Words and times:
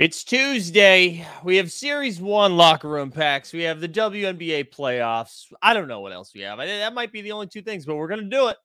It's 0.00 0.24
Tuesday. 0.24 1.26
We 1.44 1.58
have 1.58 1.70
Series 1.70 2.22
1 2.22 2.56
locker 2.56 2.88
room 2.88 3.10
packs. 3.10 3.52
We 3.52 3.64
have 3.64 3.82
the 3.82 3.88
WNBA 3.88 4.74
playoffs. 4.74 5.52
I 5.60 5.74
don't 5.74 5.88
know 5.88 6.00
what 6.00 6.14
else 6.14 6.32
we 6.34 6.40
have. 6.40 6.58
I, 6.58 6.64
that 6.64 6.94
might 6.94 7.12
be 7.12 7.20
the 7.20 7.32
only 7.32 7.48
two 7.48 7.60
things, 7.60 7.84
but 7.84 7.96
we're 7.96 8.08
going 8.08 8.22
to 8.22 8.26
do 8.26 8.48
it. 8.48 8.56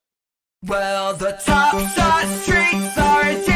Well, 0.64 1.14
the 1.14 1.34
top 1.44 1.74
side 1.92 2.42
streets 2.42 2.98
are 2.98 3.55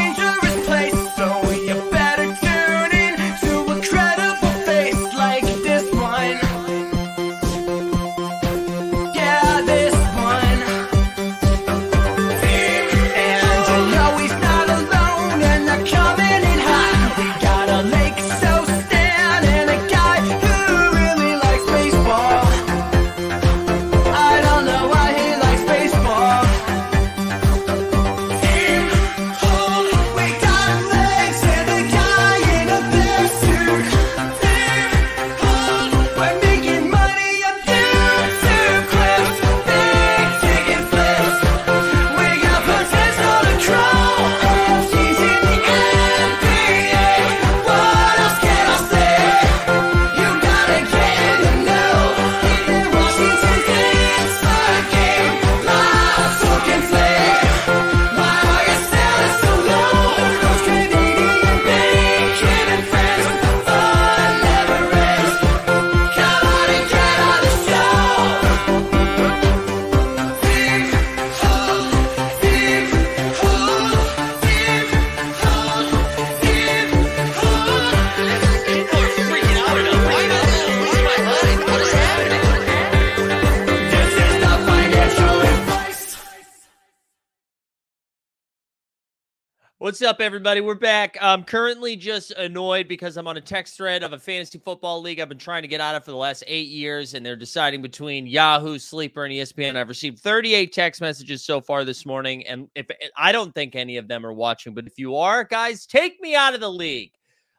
up, 90.10 90.20
everybody? 90.20 90.60
We're 90.60 90.74
back. 90.74 91.16
I'm 91.20 91.44
currently 91.44 91.94
just 91.94 92.32
annoyed 92.32 92.88
because 92.88 93.16
I'm 93.16 93.28
on 93.28 93.36
a 93.36 93.40
text 93.40 93.76
thread 93.76 94.02
of 94.02 94.12
a 94.12 94.18
fantasy 94.18 94.58
football 94.58 95.00
league 95.00 95.20
I've 95.20 95.28
been 95.28 95.38
trying 95.38 95.62
to 95.62 95.68
get 95.68 95.80
out 95.80 95.94
of 95.94 96.04
for 96.04 96.10
the 96.10 96.16
last 96.16 96.42
eight 96.48 96.66
years, 96.66 97.14
and 97.14 97.24
they're 97.24 97.36
deciding 97.36 97.80
between 97.80 98.26
Yahoo, 98.26 98.76
Sleeper, 98.80 99.24
and 99.24 99.32
ESPN. 99.32 99.76
I've 99.76 99.88
received 99.88 100.18
38 100.18 100.72
text 100.72 101.00
messages 101.00 101.44
so 101.44 101.60
far 101.60 101.84
this 101.84 102.04
morning, 102.04 102.44
and 102.48 102.66
if 102.74 102.88
I 103.16 103.30
don't 103.30 103.54
think 103.54 103.76
any 103.76 103.98
of 103.98 104.08
them 104.08 104.26
are 104.26 104.32
watching, 104.32 104.74
but 104.74 104.84
if 104.84 104.98
you 104.98 105.14
are, 105.14 105.44
guys, 105.44 105.86
take 105.86 106.20
me 106.20 106.34
out 106.34 106.54
of 106.54 106.60
the 106.60 106.72
league. 106.72 107.12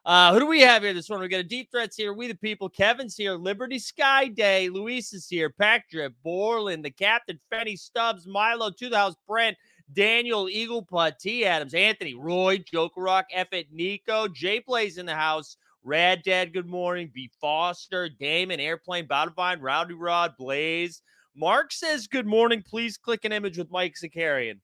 Uh, 0.03 0.33
who 0.33 0.41
do 0.41 0.45
we 0.45 0.59
have 0.59 0.83
here 0.83 0.93
this 0.93 1.09
morning? 1.09 1.23
We 1.23 1.29
got 1.29 1.39
a 1.39 1.43
deep 1.43 1.71
threats 1.71 1.95
here. 1.95 2.11
We 2.11 2.27
the 2.27 2.35
people. 2.35 2.67
Kevin's 2.67 3.15
here. 3.15 3.35
Liberty 3.35 3.79
Sky 3.79 4.27
Day. 4.27 4.67
Luis 4.67 5.13
is 5.13 5.29
here. 5.29 5.51
Pack 5.51 5.89
Drip. 5.89 6.13
Borland, 6.21 6.83
the 6.83 6.89
captain. 6.89 7.39
Fenny 7.53 7.77
Stubbs. 7.77 8.27
Milo. 8.27 8.71
To 8.71 8.89
the 8.89 8.97
house. 8.97 9.15
Brent. 9.25 9.55
Daniel, 9.93 10.49
Eagle 10.49 10.83
Putt, 10.83 11.19
T. 11.19 11.45
Adams, 11.45 11.73
Anthony, 11.73 12.13
Roy, 12.13 12.59
Joker 12.59 13.01
Rock, 13.01 13.27
Nico, 13.71 14.27
Jay 14.27 14.59
Plays 14.59 14.97
in 14.97 15.05
the 15.05 15.15
house, 15.15 15.57
Rad 15.83 16.21
Dad, 16.23 16.53
good 16.53 16.67
morning, 16.67 17.11
B. 17.13 17.29
Foster, 17.39 18.07
Damon, 18.07 18.59
Airplane, 18.59 19.07
Boutavine, 19.07 19.61
Rowdy 19.61 19.95
Rod, 19.95 20.33
Blaze. 20.37 21.01
Mark 21.35 21.71
says, 21.71 22.07
Good 22.07 22.27
morning. 22.27 22.61
Please 22.61 22.97
click 22.97 23.25
an 23.25 23.31
image 23.31 23.57
with 23.57 23.71
Mike 23.71 23.95
Zakarian. 24.01 24.59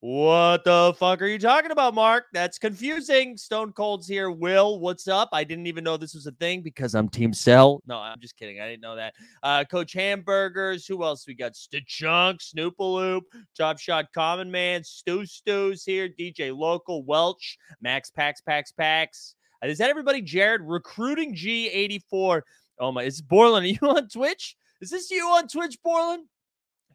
What 0.00 0.62
the 0.64 0.94
fuck 0.98 1.22
are 1.22 1.26
you 1.26 1.38
talking 1.38 1.70
about, 1.70 1.94
Mark? 1.94 2.26
That's 2.34 2.58
confusing. 2.58 3.38
Stone 3.38 3.72
Cold's 3.72 4.06
here. 4.06 4.30
Will, 4.30 4.78
what's 4.78 5.08
up? 5.08 5.30
I 5.32 5.42
didn't 5.42 5.66
even 5.66 5.84
know 5.84 5.96
this 5.96 6.14
was 6.14 6.26
a 6.26 6.32
thing 6.32 6.60
because 6.60 6.94
I'm 6.94 7.08
Team 7.08 7.32
Cell. 7.32 7.82
No, 7.86 7.96
I'm 7.96 8.20
just 8.20 8.36
kidding. 8.36 8.60
I 8.60 8.68
didn't 8.68 8.82
know 8.82 8.96
that. 8.96 9.14
Uh, 9.42 9.64
Coach 9.64 9.94
Hamburgers. 9.94 10.86
Who 10.86 11.02
else 11.02 11.26
we 11.26 11.34
got? 11.34 11.54
Stachunk, 11.54 12.40
Snoopaloop, 12.42 13.22
Top 13.56 13.78
Shot 13.78 14.12
Common 14.14 14.50
Man, 14.50 14.84
Stu 14.84 15.24
Stu's 15.24 15.82
here, 15.82 16.10
DJ 16.10 16.54
Local, 16.54 17.02
Welch, 17.02 17.56
Max 17.80 18.10
Pax 18.10 18.42
Pax 18.42 18.72
Pax. 18.72 19.34
Uh, 19.64 19.68
Is 19.68 19.78
that 19.78 19.88
everybody? 19.88 20.20
Jared, 20.20 20.60
Recruiting 20.62 21.34
G84. 21.34 22.42
Oh 22.78 22.92
my, 22.92 23.04
is 23.04 23.22
Borland, 23.22 23.64
are 23.64 23.68
you 23.68 23.78
on 23.96 24.08
Twitch? 24.08 24.56
Is 24.82 24.90
this 24.90 25.10
you 25.10 25.26
on 25.28 25.48
Twitch, 25.48 25.78
Borland? 25.82 26.26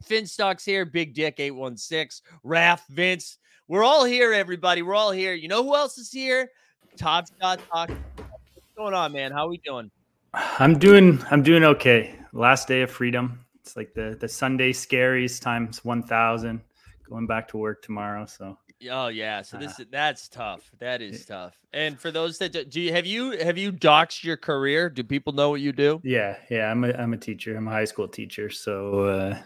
Finstock's 0.02 0.66
here, 0.66 0.86
Big 0.86 1.14
Dick 1.14 1.40
816, 1.40 2.26
Raph, 2.46 2.82
Vince. 2.90 3.38
We're 3.68 3.84
all 3.84 4.04
here, 4.04 4.34
everybody. 4.34 4.82
We're 4.82 4.96
all 4.96 5.12
here. 5.12 5.34
You 5.34 5.48
know 5.48 5.64
who 5.64 5.76
else 5.76 5.98
is 5.98 6.12
here? 6.12 6.50
Top 6.98 7.28
Shot 7.40 7.60
Talk. 7.72 7.90
What's 7.90 8.68
going 8.76 8.94
on, 8.94 9.14
man? 9.14 9.32
How 9.32 9.46
are 9.46 9.50
we 9.50 9.58
doing? 9.60 9.90
I'm 10.34 10.78
doing 10.78 11.24
I'm 11.32 11.44
doing 11.44 11.64
okay. 11.64 12.16
Last 12.34 12.68
day 12.68 12.82
of 12.82 12.92
freedom. 12.92 13.46
It's 13.62 13.78
like 13.78 13.94
the 13.94 14.18
the 14.20 14.28
Sunday 14.28 14.74
scaries 14.74 15.40
times 15.42 15.84
1000 15.86 16.62
going 17.10 17.28
back 17.28 17.48
to 17.50 17.58
work 17.58 17.82
tomorrow, 17.82 18.26
so 18.26 18.58
Oh 18.90 19.08
yeah, 19.08 19.42
so 19.42 19.58
this 19.58 19.80
Uh, 19.80 19.84
that's 19.92 20.28
tough. 20.28 20.70
That 20.80 21.02
is 21.02 21.26
tough. 21.26 21.56
And 21.74 22.00
for 22.00 22.12
those 22.12 22.38
that 22.40 22.70
do, 22.70 22.82
you 22.82 22.92
have 22.92 23.06
you 23.06 23.32
have 23.40 23.58
you 23.58 23.72
doxed 23.72 24.24
your 24.24 24.38
career? 24.38 24.90
Do 24.90 25.04
people 25.04 25.34
know 25.34 25.50
what 25.50 25.62
you 25.62 25.72
do? 25.72 26.02
yeah, 26.04 26.38
yeah, 26.50 26.72
I'm 26.72 26.84
a 26.84 26.94
I'm 26.94 27.14
a 27.14 27.18
teacher. 27.18 27.56
I'm 27.56 27.68
a 27.68 27.72
high 27.72 27.86
school 27.86 28.08
teacher, 28.08 28.50
so 28.50 29.06
uh 29.06 29.38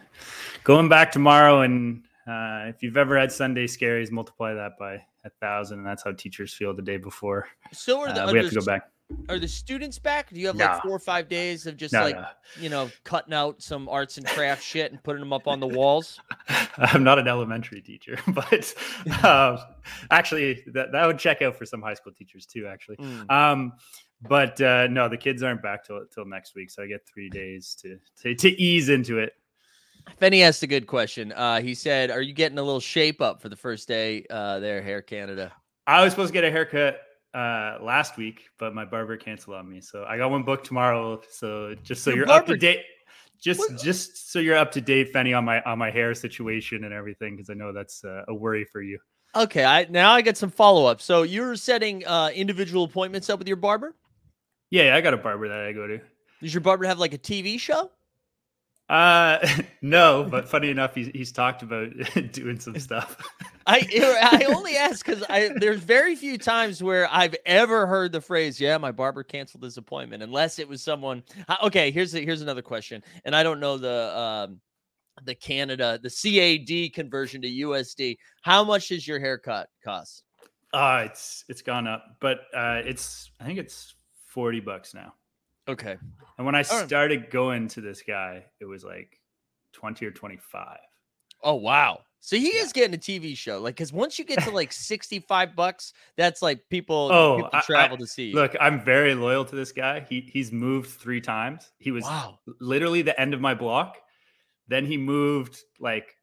going 0.63 0.90
back 0.90 1.12
tomorrow 1.12 1.62
and 1.62 2.06
uh 2.28 2.66
if 2.68 2.81
you've 2.81 2.97
ever 2.97 3.19
had 3.19 3.31
Sunday 3.31 3.68
scaries 3.68 4.12
multiply 4.12 4.53
that 4.53 4.74
by 4.79 5.01
a 5.25 5.29
thousand 5.41 5.79
and 5.79 5.88
that's 5.88 6.03
how 6.03 6.12
teachers 6.12 6.53
feel 6.53 6.74
the 6.74 6.81
day 6.81 6.97
before. 6.97 7.47
So 7.74 8.00
are 8.01 8.13
the 8.13 8.24
Uh, 8.24 8.31
we 8.31 8.38
have 8.40 8.50
to 8.50 8.56
go 8.56 8.66
back. 8.66 8.90
Are 9.29 9.38
the 9.38 9.47
students 9.47 9.99
back? 9.99 10.31
Do 10.31 10.39
you 10.39 10.47
have 10.47 10.55
like 10.55 10.81
four 10.81 10.91
or 10.91 10.99
five 10.99 11.29
days 11.29 11.67
of 11.67 11.77
just 11.77 11.93
No, 11.93 12.01
like 12.03 12.16
no. 12.16 12.25
you 12.59 12.69
know 12.69 12.89
cutting 13.03 13.33
out 13.33 13.61
some 13.61 13.88
arts 13.88 14.17
and 14.17 14.25
craft 14.35 14.63
shit 14.63 14.91
and 14.91 15.01
putting 15.03 15.19
them 15.19 15.31
up 15.31 15.47
on 15.47 15.59
the 15.59 15.67
walls? 15.67 16.19
I'm 16.77 17.03
not 17.03 17.19
an 17.19 17.27
elementary 17.27 17.81
teacher, 17.81 18.17
but 18.27 18.73
um, 19.23 19.59
actually, 20.09 20.63
that, 20.73 20.91
that 20.91 21.05
would 21.05 21.19
check 21.19 21.41
out 21.44 21.55
for 21.55 21.65
some 21.65 21.81
high 21.81 21.94
school 21.94 22.13
teachers 22.13 22.45
too. 22.45 22.65
Actually, 22.67 22.97
Mm. 22.97 23.31
um, 23.31 23.73
but 24.27 24.59
uh, 24.61 24.88
no, 24.88 25.07
the 25.07 25.17
kids 25.17 25.44
aren't 25.44 25.61
back 25.61 25.85
till 25.85 26.03
till 26.13 26.25
next 26.25 26.55
week, 26.55 26.71
so 26.71 26.81
I 26.81 26.88
get 26.88 27.01
three 27.07 27.29
days 27.29 27.75
to 27.81 27.99
to, 28.23 28.33
to 28.33 28.49
ease 28.61 28.89
into 28.89 29.19
it. 29.19 29.33
Fenny 30.19 30.41
asked 30.44 30.63
a 30.63 30.67
good 30.67 30.88
question. 30.88 31.31
Uh, 31.31 31.61
he 31.61 31.75
said, 31.75 32.09
"Are 32.09 32.21
you 32.21 32.33
getting 32.33 32.57
a 32.57 32.63
little 32.63 32.79
shape 32.79 33.21
up 33.21 33.41
for 33.41 33.49
the 33.49 33.55
first 33.55 33.88
day 33.88 34.25
uh, 34.31 34.59
there, 34.59 34.81
Hair 34.81 35.03
Canada?" 35.03 35.51
I 35.88 36.03
was 36.03 36.11
supposed 36.13 36.29
to 36.29 36.33
get 36.33 36.44
a 36.44 36.49
haircut 36.51 36.99
uh, 37.35 37.78
last 37.81 38.18
week, 38.18 38.50
but 38.57 38.73
my 38.73 38.85
barber 38.85 39.18
canceled 39.18 39.57
on 39.57 39.69
me, 39.69 39.81
so 39.81 40.06
I 40.07 40.18
got 40.18 40.31
one 40.31 40.44
booked 40.44 40.66
tomorrow. 40.66 41.22
So 41.29 41.75
just 41.84 42.03
so 42.03 42.12
Your 42.12 42.19
you're 42.19 42.31
up 42.31 42.46
to 42.47 42.57
date. 42.57 42.79
Just, 43.41 43.59
What- 43.59 43.78
just 43.78 44.31
so 44.31 44.40
you're 44.40 44.56
up 44.56 44.72
to 44.72 44.81
date, 44.81 45.13
Fenny, 45.13 45.38
on 45.38 45.44
my 45.44 45.62
on 45.63 45.78
my 45.78 45.91
hair 45.91 46.16
situation 46.16 46.85
and 46.85 46.94
everything, 46.94 47.35
because 47.35 47.50
I 47.50 47.53
know 47.53 47.74
that's 47.74 48.03
uh, 48.06 48.24
a 48.28 48.34
worry 48.34 48.66
for 48.72 48.81
you. 48.81 48.97
Okay, 49.35 49.66
I 49.66 49.85
now 49.90 50.13
I 50.13 50.22
get 50.22 50.38
some 50.38 50.50
follow 50.50 50.85
up. 50.85 51.01
So 51.01 51.24
you're 51.24 51.57
setting 51.57 52.07
uh, 52.07 52.29
individual 52.34 52.85
appointments 52.85 53.29
up 53.29 53.38
with 53.38 53.48
your 53.50 53.57
barber. 53.57 53.94
Yeah, 54.71 54.95
I 54.95 55.01
got 55.01 55.13
a 55.13 55.18
barber 55.18 55.50
that 55.50 55.59
I 55.59 55.74
go 55.74 55.86
to. 55.86 56.00
Does 56.42 56.54
your 56.54 56.62
barber 56.62 56.86
have 56.86 57.00
like 57.00 57.13
a 57.13 57.18
TV 57.18 57.59
show? 57.59 57.92
Uh, 58.87 59.45
no, 59.81 60.27
but 60.29 60.47
funny 60.47 60.69
enough, 60.69 60.93
he's 60.93 61.07
he's 61.07 61.31
talked 61.31 61.63
about 61.63 61.89
doing 62.31 62.59
some 62.59 62.79
stuff. 62.79 63.17
I 63.65 63.87
I 64.39 64.45
only 64.45 64.75
ask 64.75 65.05
because 65.05 65.23
I 65.29 65.49
there's 65.59 65.79
very 65.79 66.15
few 66.15 66.37
times 66.37 66.83
where 66.83 67.07
I've 67.11 67.35
ever 67.45 67.87
heard 67.87 68.11
the 68.11 68.21
phrase 68.21 68.59
"Yeah, 68.59 68.77
my 68.77 68.91
barber 68.91 69.23
canceled 69.23 69.63
his 69.63 69.77
appointment," 69.77 70.21
unless 70.21 70.59
it 70.59 70.67
was 70.67 70.81
someone. 70.81 71.23
uh, 71.47 71.57
Okay, 71.63 71.91
here's 71.91 72.13
a, 72.13 72.19
here's 72.21 72.41
another 72.41 72.61
question, 72.61 73.03
and 73.23 73.35
I 73.35 73.43
don't 73.43 73.59
know 73.59 73.77
the 73.77 74.17
um 74.17 74.61
the 75.23 75.35
Canada 75.35 75.99
the 76.01 76.09
CAD 76.09 76.93
conversion 76.93 77.41
to 77.41 77.47
USD. 77.47 78.17
How 78.41 78.63
much 78.63 78.89
does 78.89 79.07
your 79.07 79.19
haircut 79.19 79.69
cost? 79.83 80.23
Uh 80.73 81.03
it's 81.05 81.45
it's 81.47 81.61
gone 81.61 81.87
up, 81.87 82.17
but 82.19 82.41
uh, 82.53 82.81
it's 82.85 83.31
I 83.39 83.45
think 83.45 83.59
it's 83.59 83.95
forty 84.27 84.59
bucks 84.59 84.93
now. 84.93 85.13
Okay, 85.67 85.97
And 86.38 86.45
when 86.45 86.56
I 86.56 86.63
All 86.63 86.77
right. 86.79 86.88
started 86.88 87.29
going 87.31 87.67
to 87.69 87.81
this 87.81 88.01
guy, 88.01 88.45
it 88.59 88.65
was 88.65 88.83
like 88.83 89.19
twenty 89.73 90.06
or 90.06 90.12
twenty 90.12 90.38
five. 90.38 90.79
oh 91.44 91.56
wow, 91.56 92.01
So 92.19 92.35
he 92.38 92.56
Yeah. 92.56 92.62
is 92.63 92.73
getting 92.73 92.94
a 92.95 92.97
TV 92.97 93.35
show, 93.35 93.59
like 93.59 93.75
because 93.75 93.91
once 93.94 94.17
you 94.19 94.25
get 94.25 94.41
to 94.44 94.51
like 94.51 94.71
sixty-five 94.71 95.56
bucks, 95.56 95.94
that's 96.17 96.41
like 96.41 96.67
people, 96.69 97.09
Oh, 97.12 97.35
people 97.38 97.50
I- 97.53 97.57
I- 97.57 97.62
travel 97.62 97.97
to 97.97 98.07
see. 98.07 98.25
you. 98.29 98.35
Look, 98.35 98.56
I'm 98.59 98.83
very 98.83 99.15
loyal 99.15 99.45
to 99.45 99.56
this 99.56 99.71
guy. 99.71 100.01
He 100.01 100.21
he's 100.21 100.51
moved 100.51 100.89
three 101.00 101.21
times. 101.21 101.71
He 101.77 101.91
was 101.91 102.03
wow, 102.03 102.39
literally 102.59 103.01
the 103.01 103.19
end 103.19 103.33
of 103.33 103.41
my 103.41 103.53
block. 103.53 103.97
Then 104.68 104.85
he 104.85 104.97
moved 104.97 105.61
like 105.79 106.15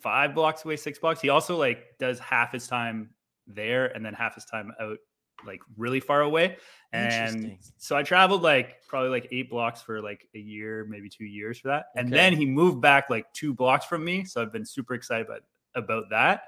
five 0.00 0.34
blocks 0.34 0.64
away, 0.64 0.76
six 0.76 0.98
blocks. 0.98 1.20
He 1.20 1.28
also 1.28 1.56
like 1.56 1.84
does 1.98 2.18
half 2.18 2.52
his 2.52 2.66
time 2.66 3.10
there 3.46 3.86
and 3.86 4.04
then 4.04 4.14
half 4.14 4.34
his 4.34 4.44
time 4.46 4.72
out 4.80 4.98
like 5.46 5.60
really 5.76 6.00
far 6.00 6.20
away. 6.22 6.56
And 6.92 7.58
so 7.78 7.96
I 7.96 8.02
traveled 8.02 8.42
like 8.42 8.76
probably 8.88 9.10
like 9.10 9.28
eight 9.30 9.48
blocks 9.48 9.80
for 9.80 10.02
like 10.02 10.26
a 10.34 10.38
year, 10.38 10.84
maybe 10.88 11.08
two 11.08 11.24
years 11.24 11.58
for 11.60 11.68
that. 11.68 11.86
And 11.94 12.08
Okay. 12.08 12.16
then 12.16 12.32
he 12.36 12.46
moved 12.46 12.80
back 12.80 13.08
like 13.10 13.32
two 13.32 13.54
blocks 13.54 13.86
from 13.86 14.04
me. 14.04 14.24
So 14.24 14.42
I've 14.42 14.52
been 14.52 14.66
super 14.66 14.94
excited 14.94 15.26
about 15.26 15.42
about 15.76 16.10
that. 16.10 16.42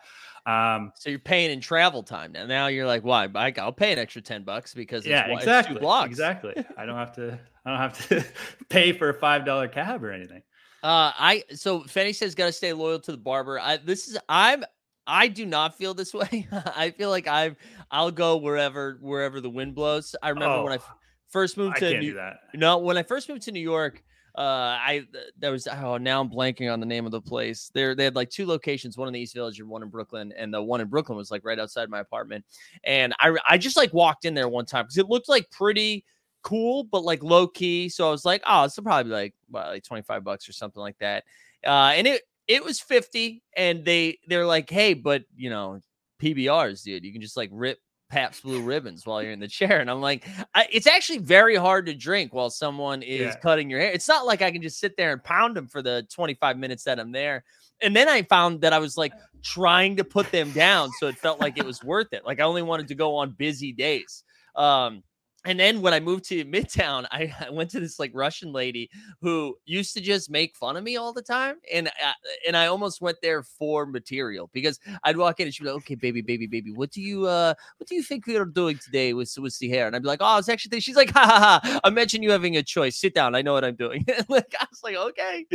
Um 0.44 0.90
so 0.96 1.10
you're 1.10 1.20
paying 1.20 1.52
in 1.52 1.60
travel 1.60 2.02
time 2.02 2.32
now. 2.32 2.44
Now 2.46 2.66
you're 2.66 2.86
like, 2.88 3.04
why? 3.04 3.28
I, 3.32 3.52
I'll 3.58 3.72
pay 3.72 3.92
an 3.92 4.00
extra 4.00 4.20
ten 4.20 4.42
bucks 4.42 4.74
because 4.74 5.04
it's, 5.04 5.10
yeah, 5.10 5.28
one- 5.28 5.34
it's 5.38 5.42
exactly. 5.44 5.74
two 5.76 5.80
blocks. 5.80 6.08
Exactly. 6.08 6.54
I 6.76 6.86
don't 6.86 6.96
have 6.96 7.14
to 7.16 7.38
I 7.64 7.70
don't 7.70 7.78
have 7.78 8.08
to 8.08 8.24
pay 8.68 8.92
for 8.92 9.10
a 9.10 9.14
five 9.14 9.44
dollar 9.44 9.68
cab 9.68 10.02
or 10.02 10.10
anything. 10.10 10.42
Uh, 10.82 11.12
I 11.16 11.44
so 11.54 11.82
Fenny 11.82 12.12
says 12.12 12.34
got 12.34 12.46
to 12.46 12.52
stay 12.52 12.72
loyal 12.72 12.98
to 12.98 13.12
the 13.12 13.16
barber. 13.18 13.60
I 13.60 13.76
this 13.76 14.08
is 14.08 14.18
I'm 14.28 14.64
I 15.06 15.28
do 15.28 15.46
not 15.46 15.76
feel 15.76 15.94
this 15.94 16.14
way. 16.14 16.48
I 16.52 16.90
feel 16.90 17.10
like 17.10 17.26
I've 17.26 17.56
I'll 17.90 18.10
go 18.10 18.36
wherever 18.36 18.98
wherever 19.00 19.40
the 19.40 19.50
wind 19.50 19.74
blows. 19.74 20.14
I 20.22 20.30
remember 20.30 20.60
when 20.62 20.72
I 20.72 20.76
Oh, 20.78 20.94
first 21.28 21.56
moved 21.56 21.76
to 21.78 21.98
New, 22.00 22.14
that. 22.14 22.38
no 22.54 22.78
when 22.78 22.96
I 22.96 23.02
first 23.02 23.28
moved 23.28 23.42
to 23.42 23.52
New 23.52 23.60
York. 23.60 24.02
Uh, 24.34 24.78
I 24.80 25.06
th- 25.12 25.24
there 25.38 25.52
was 25.52 25.66
oh 25.66 25.98
now 25.98 26.22
I'm 26.22 26.30
blanking 26.30 26.72
on 26.72 26.80
the 26.80 26.86
name 26.86 27.04
of 27.04 27.12
the 27.12 27.20
place. 27.20 27.70
There 27.74 27.94
they 27.94 28.04
had 28.04 28.14
like 28.16 28.30
two 28.30 28.46
locations, 28.46 28.96
one 28.96 29.06
in 29.06 29.12
the 29.12 29.20
East 29.20 29.34
Village 29.34 29.60
and 29.60 29.68
one 29.68 29.82
in 29.82 29.90
Brooklyn, 29.90 30.32
and 30.36 30.54
the 30.54 30.62
one 30.62 30.80
in 30.80 30.86
Brooklyn 30.88 31.18
was 31.18 31.30
like 31.30 31.44
right 31.44 31.58
outside 31.58 31.90
my 31.90 32.00
apartment. 32.00 32.44
And 32.84 33.12
I 33.20 33.36
I 33.46 33.58
just 33.58 33.76
like 33.76 33.92
walked 33.92 34.24
in 34.24 34.32
there 34.32 34.48
one 34.48 34.64
time 34.64 34.84
because 34.86 34.96
it 34.96 35.08
looked 35.08 35.28
like 35.28 35.50
pretty 35.50 36.06
cool, 36.42 36.84
but 36.84 37.04
like 37.04 37.22
low 37.22 37.46
key. 37.46 37.90
So 37.90 38.08
I 38.08 38.10
was 38.10 38.24
like, 38.24 38.42
oh, 38.46 38.64
it's 38.64 38.78
probably 38.78 39.12
like 39.12 39.34
what, 39.50 39.66
like 39.68 39.84
25 39.84 40.24
bucks 40.24 40.48
or 40.48 40.52
something 40.52 40.80
like 40.80 40.96
that. 40.98 41.24
Uh, 41.64 41.92
and 41.94 42.06
it 42.06 42.22
it 42.48 42.64
was 42.64 42.80
50, 42.80 43.42
and 43.56 43.84
they 43.84 44.18
they're 44.26 44.46
like, 44.46 44.68
hey, 44.70 44.94
but 44.94 45.24
you 45.36 45.50
know, 45.50 45.80
PBRs, 46.20 46.82
dude, 46.82 47.04
you 47.04 47.12
can 47.12 47.20
just 47.22 47.36
like 47.36 47.50
rip 47.52 47.78
Pabst 48.10 48.42
Blue 48.42 48.60
ribbons 48.62 49.06
while 49.06 49.22
you're 49.22 49.32
in 49.32 49.40
the 49.40 49.48
chair. 49.48 49.80
And 49.80 49.90
I'm 49.90 50.00
like, 50.00 50.26
I, 50.54 50.66
it's 50.70 50.86
actually 50.86 51.18
very 51.18 51.56
hard 51.56 51.86
to 51.86 51.94
drink 51.94 52.34
while 52.34 52.50
someone 52.50 53.02
is 53.02 53.20
Yeah. 53.34 53.40
cutting 53.40 53.70
your 53.70 53.80
hair. 53.80 53.90
It's 53.90 54.08
not 54.08 54.26
like 54.26 54.42
I 54.42 54.50
can 54.50 54.60
just 54.62 54.78
sit 54.78 54.96
there 54.96 55.12
and 55.12 55.24
pound 55.24 55.56
them 55.56 55.66
for 55.66 55.80
the 55.82 56.06
25 56.14 56.58
minutes 56.58 56.84
that 56.84 57.00
I'm 57.00 57.12
there. 57.12 57.42
And 57.80 57.96
then 57.96 58.08
I 58.08 58.22
found 58.22 58.60
that 58.60 58.72
I 58.72 58.78
was 58.78 58.96
like 58.96 59.12
trying 59.42 59.96
to 59.96 60.04
put 60.04 60.30
them 60.30 60.52
down, 60.52 60.90
so 61.00 61.08
it 61.08 61.16
felt 61.18 61.40
like 61.40 61.58
it 61.58 61.64
was 61.64 61.82
worth 61.82 62.12
it. 62.12 62.24
Like 62.24 62.38
I 62.38 62.44
only 62.44 62.62
wanted 62.62 62.86
to 62.88 62.94
go 62.94 63.16
on 63.16 63.30
busy 63.32 63.72
days. 63.72 64.22
Um, 64.54 65.02
and 65.44 65.58
then 65.58 65.80
when 65.82 65.92
I 65.92 66.00
moved 66.00 66.24
to 66.26 66.44
Midtown, 66.44 67.06
I, 67.10 67.32
I 67.46 67.50
went 67.50 67.70
to 67.70 67.80
this 67.80 67.98
like 67.98 68.10
Russian 68.14 68.52
lady 68.52 68.90
who 69.20 69.56
used 69.64 69.94
to 69.94 70.00
just 70.00 70.30
make 70.30 70.54
fun 70.56 70.76
of 70.76 70.84
me 70.84 70.96
all 70.96 71.12
the 71.12 71.22
time, 71.22 71.56
and 71.72 71.88
I, 71.88 72.12
and 72.46 72.56
I 72.56 72.66
almost 72.66 73.00
went 73.00 73.18
there 73.22 73.42
for 73.42 73.86
material 73.86 74.50
because 74.52 74.78
I'd 75.04 75.16
walk 75.16 75.40
in 75.40 75.46
and 75.46 75.54
she'd 75.54 75.64
be 75.64 75.70
like, 75.70 75.78
"Okay, 75.82 75.94
baby, 75.94 76.20
baby, 76.22 76.46
baby, 76.46 76.72
what 76.72 76.90
do 76.90 77.00
you 77.00 77.26
uh 77.26 77.54
what 77.78 77.88
do 77.88 77.94
you 77.94 78.02
think 78.02 78.26
we 78.26 78.36
are 78.36 78.44
doing 78.44 78.78
today 78.78 79.12
with 79.14 79.32
with 79.38 79.58
the 79.58 79.68
hair?" 79.68 79.86
And 79.86 79.96
I'd 79.96 80.02
be 80.02 80.08
like, 80.08 80.20
"Oh, 80.22 80.38
it's 80.38 80.48
actually." 80.48 80.80
She's 80.80 80.96
like, 80.96 81.10
"Ha 81.14 81.24
ha 81.24 81.60
ha! 81.62 81.80
I 81.84 81.90
mentioned 81.90 82.24
you 82.24 82.30
having 82.30 82.56
a 82.56 82.62
choice. 82.62 82.96
Sit 82.96 83.14
down. 83.14 83.34
I 83.34 83.42
know 83.42 83.52
what 83.52 83.64
I'm 83.64 83.76
doing." 83.76 84.04
like 84.28 84.54
I 84.58 84.66
was 84.70 84.82
like, 84.82 84.96
"Okay, 84.96 85.46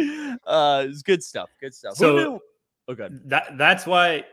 uh, 0.45 0.85
it's 0.87 1.01
good 1.01 1.23
stuff. 1.23 1.49
Good 1.61 1.73
stuff." 1.73 1.95
So- 1.95 2.17
oh. 2.17 2.41
That 3.25 3.57
that's 3.57 3.85
why 3.85 4.23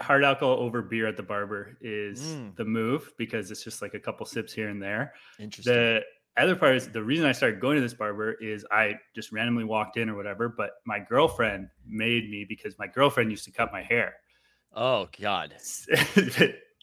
hard 0.00 0.24
alcohol 0.24 0.56
over 0.58 0.82
beer 0.82 1.06
at 1.06 1.16
the 1.16 1.22
barber 1.22 1.76
is 1.80 2.20
Mm. 2.22 2.56
the 2.56 2.64
move 2.64 3.12
because 3.16 3.50
it's 3.50 3.64
just 3.64 3.80
like 3.82 3.94
a 3.94 4.00
couple 4.00 4.26
sips 4.26 4.52
here 4.52 4.68
and 4.68 4.82
there. 4.82 5.14
Interesting. 5.38 5.72
The 5.74 6.02
other 6.36 6.54
part 6.56 6.76
is 6.76 6.88
the 6.90 7.02
reason 7.02 7.24
I 7.24 7.32
started 7.32 7.60
going 7.60 7.76
to 7.76 7.80
this 7.80 7.94
barber 7.94 8.32
is 8.32 8.66
I 8.70 8.96
just 9.14 9.32
randomly 9.32 9.64
walked 9.64 9.96
in 9.96 10.10
or 10.10 10.14
whatever, 10.16 10.50
but 10.50 10.72
my 10.84 10.98
girlfriend 10.98 11.68
made 11.86 12.28
me 12.30 12.44
because 12.46 12.78
my 12.78 12.86
girlfriend 12.86 13.30
used 13.30 13.44
to 13.46 13.50
cut 13.52 13.72
my 13.72 13.82
hair. 13.82 14.16
oh 14.74 15.08
God. 15.18 15.54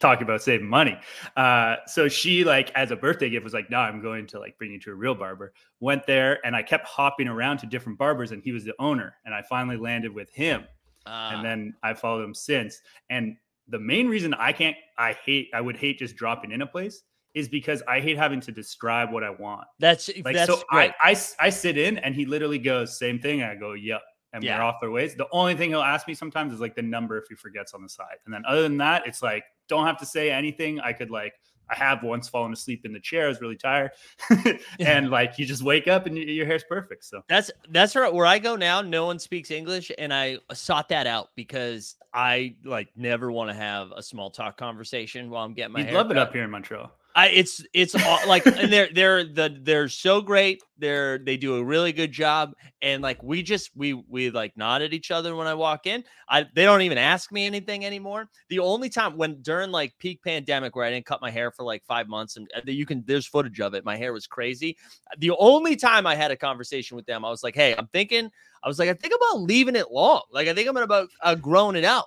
Talk 0.02 0.22
about 0.22 0.42
saving 0.42 0.68
money. 0.68 1.00
Uh, 1.38 1.78
so 1.86 2.10
she 2.10 2.44
like 2.44 2.72
as 2.76 2.92
a 2.92 2.96
birthday 2.96 3.30
gift 3.30 3.44
was 3.44 3.54
like, 3.54 3.70
no, 3.70 3.78
I'm 3.78 4.02
going 4.02 4.28
to 4.28 4.40
like 4.40 4.58
bring 4.58 4.72
you 4.72 4.80
to 4.82 4.92
a 4.92 4.96
real 4.96 5.16
barber. 5.16 5.54
Went 5.80 6.06
there 6.08 6.46
and 6.46 6.56
I 6.58 6.64
kept 6.64 6.86
hopping 6.88 7.28
around 7.30 7.60
to 7.60 7.68
different 7.68 7.98
barbers 8.00 8.32
and 8.32 8.44
he 8.44 8.52
was 8.52 8.66
the 8.66 8.74
owner. 8.80 9.16
And 9.24 9.34
I 9.34 9.44
finally 9.44 9.78
landed 9.78 10.14
with 10.14 10.30
him 10.32 10.66
Uh, 11.06 11.32
and 11.34 11.46
then 11.46 11.74
I 11.84 11.94
followed 11.94 12.24
him 12.24 12.34
since. 12.34 12.82
And 13.10 13.36
the 13.68 13.80
main 13.80 14.08
reason 14.08 14.34
I 14.34 14.52
can't, 14.52 14.76
I 14.98 15.14
hate, 15.14 15.50
I 15.54 15.62
would 15.62 15.78
hate 15.78 16.00
just 16.00 16.16
dropping 16.16 16.52
in 16.52 16.62
a 16.62 16.68
place 16.68 17.04
is 17.34 17.48
because 17.50 17.82
I 17.88 18.00
hate 18.00 18.18
having 18.18 18.40
to 18.42 18.52
describe 18.52 19.12
what 19.12 19.24
I 19.24 19.32
want. 19.32 19.66
that's 19.80 20.10
Like, 20.24 20.36
that's 20.36 20.52
so 20.52 20.62
great. 20.70 20.92
I, 21.02 21.12
I, 21.12 21.18
I 21.40 21.50
sit 21.50 21.78
in 21.78 21.98
and 21.98 22.14
he 22.14 22.26
literally 22.26 22.60
goes, 22.60 22.98
same 22.98 23.20
thing. 23.20 23.42
And 23.42 23.52
I 23.52 23.56
go, 23.56 23.74
yep. 23.74 24.02
And 24.34 24.44
Yeah. 24.44 24.58
we're 24.58 24.64
off 24.64 24.76
our 24.82 24.90
ways. 24.92 25.16
The 25.16 25.28
only 25.32 25.56
thing 25.56 25.70
he'll 25.72 25.82
ask 25.82 26.08
me 26.08 26.14
sometimes 26.14 26.54
is 26.54 26.60
like 26.60 26.76
the 26.76 26.82
number 26.82 27.18
if 27.18 27.26
he 27.30 27.36
forgets 27.36 27.74
on 27.74 27.82
the 27.82 27.90
side. 27.90 28.18
And 28.26 28.34
then 28.34 28.44
other 28.48 28.62
than 28.64 28.78
that, 28.78 29.08
it's 29.08 29.22
like, 29.22 29.44
don't 29.68 29.86
have 29.86 29.98
to 30.00 30.06
say 30.06 30.32
anything. 30.32 30.80
I 30.80 30.94
could 30.94 31.10
like, 31.12 31.34
I 31.70 31.76
have 31.76 32.04
once 32.04 32.30
fallen 32.30 32.54
asleep 32.54 32.86
in 32.86 32.94
the 32.94 33.00
chair. 33.00 33.26
I 33.26 33.28
was 33.30 33.42
really 33.42 33.56
tired. 33.56 33.92
and 34.80 35.10
like, 35.10 35.40
you 35.40 35.46
just 35.46 35.64
wake 35.64 35.88
up 35.88 36.06
and 36.06 36.16
y- 36.16 36.22
your 36.22 36.46
hair's 36.46 36.64
perfect. 36.64 37.06
So 37.06 37.24
That's 37.28 37.52
that's 37.70 37.96
where 37.96 38.12
where 38.12 38.26
I 38.26 38.40
go 38.40 38.56
now. 38.56 38.82
No 38.82 39.06
one 39.06 39.20
speaks 39.20 39.52
English, 39.52 39.92
and 39.98 40.14
I 40.14 40.38
sought 40.54 40.90
that 40.90 41.08
out 41.08 41.30
because 41.36 41.96
I 42.14 42.56
like 42.64 42.90
never 42.96 43.32
want 43.32 43.50
to 43.50 43.56
have 43.56 43.92
a 43.96 44.04
small 44.04 44.30
talk 44.30 44.58
conversation 44.58 45.30
while 45.30 45.44
I'm 45.46 45.54
getting 45.54 45.74
my 45.74 45.80
you'd 45.80 45.90
hair 45.90 45.98
love 45.98 46.12
it 46.12 46.18
up 46.18 46.34
here 46.34 46.44
in 46.44 46.50
Montreal. 46.50 46.92
I 47.16 47.28
it's 47.28 47.64
it's 47.74 47.94
all, 47.94 48.20
like 48.28 48.46
and 48.48 48.74
they're 48.74 48.90
they're 48.92 49.24
the 49.24 49.56
they're 49.62 49.88
so 49.88 50.20
great. 50.20 50.64
They're 50.80 51.20
they 51.20 51.38
do 51.38 51.58
a 51.58 51.64
really 51.64 51.94
good 51.94 52.12
job, 52.12 52.54
and 52.82 53.04
like 53.04 53.22
we 53.22 53.44
just 53.44 53.70
we 53.76 53.94
we 53.94 54.32
like 54.32 54.58
nod 54.58 54.82
at 54.82 54.94
each 54.94 55.12
other 55.12 55.36
when 55.36 55.46
I 55.46 55.54
walk 55.54 55.86
in. 55.86 56.04
I 56.28 56.48
they 56.56 56.64
don't 56.64 56.82
even 56.82 56.98
ask 56.98 57.32
me 57.32 57.46
anything 57.46 57.86
anymore. 57.86 58.30
The 58.50 58.58
only 58.60 58.90
time 58.90 59.16
when 59.16 59.42
during 59.44 59.70
like 59.70 59.94
peak 60.00 60.24
pandemic 60.24 60.76
where 60.76 60.86
I 60.86 60.90
didn't 60.90 61.06
cut 61.06 61.22
my 61.22 61.30
hair 61.30 61.52
for 61.52 61.64
like 61.64 61.86
five 61.86 62.08
months, 62.08 62.36
and 62.38 62.50
uh, 62.56 62.62
you 62.66 62.86
can 62.86 63.04
there's 63.06 63.28
footage 63.28 63.60
of 63.60 63.76
it. 63.76 63.86
My 63.86 63.96
hair 63.96 64.12
was 64.12 64.26
crazy. 64.26 64.76
The 65.20 65.32
only 65.38 65.76
time 65.76 66.08
I 66.08 66.16
had 66.16 66.32
a 66.32 66.36
conversation 66.36 66.96
with 66.96 67.06
them, 67.06 67.24
I 67.24 67.30
was 67.30 67.44
like, 67.44 67.56
hey, 67.56 67.76
I'm 67.78 67.88
thinking. 67.88 68.32
I 68.64 68.68
was 68.68 68.80
like, 68.80 68.90
I 68.90 68.94
think 68.94 69.14
about 69.14 69.42
leaving 69.42 69.76
it 69.76 69.92
long. 69.92 70.22
Like 70.32 70.48
I 70.48 70.54
think 70.56 70.68
I'm 70.68 70.78
about 70.78 71.10
uh, 71.22 71.36
growing 71.36 71.76
it 71.76 71.86
out. 71.86 72.06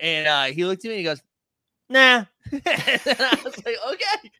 And 0.00 0.28
uh, 0.28 0.44
he 0.44 0.64
looked 0.66 0.84
at 0.84 0.88
me 0.88 0.94
and 0.94 0.98
he 0.98 1.04
goes, 1.04 1.22
Nah. 1.88 2.24
And 2.52 2.62
I 2.66 3.38
was 3.44 3.56
like, 3.64 3.76
okay. 3.92 4.30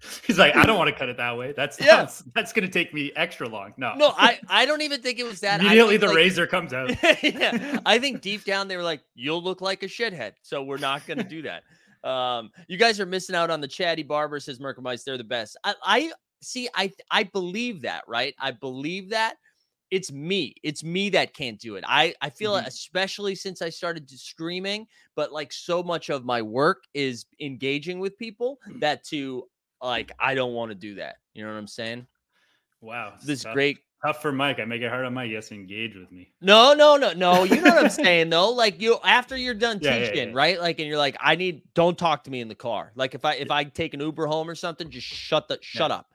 He's 0.26 0.38
like, 0.38 0.56
I 0.56 0.64
don't 0.64 0.78
want 0.78 0.88
to 0.88 0.96
cut 0.96 1.10
it 1.10 1.18
that 1.18 1.36
way. 1.36 1.52
That's 1.52 1.78
Yeah. 1.78 1.96
that's, 1.96 2.20
that's 2.34 2.52
gonna 2.54 2.68
take 2.68 2.94
me 2.94 3.12
extra 3.16 3.46
long. 3.48 3.74
No, 3.76 3.94
No, 3.96 4.14
I, 4.16 4.40
I 4.48 4.64
don't 4.64 4.80
even 4.80 5.02
think 5.02 5.18
it 5.18 5.24
was 5.24 5.40
that. 5.40 5.60
Immediately 5.60 5.98
the 5.98 6.06
like- 6.06 6.16
razor 6.16 6.46
comes 6.46 6.72
out. 6.72 6.90
yeah, 7.22 7.80
I 7.84 7.98
think 7.98 8.22
deep 8.22 8.44
down 8.44 8.66
they 8.68 8.76
were 8.78 8.82
like, 8.82 9.02
"You'll 9.14 9.42
look 9.42 9.60
like 9.60 9.82
a 9.82 9.86
shithead," 9.86 10.32
so 10.42 10.62
we're 10.62 10.78
not 10.78 11.06
going 11.06 11.18
to 11.18 11.24
do 11.24 11.42
that. 11.42 11.62
Um, 12.08 12.50
you 12.66 12.78
guys 12.78 12.98
are 12.98 13.04
missing 13.06 13.36
out 13.36 13.50
on 13.50 13.60
the 13.60 13.68
chatty 13.68 14.02
barber. 14.02 14.40
Says 14.40 14.58
Merkermice, 14.58 15.04
they're 15.04 15.18
the 15.18 15.24
best. 15.24 15.58
I, 15.64 15.74
I 15.84 16.12
see. 16.40 16.68
I 16.74 16.90
I 17.10 17.24
believe 17.24 17.82
that, 17.82 18.04
right? 18.08 18.34
I 18.38 18.52
believe 18.52 19.10
that. 19.10 19.36
It's 19.90 20.12
me. 20.12 20.54
It's 20.62 20.84
me 20.84 21.08
that 21.10 21.34
can't 21.34 21.58
do 21.58 21.76
it. 21.76 21.84
I 21.86 22.14
I 22.20 22.30
feel 22.30 22.52
Mhm. 22.54 22.66
especially 22.66 23.34
since 23.34 23.60
I 23.62 23.70
started 23.70 24.08
to 24.08 24.18
streaming, 24.18 24.86
but 25.16 25.32
like 25.32 25.52
so 25.52 25.82
much 25.82 26.10
of 26.10 26.24
my 26.24 26.42
work 26.42 26.84
is 26.94 27.26
engaging 27.40 27.98
with 28.00 28.16
people 28.16 28.58
Mm. 28.68 28.80
that 28.80 29.04
to 29.06 29.48
like 29.82 30.12
I 30.20 30.34
don't 30.34 30.54
want 30.54 30.70
to 30.70 30.74
do 30.76 30.94
that. 30.96 31.16
You 31.34 31.42
know 31.44 31.52
what 31.52 31.58
I'm 31.58 31.66
saying? 31.66 32.06
Wow, 32.80 33.14
This 33.22 33.42
tough, 33.42 33.54
great 33.54 33.78
tough 34.04 34.22
for 34.22 34.32
Mike. 34.32 34.58
I 34.60 34.64
make 34.64 34.80
it 34.80 34.88
hard 34.88 35.04
on 35.04 35.12
Mike. 35.12 35.30
To 35.30 35.54
engage 35.54 35.94
with 35.96 36.10
me. 36.10 36.32
No, 36.40 36.72
no, 36.72 36.96
no, 36.96 37.12
no. 37.12 37.44
You 37.44 37.60
know 37.60 37.74
what 37.74 37.84
I'm 37.84 37.90
saying 37.90 38.30
though? 38.30 38.50
Like 38.50 38.80
you 38.80 38.98
after 39.04 39.36
you're 39.36 39.54
done 39.54 39.78
Yeah, 39.82 39.96
yeah, 39.96 40.08
teaching, 40.10 40.28
yeah. 40.30 40.34
right? 40.36 40.60
Like 40.60 40.78
and 40.78 40.88
you're 40.88 40.98
like, 40.98 41.16
I 41.20 41.34
need 41.36 41.62
don't 41.74 41.98
talk 41.98 42.24
to 42.24 42.30
me 42.30 42.40
in 42.40 42.48
the 42.48 42.54
car. 42.54 42.92
Like 42.94 43.14
if 43.14 43.24
I 43.24 43.34
if 43.34 43.50
I 43.50 43.64
take 43.64 43.92
an 43.94 44.00
Uber 44.00 44.26
home 44.26 44.48
or 44.48 44.54
something, 44.54 44.88
just 44.88 45.06
shut 45.06 45.48
the 45.48 45.58
shut 45.60 45.90
up. 45.90 46.09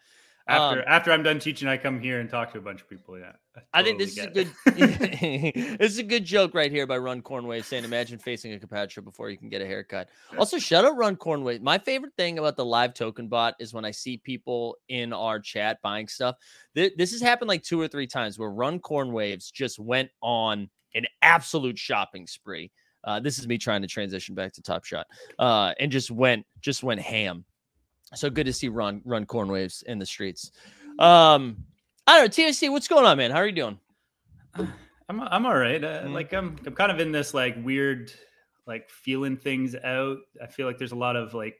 After 0.47 0.79
Um, 0.79 0.85
after 0.87 1.11
I'm 1.11 1.23
done 1.23 1.39
teaching, 1.39 1.67
I 1.67 1.75
come 1.75 1.99
here 1.99 2.19
and 2.19 2.29
talk 2.29 2.51
to 2.51 2.59
a 2.59 2.61
bunch 2.61 2.81
of 2.81 2.89
people. 2.89 3.17
Yeah, 3.17 3.31
I 3.73 3.81
think 3.81 3.97
this 3.97 4.15
is 4.15 4.25
a 4.25 4.29
good 4.29 4.51
this 5.79 5.91
is 5.91 5.97
a 5.97 6.03
good 6.03 6.23
joke 6.23 6.53
right 6.53 6.71
here 6.71 6.85
by 6.85 6.97
Run 6.97 7.23
Cornway 7.23 7.61
saying 7.61 7.83
imagine 7.83 8.19
facing 8.19 8.53
a 8.53 8.57
Capatra 8.59 9.03
before 9.03 9.31
you 9.31 9.37
can 9.37 9.49
get 9.49 9.61
a 9.61 9.65
haircut. 9.65 10.09
Also, 10.37 10.59
shout 10.59 10.85
out 10.85 10.97
Run 10.97 11.15
Cornway. 11.15 11.57
My 11.59 11.79
favorite 11.79 12.13
thing 12.15 12.37
about 12.37 12.57
the 12.57 12.65
live 12.65 12.93
token 12.93 13.27
bot 13.27 13.55
is 13.59 13.73
when 13.73 13.85
I 13.85 13.91
see 13.91 14.17
people 14.17 14.77
in 14.87 15.13
our 15.13 15.39
chat 15.39 15.81
buying 15.81 16.07
stuff. 16.07 16.35
Th- 16.75 16.93
This 16.95 17.11
has 17.11 17.21
happened 17.21 17.49
like 17.49 17.63
two 17.63 17.81
or 17.81 17.87
three 17.87 18.07
times 18.07 18.37
where 18.37 18.51
Run 18.51 18.79
Cornwaves 18.79 19.51
just 19.51 19.79
went 19.79 20.11
on 20.21 20.69
an 20.93 21.05
absolute 21.23 21.79
shopping 21.79 22.27
spree. 22.27 22.71
Uh, 23.03 23.19
this 23.19 23.39
is 23.39 23.47
me 23.47 23.57
trying 23.57 23.81
to 23.81 23.87
transition 23.87 24.35
back 24.35 24.53
to 24.53 24.61
Top 24.61 24.83
Shot, 24.85 25.07
uh, 25.39 25.73
and 25.79 25.91
just 25.91 26.11
went 26.11 26.45
just 26.61 26.83
went 26.83 27.01
ham. 27.01 27.45
So 28.13 28.29
good 28.29 28.45
to 28.45 28.53
see 28.53 28.69
Run 28.69 29.01
Run 29.03 29.25
Cornwaves 29.25 29.83
in 29.83 29.99
the 29.99 30.05
streets. 30.05 30.51
Um, 30.99 31.57
I 32.07 32.19
don't 32.19 32.37
know, 32.37 32.45
TSC, 32.45 32.69
what's 32.71 32.87
going 32.87 33.05
on, 33.05 33.17
man? 33.17 33.31
How 33.31 33.37
are 33.37 33.47
you 33.47 33.51
doing? 33.51 33.79
I'm 34.55 35.21
I'm 35.21 35.45
all 35.45 35.57
right. 35.57 35.83
Uh, 35.83 36.03
Mm. 36.03 36.13
Like 36.13 36.33
I'm 36.33 36.55
I'm 36.65 36.73
kind 36.75 36.91
of 36.91 36.99
in 36.99 37.11
this 37.11 37.33
like 37.33 37.55
weird 37.63 38.11
like 38.67 38.89
feeling 38.89 39.37
things 39.37 39.75
out. 39.75 40.17
I 40.41 40.47
feel 40.47 40.65
like 40.67 40.77
there's 40.77 40.91
a 40.93 40.95
lot 40.97 41.15
of 41.15 41.33
like 41.33 41.59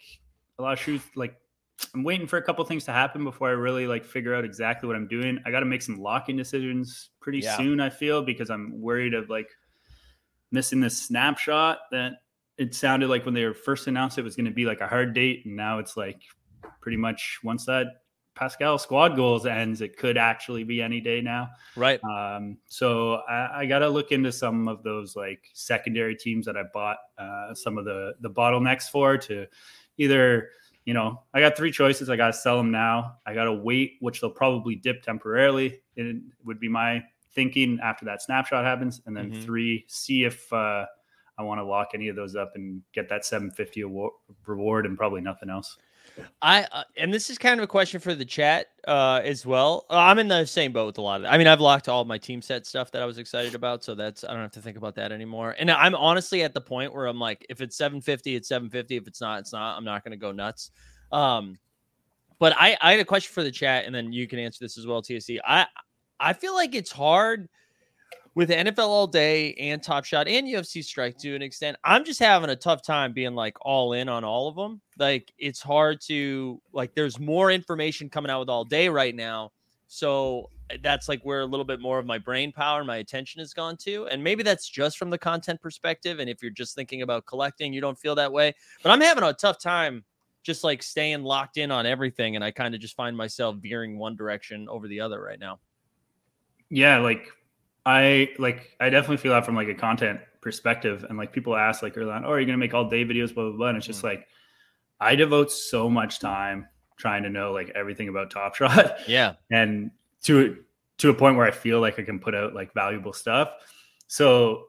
a 0.60 0.62
lot 0.62 0.74
of 0.74 0.80
shoes 0.80 1.02
like 1.16 1.36
I'm 1.94 2.04
waiting 2.04 2.26
for 2.26 2.38
a 2.38 2.42
couple 2.42 2.64
things 2.66 2.86
to 2.86 2.92
happen 2.94 3.24
before 3.26 3.50
I 3.50 3.52
really 3.52 3.86
like 3.86 4.06
figure 4.06 4.34
out 4.34 4.46
exactly 4.46 4.88
what 4.88 4.96
I'm 4.96 5.08
doing. 5.08 5.40
I 5.46 5.52
got 5.52 5.60
to 5.60 5.66
make 5.66 5.82
some 5.82 6.00
locking 6.00 6.38
decisions 6.38 7.10
pretty 7.20 7.40
Yeah. 7.40 7.58
soon. 7.58 7.80
I 7.82 7.90
feel 7.90 8.22
because 8.24 8.50
I'm 8.50 8.80
worried 8.80 9.14
of 9.14 9.30
like 9.30 9.50
missing 10.52 10.80
this 10.80 10.98
snapshot 10.98 11.80
that 11.92 12.14
it 12.58 12.74
sounded 12.74 13.10
like 13.10 13.26
when 13.26 13.34
they 13.34 13.46
were 13.46 13.54
first 13.54 13.88
announced 13.88 14.18
it 14.18 14.24
was 14.24 14.36
going 14.36 14.46
to 14.46 14.52
be 14.52 14.66
like 14.66 14.82
a 14.82 14.88
hard 14.88 15.14
date, 15.14 15.46
and 15.46 15.56
now 15.56 15.80
it's 15.80 15.98
like 15.98 16.22
pretty 16.82 16.98
much 16.98 17.40
once 17.44 17.66
that 17.66 17.88
Pascal 18.36 18.78
squad 18.78 19.16
goals 19.16 19.46
ends, 19.46 19.80
it 19.80 19.96
could 19.98 20.18
actually 20.18 20.66
be 20.66 20.82
any 20.82 21.00
day 21.00 21.22
now. 21.22 21.50
Right. 21.78 22.02
Um, 22.04 22.58
so 22.68 23.22
I, 23.30 23.62
I 23.62 23.66
got 23.66 23.80
to 23.80 23.88
look 23.90 24.12
into 24.12 24.32
some 24.32 24.68
of 24.68 24.84
those 24.84 25.16
like 25.16 25.40
secondary 25.54 26.16
teams 26.18 26.46
that 26.46 26.58
I 26.58 26.64
bought 26.74 26.98
uh, 27.18 27.54
some 27.54 27.78
of 27.78 27.86
the 27.86 28.14
the 28.20 28.30
bottlenecks 28.30 28.90
for 28.90 29.18
to 29.20 29.48
either 29.98 30.50
you 30.84 30.94
know 30.94 31.24
I 31.34 31.40
got 31.40 31.56
three 31.56 31.72
choices. 31.72 32.10
I 32.10 32.18
got 32.18 32.28
to 32.28 32.34
sell 32.34 32.58
them 32.58 32.72
now. 32.72 33.20
I 33.26 33.34
got 33.34 33.46
to 33.46 33.54
wait, 33.54 33.94
which 34.02 34.20
they'll 34.20 34.30
probably 34.30 34.76
dip 34.76 35.02
temporarily. 35.02 35.80
It 35.96 36.22
would 36.44 36.60
be 36.60 36.68
my 36.68 37.04
thinking 37.34 37.80
after 37.82 38.04
that 38.06 38.22
snapshot 38.22 38.66
happens, 38.66 39.02
and 39.06 39.16
then 39.16 39.32
Mhm. 39.32 39.44
three, 39.44 39.86
see 39.88 40.26
if 40.26 40.52
uh, 40.52 40.86
I 41.38 41.44
want 41.44 41.60
to 41.60 41.66
lock 41.66 41.90
any 41.94 42.08
of 42.08 42.16
those 42.16 42.36
up 42.36 42.54
and 42.56 42.82
get 42.94 43.10
that 43.10 43.26
750 43.26 43.82
award, 43.82 44.14
reward 44.46 44.86
and 44.86 44.98
probably 44.98 45.22
nothing 45.22 45.50
else. 45.50 45.78
I 46.42 46.64
uh, 46.72 46.84
and 46.98 47.14
this 47.14 47.30
is 47.30 47.38
kind 47.38 47.60
of 47.60 47.64
a 47.64 47.68
question 47.68 48.00
for 48.00 48.16
the 48.16 48.24
chat 48.24 48.68
uh, 48.88 49.22
as 49.24 49.46
well. 49.46 49.86
Uh, 49.90 49.98
I'm 49.98 50.20
in 50.20 50.28
the 50.28 50.46
same 50.46 50.72
boat 50.72 50.86
with 50.86 50.98
a 50.98 51.02
lot 51.02 51.22
of. 51.22 51.26
It. 51.26 51.28
I 51.28 51.38
mean, 51.38 51.48
I've 51.48 51.60
locked 51.60 51.90
all 51.90 52.06
my 52.06 52.18
team 52.18 52.42
set 52.42 52.66
stuff 52.66 52.92
that 52.92 53.02
I 53.02 53.06
was 53.06 53.18
excited 53.18 53.56
about, 53.56 53.84
so 53.84 53.96
that's 53.96 54.24
I 54.24 54.32
don't 54.32 54.42
have 54.42 54.52
to 54.52 54.62
think 54.62 54.78
about 54.78 54.96
that 54.96 55.12
anymore. 55.12 55.56
And 55.58 55.70
I'm 55.70 55.96
honestly 55.96 56.44
at 56.44 56.54
the 56.54 56.62
point 56.62 56.94
where 56.94 57.08
I'm 57.08 57.20
like, 57.20 57.46
if 57.50 57.60
it's 57.60 57.76
750, 57.76 58.36
it's 58.36 58.48
750. 58.48 58.98
If 58.98 59.08
it's 59.08 59.20
not, 59.20 59.40
it's 59.40 59.52
not. 59.52 59.78
I'm 59.78 59.84
not 59.84 60.04
going 60.04 60.12
to 60.12 60.18
go 60.18 60.32
nuts. 60.32 60.72
Um, 61.12 61.58
but 62.40 62.54
I 62.58 62.78
I 62.82 62.92
had 62.92 63.00
a 63.00 63.06
question 63.06 63.34
for 63.34 63.44
the 63.44 63.52
chat, 63.52 63.86
and 63.86 63.94
then 63.94 64.14
you 64.14 64.28
can 64.28 64.40
answer 64.40 64.60
this 64.64 64.78
as 64.78 64.88
well, 64.88 65.02
TSC. 65.02 65.40
I 65.46 65.66
I 66.20 66.34
feel 66.34 66.54
like 66.54 66.76
it's 66.76 66.92
hard 66.92 67.50
with 68.36 68.50
NFL 68.50 68.88
all 68.88 69.08
day 69.08 69.54
and 69.54 69.82
Top 69.82 70.04
Shot 70.04 70.28
and 70.28 70.46
UFC 70.46 70.84
Strike 70.84 71.18
to 71.20 71.36
an 71.36 71.42
extent. 71.42 71.78
I'm 71.84 72.04
just 72.04 72.20
having 72.20 72.50
a 72.50 72.56
tough 72.56 72.84
time 72.84 73.14
being 73.14 73.34
like 73.34 73.56
all 73.62 73.94
in 73.94 74.10
on 74.10 74.24
all 74.26 74.50
of 74.50 74.56
them. 74.56 74.82
Like 75.00 75.34
it's 75.38 75.62
hard 75.62 76.02
to 76.08 76.62
like. 76.74 76.94
There's 76.94 77.20
more 77.20 77.50
information 77.50 78.10
coming 78.10 78.30
out 78.30 78.42
with 78.42 78.50
all 78.50 78.66
day 78.66 78.90
right 78.90 79.16
now, 79.16 79.52
so 79.88 80.50
eh, 80.70 80.78
that's 80.84 81.08
like 81.08 81.24
where 81.24 81.42
a 81.42 81.46
little 81.46 81.66
bit 81.66 81.80
more 81.80 81.98
of 81.98 82.06
my 82.06 82.18
brain 82.18 82.52
power 82.52 82.80
and 82.80 82.88
my 82.88 82.98
attention 82.98 83.40
has 83.40 83.54
gone 83.54 83.78
to. 83.78 84.08
And 84.08 84.24
maybe 84.24 84.44
that's 84.44 84.70
just 84.70 84.98
from 84.98 85.10
the 85.10 85.18
content 85.18 85.62
perspective. 85.62 86.20
And 86.20 86.30
if 86.30 86.42
you're 86.42 86.52
just 86.52 86.76
thinking 86.76 87.02
about 87.02 87.26
collecting, 87.26 87.74
you 87.74 87.82
don't 87.82 87.98
feel 87.98 88.16
that 88.16 88.32
way. 88.32 88.54
But 88.84 88.92
I'm 88.92 89.02
having 89.02 89.24
a 89.24 89.34
tough 89.34 89.60
time 89.60 90.04
just 90.44 90.64
like 90.64 90.84
staying 90.84 91.24
locked 91.24 91.58
in 91.58 91.72
on 91.72 91.86
everything. 91.86 92.36
And 92.36 92.44
I 92.44 92.52
kind 92.52 92.76
of 92.76 92.82
just 92.82 92.96
find 92.96 93.16
myself 93.16 93.56
veering 93.58 93.98
one 93.98 94.16
direction 94.16 94.68
over 94.70 94.88
the 94.88 95.00
other 95.00 95.22
right 95.22 95.40
now. 95.40 95.60
yeah 96.70 96.98
like 96.98 97.32
i 97.86 98.30
like 98.40 98.76
i 98.80 98.90
definitely 98.90 99.18
feel 99.18 99.32
that 99.32 99.46
from 99.46 99.56
like 99.56 99.68
a 99.68 99.74
content 99.74 100.20
perspective 100.42 101.06
and 101.10 101.18
like 101.18 101.32
people 101.32 101.56
ask 101.56 101.82
like 101.82 101.98
early 101.98 102.12
on 102.12 102.26
oh 102.26 102.30
are 102.30 102.40
you 102.40 102.46
gonna 102.46 102.58
make 102.58 102.74
all 102.74 102.90
day 102.90 103.04
videos 103.04 103.34
blah 103.34 103.46
blah 103.46 103.58
blah 103.58 103.68
and 103.68 103.78
it's 103.78 103.86
just 103.86 104.02
mm. 104.02 104.06
like 104.06 104.28
i 105.00 105.16
devote 105.16 105.52
so 105.52 105.90
much 105.90 106.20
time 106.20 106.68
trying 106.98 107.24
to 107.24 107.30
know 107.30 107.52
like 107.52 107.70
everything 107.76 108.10
about 108.10 108.30
top 108.30 108.56
shot 108.58 108.98
Yeah. 109.08 109.34
and 109.52 109.92
to 110.24 110.58
to 110.98 111.10
a 111.10 111.14
point 111.14 111.36
where 111.36 111.48
i 111.48 111.52
feel 111.52 111.80
like 111.80 112.00
i 112.00 112.04
can 112.04 112.20
put 112.20 112.36
out 112.36 112.54
like 112.54 112.74
valuable 112.74 113.14
stuff 113.14 113.50
so 114.08 114.68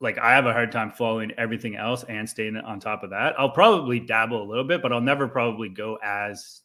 like 0.00 0.18
i 0.18 0.30
have 0.30 0.46
a 0.46 0.52
hard 0.52 0.70
time 0.70 0.90
following 0.92 1.32
everything 1.36 1.76
else 1.76 2.04
and 2.04 2.28
staying 2.28 2.56
on 2.56 2.78
top 2.80 3.02
of 3.02 3.10
that 3.10 3.38
i'll 3.38 3.50
probably 3.50 3.98
dabble 3.98 4.42
a 4.42 4.48
little 4.48 4.64
bit 4.64 4.80
but 4.80 4.92
i'll 4.92 5.00
never 5.00 5.26
probably 5.26 5.68
go 5.68 5.98
as 6.02 6.62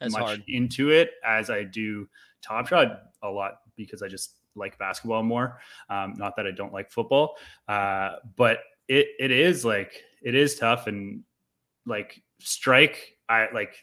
as 0.00 0.12
much 0.12 0.22
hard. 0.22 0.44
into 0.48 0.90
it 0.90 1.12
as 1.24 1.50
I 1.50 1.64
do 1.64 2.08
Top 2.42 2.68
Shot 2.68 3.02
a 3.22 3.28
lot 3.28 3.60
because 3.76 4.02
I 4.02 4.08
just 4.08 4.36
like 4.54 4.78
basketball 4.78 5.22
more. 5.22 5.60
Um, 5.88 6.14
not 6.16 6.36
that 6.36 6.46
I 6.46 6.50
don't 6.50 6.72
like 6.72 6.90
football, 6.90 7.36
uh, 7.68 8.16
but 8.36 8.60
it 8.88 9.08
it 9.18 9.30
is 9.30 9.64
like 9.64 10.02
it 10.22 10.34
is 10.34 10.56
tough 10.56 10.86
and 10.86 11.22
like 11.86 12.22
strike. 12.40 13.16
I 13.28 13.48
like 13.52 13.74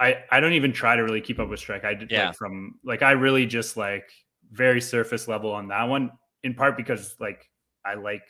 I 0.00 0.24
I 0.30 0.40
don't 0.40 0.52
even 0.54 0.72
try 0.72 0.96
to 0.96 1.02
really 1.02 1.20
keep 1.20 1.38
up 1.38 1.48
with 1.48 1.60
strike. 1.60 1.84
I 1.84 1.94
did 1.94 2.10
Yeah. 2.10 2.28
like 2.28 2.36
from 2.36 2.78
like 2.84 3.02
I 3.02 3.12
really 3.12 3.46
just 3.46 3.76
like 3.76 4.10
very 4.52 4.80
surface 4.80 5.28
level 5.28 5.52
on 5.52 5.68
that 5.68 5.84
one. 5.84 6.12
In 6.42 6.54
part 6.54 6.76
because 6.76 7.16
like 7.20 7.48
I 7.84 7.94
like 7.94 8.22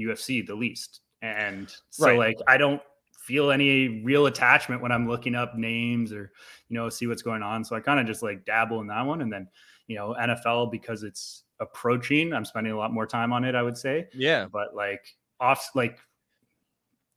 UFC 0.00 0.46
the 0.46 0.54
least, 0.54 1.00
and 1.22 1.72
so 1.90 2.06
Right. 2.06 2.18
like 2.18 2.36
I 2.48 2.56
don't 2.56 2.82
feel 3.26 3.50
any 3.50 4.02
real 4.02 4.26
attachment 4.26 4.82
when 4.82 4.92
I'm 4.92 5.08
looking 5.08 5.34
up 5.34 5.54
names 5.56 6.12
or 6.12 6.32
you 6.68 6.74
know 6.76 6.88
see 6.88 7.06
what's 7.06 7.22
going 7.22 7.42
on. 7.42 7.64
So 7.64 7.76
I 7.76 7.80
kind 7.80 8.00
of 8.00 8.06
just 8.06 8.22
like 8.22 8.44
dabble 8.44 8.80
in 8.80 8.86
that 8.88 9.02
one, 9.02 9.20
and 9.22 9.32
then 9.32 9.48
you 9.86 9.96
know 9.96 10.14
NFL 10.20 10.70
because 10.70 11.02
it's 11.02 11.44
approaching. 11.60 12.32
I'm 12.32 12.44
spending 12.44 12.72
a 12.72 12.76
lot 12.76 12.92
more 12.92 13.06
time 13.06 13.32
on 13.32 13.44
it. 13.44 13.54
I 13.54 13.62
would 13.62 13.76
say, 13.78 14.08
Yeah. 14.14 14.46
but 14.50 14.74
like 14.74 15.04
off 15.40 15.70
like 15.74 15.98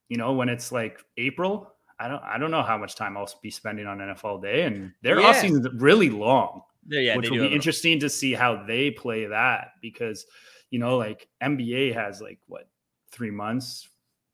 you 0.09 0.17
know 0.17 0.33
when 0.33 0.49
it's 0.49 0.71
like 0.71 0.99
April. 1.17 1.73
I 1.99 2.07
don't. 2.07 2.21
I 2.23 2.37
don't 2.37 2.51
know 2.51 2.61
how 2.61 2.77
much 2.77 2.95
time 2.95 3.17
I'll 3.17 3.27
be 3.41 3.49
spending 3.49 3.87
on 3.87 3.97
NFL 3.97 4.41
day, 4.43 4.63
and 4.63 4.93
their 5.01 5.19
Yeah. 5.19 5.27
off 5.29 5.37
season 5.37 5.65
is 5.65 5.73
really 5.81 6.11
long 6.11 6.61
Yeah. 6.87 6.99
yeah 6.99 7.17
which 7.17 7.31
will 7.31 7.47
be 7.49 7.53
interesting 7.53 7.99
to 8.01 8.09
see 8.09 8.33
how 8.33 8.63
they 8.65 8.91
play 8.91 9.25
that 9.25 9.71
because 9.81 10.27
you 10.69 10.77
know 10.77 10.95
like 10.97 11.27
NBA 11.41 11.93
has 11.95 12.21
like 12.21 12.37
what 12.47 12.69
three 13.11 13.31
months 13.31 13.89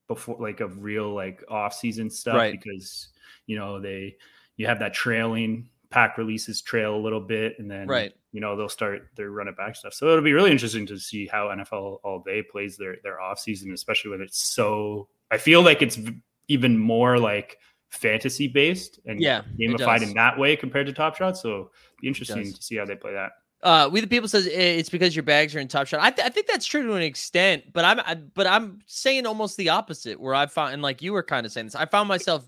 before 0.09 0.35
like 0.41 0.59
of 0.59 0.83
real 0.83 1.13
like 1.13 1.41
off 1.47 1.73
season 1.73 2.09
stuff 2.09 2.35
Right. 2.35 2.51
because 2.51 3.07
you 3.45 3.55
know 3.57 3.79
they 3.79 4.17
you 4.57 4.67
have 4.67 4.79
that 4.79 4.93
trailing 4.93 5.69
pack 5.93 6.17
releases 6.17 6.61
trail 6.61 6.95
a 6.95 7.01
little 7.05 7.19
bit 7.21 7.53
and 7.59 7.69
then 7.69 7.87
Right. 7.87 8.13
you 8.31 8.41
know 8.41 8.55
they'll 8.57 8.67
start 8.67 9.09
their 9.15 9.29
run 9.29 9.47
it 9.47 9.55
back 9.55 9.75
stuff 9.75 9.93
so 9.93 10.07
it'll 10.09 10.23
be 10.23 10.33
really 10.33 10.51
interesting 10.51 10.85
to 10.87 10.97
see 10.97 11.27
how 11.27 11.47
NFL 11.49 11.99
all 12.03 12.19
day 12.25 12.41
plays 12.41 12.75
their 12.77 12.95
their 13.03 13.21
off 13.21 13.37
season 13.39 13.71
especially 13.73 14.11
when 14.11 14.21
it's 14.21 14.39
so 14.39 15.07
I 15.29 15.37
feel 15.37 15.61
like 15.61 15.81
it's 15.81 15.99
even 16.47 16.77
more 16.77 17.19
like 17.19 17.57
fantasy 17.89 18.47
based 18.47 18.99
and 19.05 19.21
Yeah, 19.21 19.43
gamified 19.59 20.01
in 20.01 20.13
that 20.15 20.37
way 20.39 20.55
compared 20.55 20.87
to 20.87 20.93
Top 20.93 21.15
Shot 21.15 21.37
so 21.37 21.69
be 22.01 22.07
interesting 22.07 22.51
to 22.51 22.61
see 22.63 22.75
how 22.75 22.85
they 22.85 22.95
play 22.95 23.13
that 23.13 23.31
Uh, 23.61 23.87
we 23.91 24.01
the 24.01 24.07
people 24.07 24.27
says 24.27 24.45
it's 24.47 24.89
because 24.89 25.15
your 25.15 25.23
bags 25.23 25.55
are 25.55 25.59
in 25.59 25.67
top 25.69 25.87
shot. 25.87 26.01
I, 26.01 26.09
th- 26.09 26.25
I 26.25 26.29
think 26.29 26.47
that's 26.47 26.65
true 26.65 26.83
to 26.87 26.93
an 26.95 27.01
extent, 27.03 27.71
but 27.71 27.85
I'm 27.85 27.99
I, 28.01 28.15
but 28.15 28.45
I'm 28.47 28.79
saying 28.87 29.25
almost 29.25 29.55
the 29.57 29.69
opposite. 29.69 30.19
Where 30.19 30.35
I 30.35 30.47
found 30.47 30.73
and 30.73 30.81
like 30.81 31.01
you 31.01 31.13
were 31.13 31.23
kind 31.23 31.45
of 31.45 31.51
saying 31.53 31.67
this, 31.67 31.75
I 31.75 31.85
found 31.85 32.09
myself 32.09 32.43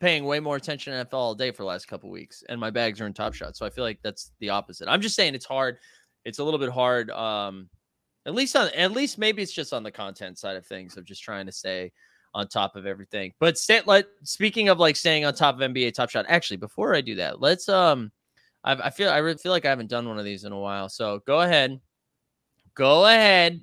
paying 0.00 0.24
way 0.24 0.40
more 0.40 0.56
attention 0.56 0.92
to 0.92 1.04
NFL 1.04 1.14
all 1.14 1.34
day 1.34 1.50
for 1.50 1.62
the 1.62 1.68
last 1.68 1.86
couple 1.86 2.10
weeks, 2.10 2.42
and 2.48 2.58
my 2.58 2.70
bags 2.70 3.00
are 3.00 3.06
in 3.06 3.12
top 3.12 3.34
shot. 3.34 3.56
So 3.56 3.66
I 3.66 3.70
feel 3.70 3.84
like 3.84 4.00
that's 4.02 4.32
the 4.40 4.50
opposite. 4.50 4.88
I'm 4.88 5.00
just 5.00 5.14
saying 5.14 5.34
it's 5.34 5.46
hard. 5.46 5.78
It's 6.24 6.38
a 6.38 6.44
little 6.44 6.58
bit 6.58 6.70
hard. 6.70 7.10
Um, 7.10 7.68
at 8.26 8.34
least 8.34 8.56
on 8.56 8.68
at 8.70 8.92
least 8.92 9.18
maybe 9.18 9.42
it's 9.42 9.52
just 9.52 9.72
on 9.72 9.82
the 9.82 9.90
content 9.90 10.38
side 10.38 10.56
of 10.56 10.66
things 10.66 10.96
of 10.96 11.04
just 11.04 11.22
trying 11.22 11.46
to 11.46 11.52
stay 11.52 11.92
on 12.34 12.48
top 12.48 12.76
of 12.76 12.86
everything. 12.86 13.32
But 13.40 13.58
stay, 13.58 13.80
let 13.86 14.06
speaking 14.22 14.68
of 14.68 14.78
like 14.78 14.96
staying 14.96 15.24
on 15.24 15.34
top 15.34 15.56
of 15.56 15.60
NBA 15.60 15.94
Top 15.94 16.10
Shot. 16.10 16.26
Actually, 16.28 16.58
before 16.58 16.94
I 16.94 17.00
do 17.00 17.14
that, 17.16 17.40
let's 17.40 17.68
um. 17.68 18.10
I've, 18.62 18.80
I 18.80 18.90
feel 18.90 19.08
I 19.08 19.18
really 19.18 19.38
feel 19.38 19.52
like 19.52 19.64
I 19.64 19.70
haven't 19.70 19.88
done 19.88 20.06
one 20.06 20.18
of 20.18 20.24
these 20.26 20.44
in 20.44 20.52
a 20.52 20.58
while. 20.58 20.90
So 20.90 21.22
go 21.26 21.40
ahead, 21.40 21.80
go 22.74 23.06
ahead, 23.06 23.58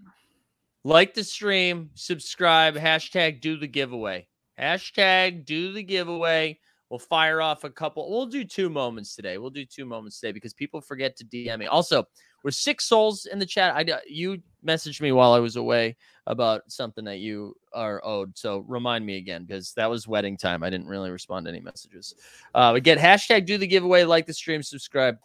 like 0.84 1.13
the 1.13 1.24
stream, 1.24 1.91
subscribe, 1.94 2.75
hashtag 2.75 3.41
do 3.41 3.58
the 3.58 3.67
giveaway, 3.67 4.27
hashtag 4.60 5.46
do 5.46 5.74
the 5.74 5.84
giveaway. 5.84 6.60
We'll 6.90 7.00
fire 7.00 7.42
off 7.42 7.66
a 7.66 7.70
couple. 7.70 8.10
We'll 8.10 8.28
do 8.28 8.46
two 8.46 8.70
moments 8.70 9.16
today. 9.16 9.38
We'll 9.38 9.50
do 9.50 9.66
two 9.66 9.86
moments 9.86 10.20
today 10.20 10.32
because 10.32 10.54
people 10.54 10.80
forget 10.80 11.18
to 11.18 11.26
DM 11.26 11.60
me. 11.60 11.68
Also, 11.68 12.08
we're 12.44 12.52
six 12.52 12.86
souls 12.86 13.26
in 13.26 13.40
the 13.40 13.46
chat. 13.46 13.76
I 13.76 14.00
you 14.08 14.42
messaged 14.66 15.02
me 15.02 15.12
while 15.12 15.34
I 15.34 15.40
was 15.40 15.58
away 15.58 15.98
about 16.28 16.62
something 16.68 17.04
that 17.06 17.20
you 17.20 17.56
are 17.74 18.02
owed. 18.06 18.38
So 18.38 18.60
remind 18.68 19.06
me 19.06 19.18
again 19.18 19.44
because 19.44 19.74
that 19.74 19.90
was 19.90 20.08
wedding 20.08 20.38
time. 20.38 20.64
I 20.64 20.70
didn't 20.70 20.88
really 20.88 21.12
respond 21.12 21.46
to 21.46 21.52
any 21.52 21.60
messages. 21.60 22.16
Uh, 22.56 22.74
again, 22.76 22.98
hashtag 22.98 23.46
do 23.46 23.58
the 23.58 23.68
giveaway, 23.68 24.04
like 24.06 24.26
the 24.26 24.34
stream, 24.34 24.64
subscribe. 24.64 25.18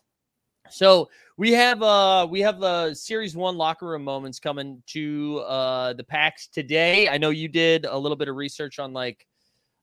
So 0.70 1.10
we 1.42 1.50
have 1.50 1.82
uh 1.82 2.24
we 2.30 2.40
have 2.40 2.60
the 2.60 2.94
series 2.94 3.34
one 3.34 3.56
locker 3.56 3.88
room 3.88 4.04
moments 4.04 4.38
coming 4.38 4.80
to 4.86 5.38
uh 5.38 5.92
the 5.92 6.04
packs 6.04 6.46
today. 6.46 7.08
I 7.08 7.18
know 7.18 7.30
you 7.30 7.48
did 7.48 7.84
a 7.84 7.98
little 7.98 8.14
bit 8.14 8.28
of 8.28 8.36
research 8.36 8.78
on 8.78 8.92
like 8.92 9.26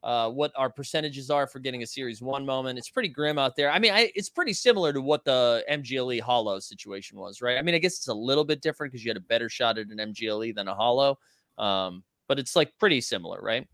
uh 0.01 0.30
what 0.30 0.54
our 0.56 0.70
percentages 0.70 1.30
are 1.30 1.48
for 1.48 1.60
getting 1.60 1.84
a 1.84 1.86
series 1.86 2.22
one 2.22 2.46
moment. 2.46 2.80
It's 2.80 2.89
pretty 2.89 3.10
grim 3.10 3.38
out 3.38 3.58
there. 3.58 3.70
I 3.70 3.78
mean, 3.78 3.92
I, 3.92 4.10
it's 4.16 4.30
pretty 4.30 4.54
similar 4.54 4.94
to 4.94 5.01
what 5.01 5.25
the 5.25 5.66
MGLE 5.70 6.22
hollow 6.22 6.60
situation 6.60 7.20
was, 7.20 7.42
right? 7.42 7.58
I 7.58 7.62
mean, 7.62 7.75
I 7.75 7.80
guess 7.80 7.98
it's 7.98 8.08
a 8.08 8.13
little 8.13 8.46
bit 8.46 8.62
different 8.62 8.94
because 8.94 9.04
you 9.04 9.10
had 9.10 9.18
a 9.18 9.28
better 9.28 9.50
shot 9.50 9.78
at 9.78 9.88
an 9.88 9.98
MGLE 9.98 10.56
than 10.56 10.70
a 10.70 10.74
hollow. 10.74 11.20
Um, 11.58 12.06
but 12.30 12.39
it's 12.39 12.56
like 12.56 12.72
pretty 12.80 13.01
similar, 13.01 13.42
right? 13.42 13.68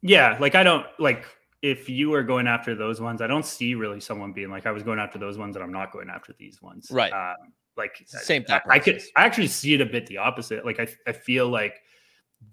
Yeah, 0.00 0.36
like 0.38 0.54
I 0.54 0.62
don't 0.62 0.86
like 1.00 1.26
if 1.62 1.88
you 1.88 2.14
are 2.14 2.22
going 2.22 2.46
after 2.46 2.74
those 2.74 3.00
ones, 3.00 3.20
I 3.20 3.26
don't 3.26 3.44
see 3.44 3.74
really 3.74 4.00
someone 4.00 4.32
being 4.32 4.50
like 4.50 4.66
I 4.66 4.72
was 4.72 4.82
going 4.82 4.98
after 4.98 5.18
those 5.18 5.36
ones 5.38 5.56
and 5.56 5.62
I'm 5.62 5.72
not 5.72 5.92
going 5.92 6.08
after 6.08 6.34
these 6.38 6.62
ones. 6.62 6.88
Right. 6.90 7.12
Um, 7.12 7.52
like 7.76 8.02
same 8.06 8.44
I, 8.48 8.60
I 8.68 8.78
could. 8.78 9.00
I 9.16 9.24
actually 9.24 9.46
see 9.46 9.74
it 9.74 9.80
a 9.80 9.86
bit 9.86 10.06
the 10.06 10.18
opposite. 10.18 10.64
Like 10.64 10.80
I 10.80 10.88
I 11.06 11.12
feel 11.12 11.48
like 11.48 11.80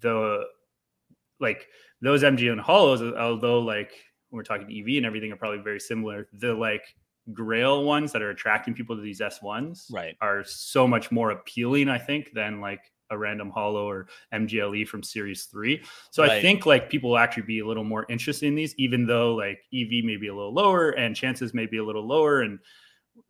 the 0.00 0.44
like 1.40 1.68
those 2.00 2.22
MG 2.22 2.50
and 2.50 2.60
hollows, 2.60 3.02
although 3.02 3.60
like 3.60 3.92
when 4.30 4.38
we're 4.38 4.42
talking 4.42 4.66
EV 4.66 4.96
and 4.98 5.06
everything 5.06 5.32
are 5.32 5.36
probably 5.36 5.62
very 5.62 5.80
similar. 5.80 6.28
The 6.34 6.54
like 6.54 6.82
grail 7.32 7.84
ones 7.84 8.12
that 8.12 8.22
are 8.22 8.30
attracting 8.30 8.74
people 8.74 8.96
to 8.96 9.02
these 9.02 9.20
S1s 9.20 9.92
Right. 9.92 10.16
are 10.20 10.44
so 10.44 10.86
much 10.88 11.10
more 11.10 11.30
appealing, 11.30 11.88
I 11.88 11.98
think, 11.98 12.32
than 12.32 12.60
like 12.60 12.90
a 13.10 13.18
random 13.18 13.50
hollow 13.50 13.88
or 13.88 14.06
MGLE 14.32 14.86
from 14.86 15.02
series 15.02 15.44
three. 15.44 15.82
So 16.10 16.22
I 16.22 16.40
think 16.40 16.66
like 16.66 16.90
people 16.90 17.10
will 17.10 17.18
actually 17.18 17.44
be 17.44 17.60
a 17.60 17.66
little 17.66 17.84
more 17.84 18.06
interested 18.08 18.46
in 18.46 18.54
these, 18.54 18.74
even 18.76 19.06
though 19.06 19.34
like 19.34 19.60
EV 19.72 20.04
may 20.04 20.16
be 20.16 20.28
a 20.28 20.34
little 20.34 20.52
lower 20.52 20.90
and 20.90 21.16
chances 21.16 21.54
may 21.54 21.66
be 21.66 21.78
a 21.78 21.84
little 21.84 22.06
lower 22.06 22.42
and 22.42 22.58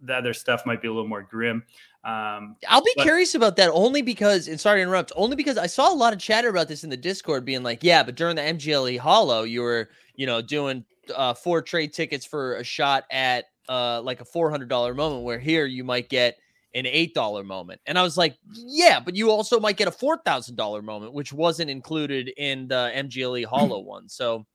the 0.02 0.14
other 0.14 0.34
stuff 0.34 0.66
might 0.66 0.82
be 0.82 0.88
a 0.88 0.92
little 0.92 1.08
more 1.08 1.22
grim. 1.22 1.64
Um, 2.04 2.56
I'll 2.68 2.82
be 2.82 2.92
But- 2.96 3.02
curious 3.04 3.34
about 3.34 3.56
that 3.56 3.70
only 3.70 4.02
because, 4.02 4.46
and 4.48 4.60
sorry 4.60 4.78
to 4.78 4.82
interrupt, 4.82 5.12
only 5.16 5.34
because 5.36 5.58
I 5.58 5.66
saw 5.66 5.92
a 5.92 5.94
lot 5.96 6.12
of 6.12 6.18
chatter 6.18 6.48
about 6.48 6.68
this 6.68 6.84
in 6.84 6.90
the 6.90 6.96
Discord 6.96 7.44
being 7.44 7.62
like, 7.62 7.82
yeah, 7.82 8.02
but 8.02 8.14
during 8.14 8.36
the 8.36 8.42
MGLE 8.42 8.98
Hollow, 8.98 9.42
you 9.42 9.62
were, 9.62 9.88
you 10.14 10.26
know, 10.26 10.40
doing 10.40 10.84
uh, 11.14 11.34
four 11.34 11.62
trade 11.62 11.92
tickets 11.92 12.24
for 12.24 12.56
a 12.56 12.64
shot 12.64 13.04
at 13.10 13.46
uh, 13.68 14.00
like 14.02 14.20
a 14.20 14.24
$400 14.24 14.94
moment, 14.94 15.24
where 15.24 15.38
here 15.38 15.66
you 15.66 15.84
might 15.84 16.08
get 16.08 16.36
an 16.74 16.84
$8 16.84 17.44
moment. 17.44 17.80
And 17.86 17.98
I 17.98 18.02
was 18.02 18.16
like, 18.16 18.36
yeah, 18.52 19.00
but 19.00 19.16
you 19.16 19.30
also 19.30 19.58
might 19.58 19.76
get 19.76 19.88
a 19.88 19.92
$4,000 19.92 20.82
moment, 20.82 21.12
which 21.12 21.32
wasn't 21.32 21.70
included 21.70 22.32
in 22.36 22.68
the 22.68 22.92
MGLE 22.94 23.44
Hollow 23.50 23.80
one. 23.80 24.08
So 24.08 24.46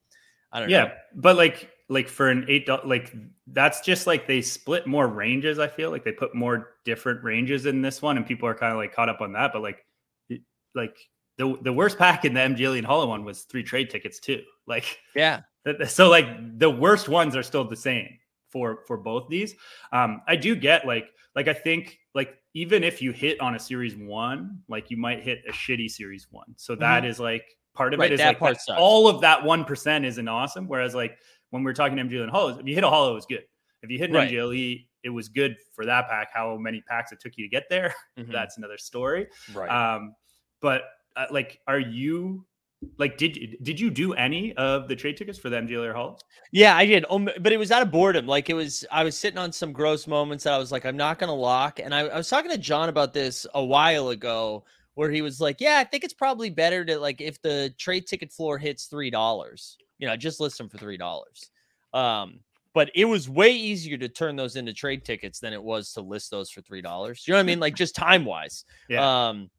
I 0.51 0.60
don't 0.60 0.70
know. 0.70 0.75
yeah, 0.77 0.91
but 1.15 1.36
like 1.36 1.70
like 1.89 2.08
for 2.08 2.29
an 2.29 2.46
eight 2.48 2.65
dollar 2.65 2.86
like 2.86 3.13
that's 3.48 3.82
just 3.82 4.08
like 4.08 4.27
they 4.27 4.41
split 4.41 4.86
more 4.86 5.08
ranges. 5.08 5.58
I 5.58 5.67
feel 5.67 5.89
like 5.89 6.03
they 6.03 6.12
put 6.12 6.36
more 6.36 6.75
different 6.86 7.24
ranges 7.24 7.65
in 7.65 7.82
this 7.82 8.01
one, 8.01 8.17
and 8.17 8.25
people 8.25 8.48
are 8.48 8.53
kind 8.53 8.72
of 8.72 8.77
like 8.77 8.93
caught 8.93 9.10
up 9.10 9.22
on 9.22 9.34
that. 9.34 9.51
But 9.51 9.63
like 9.63 9.84
like 10.75 10.96
the 11.38 11.58
the 11.63 11.74
worst 11.74 11.98
pack 11.98 12.24
in 12.24 12.36
the 12.36 12.39
MGLE 12.39 12.77
and 12.77 12.86
Hollow 12.86 13.08
one 13.08 13.25
was 13.25 13.43
three 13.43 13.63
trade 13.63 13.89
tickets 13.89 14.20
too. 14.20 14.41
Like 14.65 14.98
Yeah. 15.13 15.41
So 15.88 16.10
like 16.10 16.58
the 16.58 16.70
worst 16.70 17.10
ones 17.10 17.36
are 17.36 17.43
still 17.43 17.67
the 17.67 17.75
same 17.75 18.17
for 18.53 18.84
for 18.86 18.98
both 18.98 19.27
these 19.29 19.55
um 19.91 20.22
i 20.27 20.36
do 20.36 20.55
get 20.55 20.86
like 20.86 21.08
like 21.36 21.48
i 21.48 21.54
think 21.54 22.00
like 22.13 22.38
even 22.54 22.84
if 22.84 23.02
you 23.02 23.12
hit 23.12 23.40
on 23.42 23.56
a 23.56 23.60
series 23.60 23.96
one 23.96 24.60
like 24.68 24.92
you 24.92 24.98
might 24.98 25.22
hit 25.24 25.42
a 25.48 25.52
shitty 25.52 25.90
series 25.90 26.28
one 26.32 26.54
so 26.56 26.75
that 26.75 27.04
is 27.06 27.20
like 27.20 27.46
part 27.74 27.94
of 27.94 27.98
Mm-hmm. 27.98 28.02
Right, 28.02 28.12
it 28.12 28.13
is 28.16 28.20
that 28.20 28.28
like 28.28 28.40
part 28.40 28.58
that- 28.68 28.78
all 28.78 29.08
of 29.08 29.22
that 29.22 29.44
one 29.44 29.66
percent 29.66 30.06
isn't 30.06 30.28
awesome 30.28 30.68
whereas 30.68 30.94
like 30.94 31.18
when 31.50 31.63
we're 31.63 31.74
talking 31.74 31.98
MGL 31.98 32.22
and 32.24 32.32
hollows 32.32 32.58
if 32.60 32.68
you 32.68 32.75
hit 32.75 32.84
a 32.84 32.90
hollow 32.90 33.12
it 33.12 33.16
was 33.16 33.25
good 33.25 33.44
if 33.82 33.90
you 33.90 33.98
hit 33.98 34.10
an 34.10 34.16
Right. 34.16 34.32
mgle 34.32 34.86
it 35.04 35.10
was 35.10 35.28
good 35.28 35.56
for 35.74 35.86
that 35.86 36.08
pack 36.08 36.30
how 36.34 36.56
many 36.58 36.82
packs 36.88 37.12
it 37.12 37.20
took 37.20 37.34
you 37.38 37.44
to 37.46 37.50
get 37.50 37.63
there 37.70 37.94
Mhm. 38.20 38.32
that's 38.32 38.58
another 38.58 38.78
story 38.78 39.28
right. 39.54 39.70
um 39.70 40.13
but 40.62 40.84
uh, 41.16 41.25
like 41.32 41.60
are 41.68 41.80
you 41.80 42.46
like 42.98 43.18
did 43.18 43.58
did 43.63 43.80
you 43.80 43.90
do 43.90 44.13
any 44.13 44.54
of 44.54 44.88
the 44.88 44.96
trade 44.96 45.18
tickets 45.18 45.38
for 45.38 45.50
the 45.50 45.58
mgle 45.58 45.86
or 45.86 45.94
hollows 45.94 46.20
Yeah, 46.52 46.78
I 46.78 46.86
did. 46.86 47.06
Um, 47.10 47.28
but 47.40 47.52
it 47.52 47.58
was 47.58 47.72
out 47.72 47.82
of 47.82 47.92
boredom. 47.92 48.28
Like 48.28 48.50
it 48.50 48.54
was, 48.54 48.86
I 48.92 49.04
was 49.04 49.18
sitting 49.18 49.40
on 49.40 49.52
some 49.52 49.74
gross 49.74 50.06
moments 50.06 50.44
that 50.44 50.54
I 50.54 50.60
was 50.60 50.72
like, 50.72 50.86
I'm 50.86 50.96
not 50.96 51.18
gonna 51.18 51.34
lock. 51.34 51.80
And 51.80 51.94
I, 51.96 52.02
I 52.02 52.18
was 52.18 52.30
talking 52.30 52.52
to 52.52 52.58
John 52.60 52.90
about 52.90 53.13
this 53.13 53.48
a 53.56 53.63
while 53.63 54.10
ago, 54.10 54.63
where 54.94 55.10
he 55.10 55.24
was 55.24 55.42
like, 55.42 55.60
Yeah, 55.60 55.78
I 55.80 55.84
think 55.84 56.04
it's 56.04 56.13
probably 56.13 56.52
better 56.52 56.86
to 56.86 57.00
like 57.00 57.22
if 57.22 57.42
the 57.42 57.74
trade 57.80 58.06
ticket 58.06 58.32
floor 58.32 58.58
hits 58.58 58.86
three 58.86 59.10
dollars, 59.10 59.78
you 59.98 60.08
know, 60.08 60.16
just 60.16 60.40
list 60.40 60.58
them 60.58 60.70
for 60.70 60.78
three 60.78 60.98
dollars. 60.98 61.50
Um, 61.94 62.40
but 62.74 62.92
it 62.96 63.06
was 63.06 63.30
way 63.30 63.52
easier 63.52 63.98
to 63.98 64.10
turn 64.10 64.36
those 64.36 64.56
into 64.56 64.74
trade 64.74 65.06
tickets 65.06 65.40
than 65.40 65.54
it 65.54 65.62
was 65.62 65.94
to 65.94 66.02
list 66.02 66.32
those 66.32 66.50
for 66.50 66.62
three 66.62 66.82
dollars. 66.82 67.24
You 67.28 67.34
know 67.34 67.38
what 67.38 67.44
I 67.44 67.46
mean? 67.46 67.60
Like 67.60 67.75
just 67.75 67.96
time 67.96 68.25
wise. 68.25 68.66
Yeah. 68.90 69.30
Um, 69.30 69.50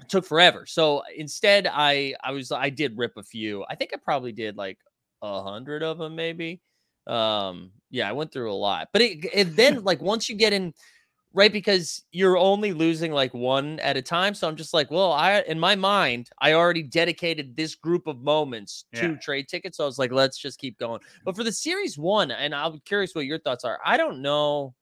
it 0.00 0.08
took 0.08 0.24
forever. 0.26 0.66
So 0.66 1.02
instead, 1.16 1.66
I 1.70 2.14
I 2.22 2.32
was 2.32 2.52
I 2.52 2.70
did 2.70 2.96
rip 2.96 3.16
a 3.16 3.22
few. 3.22 3.64
I 3.68 3.74
think 3.74 3.90
I 3.94 3.98
probably 3.98 4.32
did 4.32 4.56
like 4.56 4.78
a 5.22 5.42
hundred 5.42 5.82
of 5.82 5.98
them, 5.98 6.14
maybe. 6.16 6.60
Um, 7.06 7.72
yeah, 7.90 8.08
I 8.08 8.12
went 8.12 8.32
through 8.32 8.52
a 8.52 8.54
lot, 8.54 8.88
but 8.92 9.02
it, 9.02 9.24
it 9.32 9.56
then 9.56 9.82
like 9.82 10.00
once 10.02 10.28
you 10.28 10.36
get 10.36 10.52
in, 10.52 10.74
right? 11.32 11.52
Because 11.52 12.04
you're 12.12 12.36
only 12.38 12.72
losing 12.72 13.12
like 13.12 13.32
one 13.34 13.78
at 13.80 13.96
a 13.96 14.02
time. 14.02 14.34
So 14.34 14.46
I'm 14.48 14.56
just 14.56 14.74
like, 14.74 14.90
well, 14.90 15.12
I 15.12 15.40
in 15.48 15.58
my 15.58 15.74
mind, 15.76 16.30
I 16.40 16.52
already 16.52 16.82
dedicated 16.82 17.56
this 17.56 17.74
group 17.74 18.06
of 18.06 18.20
moments 18.22 18.84
to 18.94 19.12
Yeah. 19.12 19.16
trade 19.18 19.48
tickets. 19.48 19.78
So 19.78 19.84
I 19.84 19.86
was 19.86 19.98
like, 19.98 20.12
let's 20.12 20.38
just 20.38 20.58
keep 20.58 20.78
going. 20.78 21.00
But 21.24 21.36
for 21.36 21.44
the 21.44 21.52
series 21.52 21.98
one, 21.98 22.30
and 22.30 22.54
I'm 22.54 22.80
curious 22.84 23.14
what 23.14 23.26
your 23.26 23.38
thoughts 23.38 23.64
are. 23.64 23.78
I 23.84 23.96
don't 23.96 24.20
know. 24.22 24.74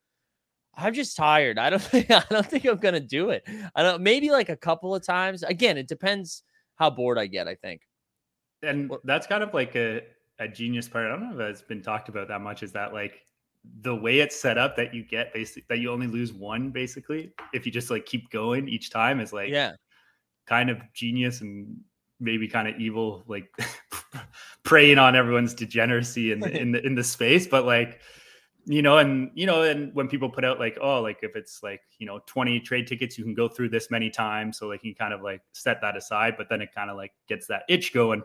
I'm 0.76 0.94
just 0.94 1.16
tired. 1.16 1.58
I 1.58 1.70
don't 1.70 1.82
think 1.82 2.10
I 2.10 2.22
don't 2.30 2.46
think 2.46 2.64
I'm 2.64 2.76
gonna 2.76 3.00
do 3.00 3.30
it. 3.30 3.46
I 3.74 3.82
don't 3.82 4.02
maybe 4.02 4.30
like 4.30 4.48
a 4.48 4.56
couple 4.56 4.94
of 4.94 5.04
times. 5.04 5.42
Again, 5.42 5.76
it 5.78 5.88
depends 5.88 6.42
how 6.76 6.90
bored 6.90 7.18
I 7.18 7.26
get, 7.26 7.48
I 7.48 7.54
think. 7.54 7.82
and 8.62 8.90
that's 9.04 9.26
kind 9.26 9.42
of 9.42 9.54
like 9.54 9.74
a, 9.76 10.02
a 10.38 10.48
genius 10.48 10.88
part. 10.88 11.06
I 11.06 11.10
don't 11.10 11.36
know 11.36 11.44
if 11.44 11.50
it's 11.50 11.62
been 11.62 11.82
talked 11.82 12.08
about 12.08 12.28
that 12.28 12.40
much. 12.40 12.62
Is 12.62 12.72
that 12.72 12.92
like 12.92 13.22
the 13.82 13.94
way 13.94 14.20
it's 14.20 14.36
set 14.38 14.58
up 14.58 14.76
that 14.76 14.94
you 14.94 15.02
get 15.02 15.32
basically 15.32 15.64
that 15.68 15.78
you 15.78 15.90
only 15.90 16.06
lose 16.06 16.32
one 16.32 16.70
basically 16.70 17.32
if 17.52 17.66
you 17.66 17.72
just 17.72 17.90
like 17.90 18.06
keep 18.06 18.30
going 18.30 18.68
each 18.68 18.90
time 18.90 19.18
is 19.18 19.32
like 19.32 19.50
yeah. 19.50 19.72
kind 20.46 20.70
of 20.70 20.80
genius 20.94 21.40
and 21.40 21.76
maybe 22.20 22.48
kind 22.48 22.68
of 22.68 22.78
evil, 22.78 23.24
like 23.26 23.50
preying 24.62 24.98
on 24.98 25.16
everyone's 25.16 25.54
degeneracy 25.54 26.32
in 26.32 26.40
the 26.40 26.50
in 26.60 26.72
the 26.72 26.84
in 26.84 26.94
the 26.94 27.04
space. 27.04 27.46
But 27.46 27.64
like 27.64 28.00
you 28.68 28.82
know, 28.82 28.98
and 28.98 29.30
you 29.34 29.46
know, 29.46 29.62
and 29.62 29.94
when 29.94 30.08
people 30.08 30.28
put 30.28 30.44
out 30.44 30.58
like, 30.58 30.76
oh, 30.80 31.00
like 31.00 31.18
if 31.22 31.36
it's 31.36 31.62
like 31.62 31.82
you 31.98 32.06
know, 32.06 32.20
twenty 32.26 32.58
trade 32.58 32.88
tickets, 32.88 33.16
you 33.16 33.22
can 33.22 33.32
go 33.32 33.48
through 33.48 33.68
this 33.68 33.92
many 33.92 34.10
times, 34.10 34.58
so 34.58 34.66
like 34.66 34.82
you 34.82 34.92
kind 34.92 35.14
of 35.14 35.22
like 35.22 35.40
set 35.52 35.80
that 35.82 35.96
aside. 35.96 36.34
But 36.36 36.48
then 36.48 36.60
it 36.60 36.74
kind 36.74 36.90
of 36.90 36.96
like 36.96 37.12
gets 37.28 37.46
that 37.46 37.62
itch 37.68 37.94
going, 37.94 38.22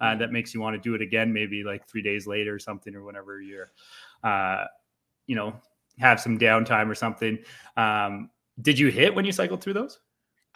uh, 0.00 0.16
that 0.16 0.32
makes 0.32 0.52
you 0.52 0.60
want 0.60 0.74
to 0.74 0.80
do 0.80 0.96
it 0.96 1.00
again, 1.00 1.32
maybe 1.32 1.62
like 1.62 1.86
three 1.86 2.02
days 2.02 2.26
later 2.26 2.52
or 2.52 2.58
something, 2.58 2.92
or 2.94 3.04
whenever 3.04 3.40
you're, 3.40 3.70
uh, 4.24 4.64
you 5.28 5.36
know, 5.36 5.54
have 6.00 6.20
some 6.20 6.38
downtime 6.38 6.90
or 6.90 6.96
something. 6.96 7.38
Um, 7.76 8.30
did 8.60 8.78
you 8.78 8.88
hit 8.88 9.14
when 9.14 9.24
you 9.24 9.32
cycled 9.32 9.62
through 9.62 9.74
those? 9.74 10.00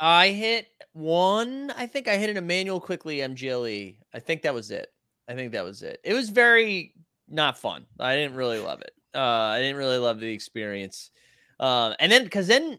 I 0.00 0.30
hit 0.30 0.66
one. 0.92 1.72
I 1.76 1.86
think 1.86 2.08
I 2.08 2.16
hit 2.16 2.30
an 2.30 2.36
Immanuel 2.36 2.80
Quickley 2.80 3.18
MGLE. 3.18 3.98
I 4.12 4.18
think 4.18 4.42
that 4.42 4.54
was 4.54 4.72
it. 4.72 4.88
I 5.28 5.34
think 5.34 5.52
that 5.52 5.64
was 5.64 5.82
it. 5.82 6.00
It 6.02 6.14
was 6.14 6.30
very 6.30 6.94
not 7.28 7.58
fun. 7.58 7.86
I 8.00 8.16
didn't 8.16 8.36
really 8.36 8.58
love 8.58 8.80
it. 8.80 8.92
Uh, 9.14 9.18
I 9.18 9.60
didn't 9.60 9.76
really 9.76 9.98
love 9.98 10.20
the 10.20 10.32
experience. 10.32 11.10
Uh, 11.58 11.94
and 11.98 12.10
then 12.10 12.24
because 12.24 12.46
then 12.46 12.78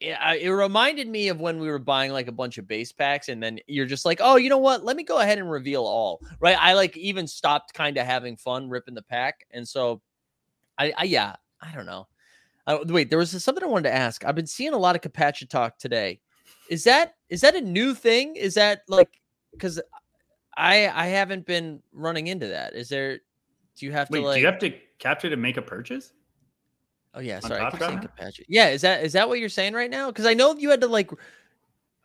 it, 0.00 0.42
it 0.42 0.50
reminded 0.50 1.08
me 1.08 1.28
of 1.28 1.40
when 1.40 1.58
we 1.58 1.68
were 1.68 1.78
buying 1.78 2.12
like 2.12 2.28
a 2.28 2.32
bunch 2.32 2.58
of 2.58 2.68
base 2.68 2.92
packs, 2.92 3.28
and 3.28 3.42
then 3.42 3.58
you're 3.66 3.86
just 3.86 4.04
like, 4.04 4.20
oh, 4.22 4.36
you 4.36 4.48
know 4.48 4.58
what? 4.58 4.84
Let 4.84 4.96
me 4.96 5.02
go 5.02 5.18
ahead 5.18 5.38
and 5.38 5.50
reveal 5.50 5.84
all. 5.84 6.20
Right? 6.40 6.56
I 6.58 6.74
like 6.74 6.96
even 6.96 7.26
stopped 7.26 7.74
kind 7.74 7.96
of 7.96 8.06
having 8.06 8.36
fun 8.36 8.68
ripping 8.68 8.94
the 8.94 9.02
pack, 9.02 9.46
and 9.50 9.66
so 9.66 10.00
I, 10.78 10.92
I 10.96 11.04
yeah, 11.04 11.36
I 11.60 11.74
don't 11.74 11.86
know. 11.86 12.08
Uh, 12.66 12.78
wait, 12.86 13.10
there 13.10 13.18
was 13.18 13.30
something 13.42 13.64
I 13.64 13.66
wanted 13.66 13.88
to 13.88 13.94
ask. 13.94 14.24
I've 14.24 14.34
been 14.34 14.46
seeing 14.46 14.74
a 14.74 14.78
lot 14.78 14.96
of 14.96 15.02
Capacha 15.02 15.48
talk 15.48 15.78
today. 15.78 16.20
Is 16.68 16.84
that 16.84 17.14
is 17.28 17.40
that 17.40 17.56
a 17.56 17.60
new 17.60 17.94
thing? 17.94 18.36
Is 18.36 18.54
that 18.54 18.82
like 18.88 19.20
because 19.52 19.80
I 20.56 20.88
I 20.88 21.06
haven't 21.06 21.46
been 21.46 21.82
running 21.92 22.28
into 22.28 22.48
that. 22.48 22.74
Is 22.74 22.88
there? 22.88 23.20
Do 23.80 23.86
you 23.86 23.92
have 23.92 24.10
Wait, 24.10 24.20
to 24.20 24.26
like? 24.26 24.34
do 24.36 24.40
you 24.40 24.46
have 24.46 24.58
to 24.58 24.72
capture 24.98 25.30
to 25.30 25.36
make 25.36 25.56
a 25.56 25.62
purchase? 25.62 26.12
oh 27.14 27.20
yeah, 27.20 27.40
sorry, 27.40 27.62
I 27.62 27.70
keep 27.70 27.80
saying 27.80 28.08
Yeah, 28.46 28.68
is 28.68 28.82
that 28.82 29.02
is 29.02 29.14
that 29.14 29.26
what 29.26 29.38
you're 29.40 29.48
saying 29.48 29.72
right 29.72 29.90
now? 29.90 30.08
Because 30.08 30.26
I 30.26 30.34
know 30.34 30.54
you 30.54 30.68
had 30.70 30.82
to 30.82 30.86
like. 30.86 31.10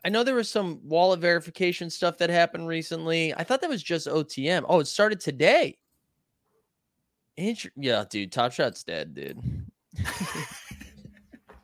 I 0.05 0.09
know 0.09 0.23
there 0.23 0.35
was 0.35 0.49
some 0.49 0.79
wallet 0.83 1.19
verification 1.19 1.89
stuff 1.89 2.17
that 2.19 2.29
happened 2.29 2.67
recently. 2.67 3.33
I 3.33 3.43
thought 3.43 3.59
that 3.61 3.69
was 3.69 3.83
just 3.83 4.07
OTM. 4.07 4.63
Oh, 4.69 4.79
it 4.79 4.85
started 4.85 5.19
today. 5.19 5.77
Inter- 7.35 7.71
yeah, 7.75 8.05
dude, 8.09 8.31
Top 8.31 8.53
Shot's 8.53 8.83
dead, 8.83 9.13
dude. 9.13 9.37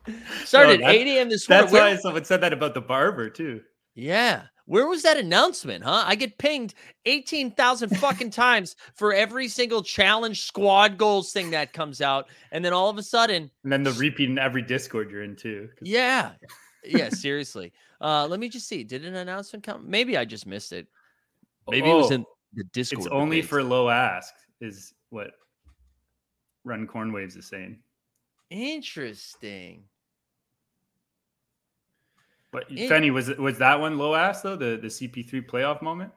Started 0.44 0.80
that- 0.82 0.90
8 0.90 1.06
a.m. 1.06 1.28
this 1.30 1.48
morning. 1.48 1.62
That's 1.62 1.72
Where- 1.72 1.82
why 1.94 1.96
someone 1.96 2.24
said 2.24 2.40
that 2.42 2.52
about 2.52 2.74
the 2.74 2.80
barber 2.82 3.30
too. 3.30 3.62
Yeah. 3.94 4.42
Where 4.72 4.86
was 4.86 5.02
that 5.02 5.18
announcement, 5.18 5.84
huh? 5.84 6.02
I 6.06 6.14
get 6.14 6.38
pinged 6.38 6.72
18,000 7.04 7.94
fucking 7.98 8.30
times 8.46 8.74
for 8.94 9.12
every 9.12 9.46
single 9.48 9.82
challenge 9.82 10.46
squad 10.46 10.96
goals 10.96 11.30
thing 11.30 11.50
that 11.50 11.74
comes 11.74 12.00
out. 12.00 12.30
And 12.52 12.64
then 12.64 12.72
all 12.72 12.88
of 12.88 12.96
a 12.96 13.02
sudden, 13.02 13.50
And 13.64 13.70
then 13.70 13.82
the 13.82 13.92
repeat 13.92 14.30
in 14.30 14.38
every 14.38 14.62
Discord 14.62 15.10
you're 15.10 15.24
in 15.24 15.36
too. 15.36 15.68
yeah. 15.82 16.30
Yeah, 16.84 17.08
seriously. 17.10 17.74
Uh 18.00 18.26
let 18.26 18.40
me 18.40 18.48
just 18.48 18.66
see. 18.66 18.82
Did 18.82 19.04
an 19.04 19.14
announcement 19.16 19.62
come? 19.62 19.84
Maybe 19.90 20.16
I 20.16 20.24
just 20.24 20.46
missed 20.46 20.72
it. 20.72 20.86
Maybe 21.68 21.90
it 21.90 21.94
was 21.94 22.10
Oh, 22.10 22.14
in 22.14 22.24
the 22.54 22.64
Discord. 22.72 23.04
It's 23.04 23.12
only 23.12 23.42
for 23.42 23.62
low 23.62 23.90
ask, 23.90 24.32
is 24.62 24.94
what 25.10 25.32
Run 26.64 26.86
Cornwaves 26.86 27.36
is 27.36 27.46
saying. 27.46 27.78
interesting. 28.48 29.84
But 32.52 32.70
It- 32.70 32.88
Fenny, 32.90 33.10
was 33.10 33.28
was 33.36 33.58
that 33.58 33.80
one 33.80 33.98
low 33.98 34.14
ask 34.14 34.42
though? 34.42 34.56
The 34.56 34.76
the 34.76 34.88
CP3 34.88 35.46
playoff 35.46 35.82
moment? 35.82 36.12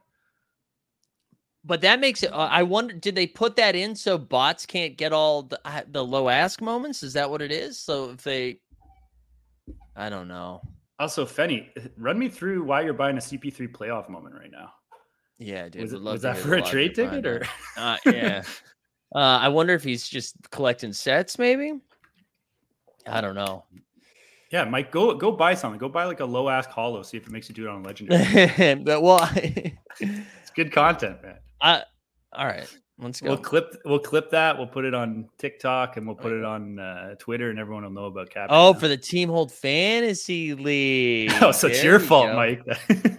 But 1.63 1.82
that 1.82 2.00
makes 2.00 2.21
it. 2.21 2.32
Uh, 2.32 2.48
I 2.52 2.62
wonder, 2.62 2.93
did 2.93 3.15
they 3.15 3.26
put 3.26 3.56
that 3.56 3.76
in 3.76 3.95
so 3.95 4.19
bots 4.19 4.67
can't 4.67 4.95
get 4.95 5.12
all 5.12 5.41
the, 5.43 5.60
uh, 5.65 5.82
the 5.88 6.06
low 6.06 6.30
ask 6.30 6.62
moments? 6.62 7.02
Is 7.02 7.13
that 7.13 7.28
what 7.28 7.41
it 7.41 7.52
is? 7.52 7.80
So 7.80 8.12
if 8.12 8.21
they, 8.21 8.60
I 9.95 10.10
don't 10.10 10.28
know. 10.28 10.62
Also, 11.00 11.26
Fenny, 11.26 11.69
run 11.98 12.19
me 12.19 12.30
through 12.30 12.63
why 12.63 12.82
you're 12.82 12.93
buying 12.93 13.17
a 13.17 13.19
CP3 13.19 13.71
playoff 13.71 14.10
moment 14.10 14.36
right 14.36 14.52
now. 14.52 14.74
Yeah, 15.39 15.67
dude. 15.67 15.82
Was, 15.82 15.93
it, 15.93 16.02
was 16.02 16.21
that 16.21 16.38
for 16.38 16.54
a 16.54 16.62
trade 16.62 16.93
ticket 16.93 17.26
or? 17.26 17.41
Uh, 17.78 17.98
yeah. 18.06 18.43
uh, 19.13 19.17
I 19.17 19.50
wonder 19.50 19.74
if 19.74 19.84
he's 19.84 20.08
just 20.08 20.36
collecting 20.52 20.93
sets, 20.93 21.39
maybe. 21.39 21.74
I 23.08 23.21
don't 23.21 23.36
know. 23.36 23.65
Yeah, 24.56 24.63
Mike, 24.63 24.89
go 24.89 25.13
go 25.13 25.34
buy 25.34 25.54
something. 25.54 25.78
Go 25.78 25.89
buy 25.89 26.06
like 26.06 26.22
a 26.22 26.26
low 26.26 26.48
ask 26.48 26.70
hollow. 26.70 27.04
See 27.04 27.18
if 27.18 27.28
it 27.28 27.30
makes 27.30 27.50
you 27.50 27.56
do 27.56 27.65
it 27.65 27.70
on 27.70 27.84
legendary. 27.84 28.82
well, 28.86 29.20
I, 29.20 29.76
it's 30.00 30.52
good 30.56 30.72
content, 30.72 31.22
man. 31.22 31.39
I 31.60 31.84
all 32.32 32.46
right. 32.46 32.65
Let's 32.98 33.20
go. 33.20 33.32
We'll 33.32 33.38
clip 33.38 33.76
we'll 33.84 34.00
clip 34.00 34.30
that. 34.32 34.58
We'll 34.58 34.68
put 34.68 34.86
it 34.86 34.94
on 34.94 35.28
TikTok 35.38 35.98
and 35.98 36.08
we'll 36.08 36.15
put 36.15 36.32
it 36.32 36.46
on 36.46 36.80
uh, 36.80 37.15
Twitter, 37.20 37.50
and 37.50 37.60
everyone 37.60 37.84
will 37.84 37.91
know 37.91 38.06
about 38.06 38.30
Cap. 38.30 38.48
oh, 38.50 38.74
for 38.74 38.88
the 38.88 38.96
team 38.96 39.28
hold 39.28 39.52
fantasy 39.52 40.54
league. 40.54 41.34
oh, 41.41 41.52
so 41.52 41.68
it's 41.68 41.84
your 41.84 42.00
fault, 42.00 42.28
go. 42.28 42.36
Mike. 42.36 42.63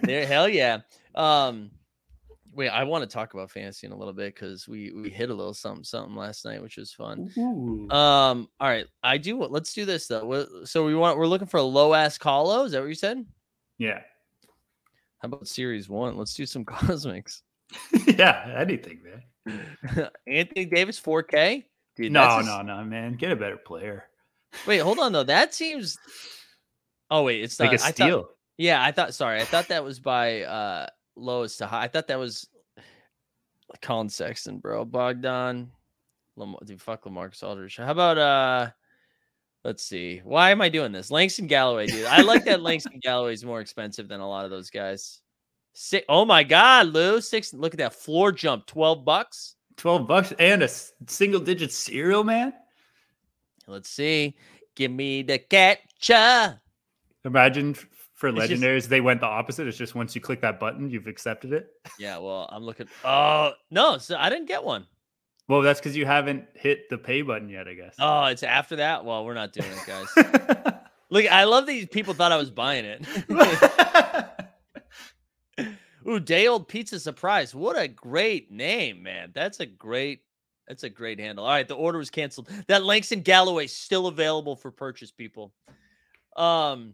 There, 0.01 0.25
hell 0.25 0.49
yeah. 0.49 0.79
Um, 1.13 1.69
wait, 2.57 2.69
I 2.69 2.83
want 2.83 3.03
to 3.03 3.13
talk 3.13 3.33
about 3.35 3.51
fantasy 3.51 3.87
in 3.87 3.93
a 3.93 3.97
little 3.97 4.13
bit 4.13 4.33
because 4.35 4.67
we 4.67 4.91
we 4.91 5.09
hit 5.09 5.29
a 5.29 5.33
little 5.33 5.53
something 5.53 5.83
something 5.85 6.15
last 6.15 6.43
night, 6.43 6.61
which 6.61 6.75
was 6.75 6.91
fun. 6.91 7.31
Ooh. 7.37 7.87
Um, 7.91 8.49
all 8.59 8.67
right, 8.67 8.87
I 9.03 9.17
do. 9.17 9.41
Let's 9.43 9.71
do 9.73 9.85
this 9.85 10.07
though. 10.07 10.45
So 10.65 10.83
we 10.85 10.95
want 10.95 11.17
we're 11.17 11.27
looking 11.27 11.47
for 11.47 11.57
a 11.57 11.63
low 11.63 11.93
ass 11.93 12.17
hollow. 12.21 12.65
Is 12.65 12.73
that 12.73 12.81
what 12.81 12.89
you 12.89 12.95
said? 12.95 13.23
yeah, 13.77 14.01
How 15.19 15.27
about 15.27 15.47
series 15.47 15.87
one? 15.87 16.17
Let's 16.17 16.33
do 16.33 16.45
some 16.45 16.65
cosmics. 16.65 17.43
yeah, 18.17 18.53
anything, 18.57 19.01
man. 19.45 20.09
Anthony 20.27 20.65
Davis 20.65 20.99
4K. 20.99 21.63
Dude, 21.95 22.11
no, 22.11 22.39
a 22.39 22.43
no, 22.43 22.61
no, 22.63 22.83
man. 22.83 23.13
Get 23.13 23.31
a 23.31 23.35
better 23.35 23.57
player. 23.57 24.05
Wait, 24.65 24.79
hold 24.79 24.99
on 24.99 25.11
though. 25.13 25.23
That 25.23 25.53
seems. 25.53 25.97
Oh 27.09 27.23
wait, 27.23 27.43
it's 27.43 27.59
Like 27.59 27.71
not. 27.71 27.81
a 27.81 27.85
I 27.85 27.91
steal. 27.91 28.21
thought, 28.23 28.31
yeah, 28.57 28.83
I 28.83 28.91
thought. 28.91 29.13
Sorry, 29.13 29.39
I 29.39 29.45
thought 29.45 29.67
that 29.69 29.83
was 29.83 29.99
by 29.99 30.41
uh 30.41 30.87
lowest 31.17 31.57
to 31.59 31.67
high. 31.67 31.83
I 31.83 31.87
thought 31.87 32.07
that 32.07 32.19
was 32.19 32.47
Collin 33.81 34.09
Sexton, 34.09 34.59
bro. 34.59 34.85
Bogdan. 34.85 35.71
Lam- 36.35 36.55
dude, 36.65 36.81
fuck 36.81 37.03
LaMarcus 37.05 37.43
Aldridge. 37.43 37.77
How 37.77 37.91
about 37.91 38.17
uh? 38.17 38.69
Let's 39.63 39.83
see. 39.83 40.21
Why 40.23 40.51
am 40.51 40.61
I 40.61 40.69
doing 40.69 40.91
this? 40.93 41.11
Langston 41.11 41.47
Galloway, 41.47 41.87
dude. 41.87 42.05
I 42.05 42.21
like 42.21 42.45
that 42.45 42.61
Langston 42.63 42.99
Galloway 43.01 43.33
is 43.33 43.43
more 43.43 43.59
expensive 43.59 44.07
than 44.07 44.21
a 44.21 44.27
lot 44.27 44.45
of 44.45 44.51
those 44.51 44.69
guys. 44.69 45.21
Six, 45.73 46.05
oh 46.07 46.25
my 46.25 46.43
God, 46.43 46.87
Lou! 46.87 47.19
Six. 47.19 47.53
Look 47.53 47.73
at 47.73 47.79
that 47.79 47.93
floor 47.93 48.31
jump. 48.31 48.65
Twelve 48.65 49.03
bucks. 49.03 49.55
12 49.77 50.07
bucks 50.07 50.33
and 50.39 50.63
a 50.63 50.69
single 51.07 51.39
digit 51.39 51.71
serial, 51.71 52.23
man. 52.23 52.51
Let's 53.67 53.89
see. 53.89 54.35
Give 54.75 54.91
me 54.91 55.21
the 55.21 55.37
catcher. 55.37 56.59
Imagine 57.25 57.75
for 58.17 58.27
It's 58.29 58.47
just- 58.47 58.61
legendaries, 58.61 58.87
they 58.87 58.99
went 58.99 59.21
the 59.21 59.27
opposite. 59.27 59.67
It's 59.67 59.77
just 59.77 59.95
once 59.95 60.13
you 60.15 60.21
click 60.21 60.41
that 60.41 60.59
button, 60.59 60.89
you've 60.89 61.07
accepted 61.07 61.53
it. 61.53 61.69
Yeah, 61.97 62.17
well, 62.17 62.49
I'm 62.51 62.63
looking. 62.63 62.87
Oh 63.05 63.53
no, 63.71 63.97
so 63.97 64.17
I 64.17 64.29
didn't 64.29 64.47
get 64.47 64.63
one. 64.63 64.85
Well, 65.47 65.61
that's 65.61 65.79
because 65.79 65.95
you 65.95 66.05
haven't 66.05 66.43
hit 66.55 66.89
the 66.89 66.97
pay 66.97 67.21
button 67.21 67.47
yet, 67.47 67.69
I 67.69 67.73
guess. 67.73 67.95
Oh, 67.99 68.25
it's 68.25 68.43
after 68.43 68.75
that. 68.77 69.05
Well, 69.05 69.23
we're 69.23 69.33
not 69.33 69.53
doing 69.53 69.69
it, 69.71 69.79
guys. 69.87 70.73
Look, 71.09 71.25
I 71.31 71.45
love 71.45 71.65
these 71.65 71.85
people 71.85 72.13
thought 72.13 72.33
I 72.33 72.37
was 72.37 72.49
buying 72.51 72.83
it. 72.83 73.05
Ooh, 76.07 76.19
day 76.19 76.47
old 76.47 76.67
pizza 76.67 76.99
surprise. 76.99 77.53
What 77.55 77.77
a 77.77 77.87
great 77.87 78.51
name, 78.51 79.03
man. 79.03 79.31
That's 79.33 79.59
a 79.59 79.65
great. 79.65 80.21
That's 80.67 80.83
a 80.83 80.89
great 80.89 81.17
handle. 81.19 81.45
All 81.45 81.51
right, 81.51 81.67
the 81.67 81.75
order 81.75 81.97
was 81.97 82.09
canceled. 82.09 82.49
That 82.67 82.83
Langston 82.83 83.21
Galloway 83.21 83.67
still 83.67 84.07
available 84.07 84.55
for 84.55 84.71
purchase, 84.71 85.11
people. 85.11 85.53
Um. 86.35 86.93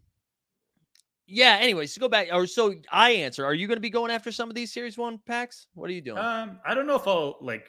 Yeah. 1.26 1.58
Anyways, 1.62 1.94
to 1.94 2.00
go 2.00 2.08
back, 2.10 2.28
or 2.32 2.46
so 2.48 2.74
I 2.92 3.12
answer. 3.12 3.46
Are 3.46 3.54
you 3.54 3.68
going 3.68 3.78
to 3.78 3.82
be 3.82 3.90
going 3.90 4.12
after 4.12 4.32
some 4.32 4.50
of 4.50 4.56
these 4.56 4.74
series 4.74 4.98
one 4.98 5.20
packs? 5.26 5.68
What 5.74 5.90
are 5.90 5.94
you 5.94 6.02
doing? 6.02 6.18
um, 6.20 6.60
I 6.66 6.74
don't 6.74 6.88
know 6.88 6.96
if 6.96 7.08
I'll 7.08 7.38
like. 7.42 7.68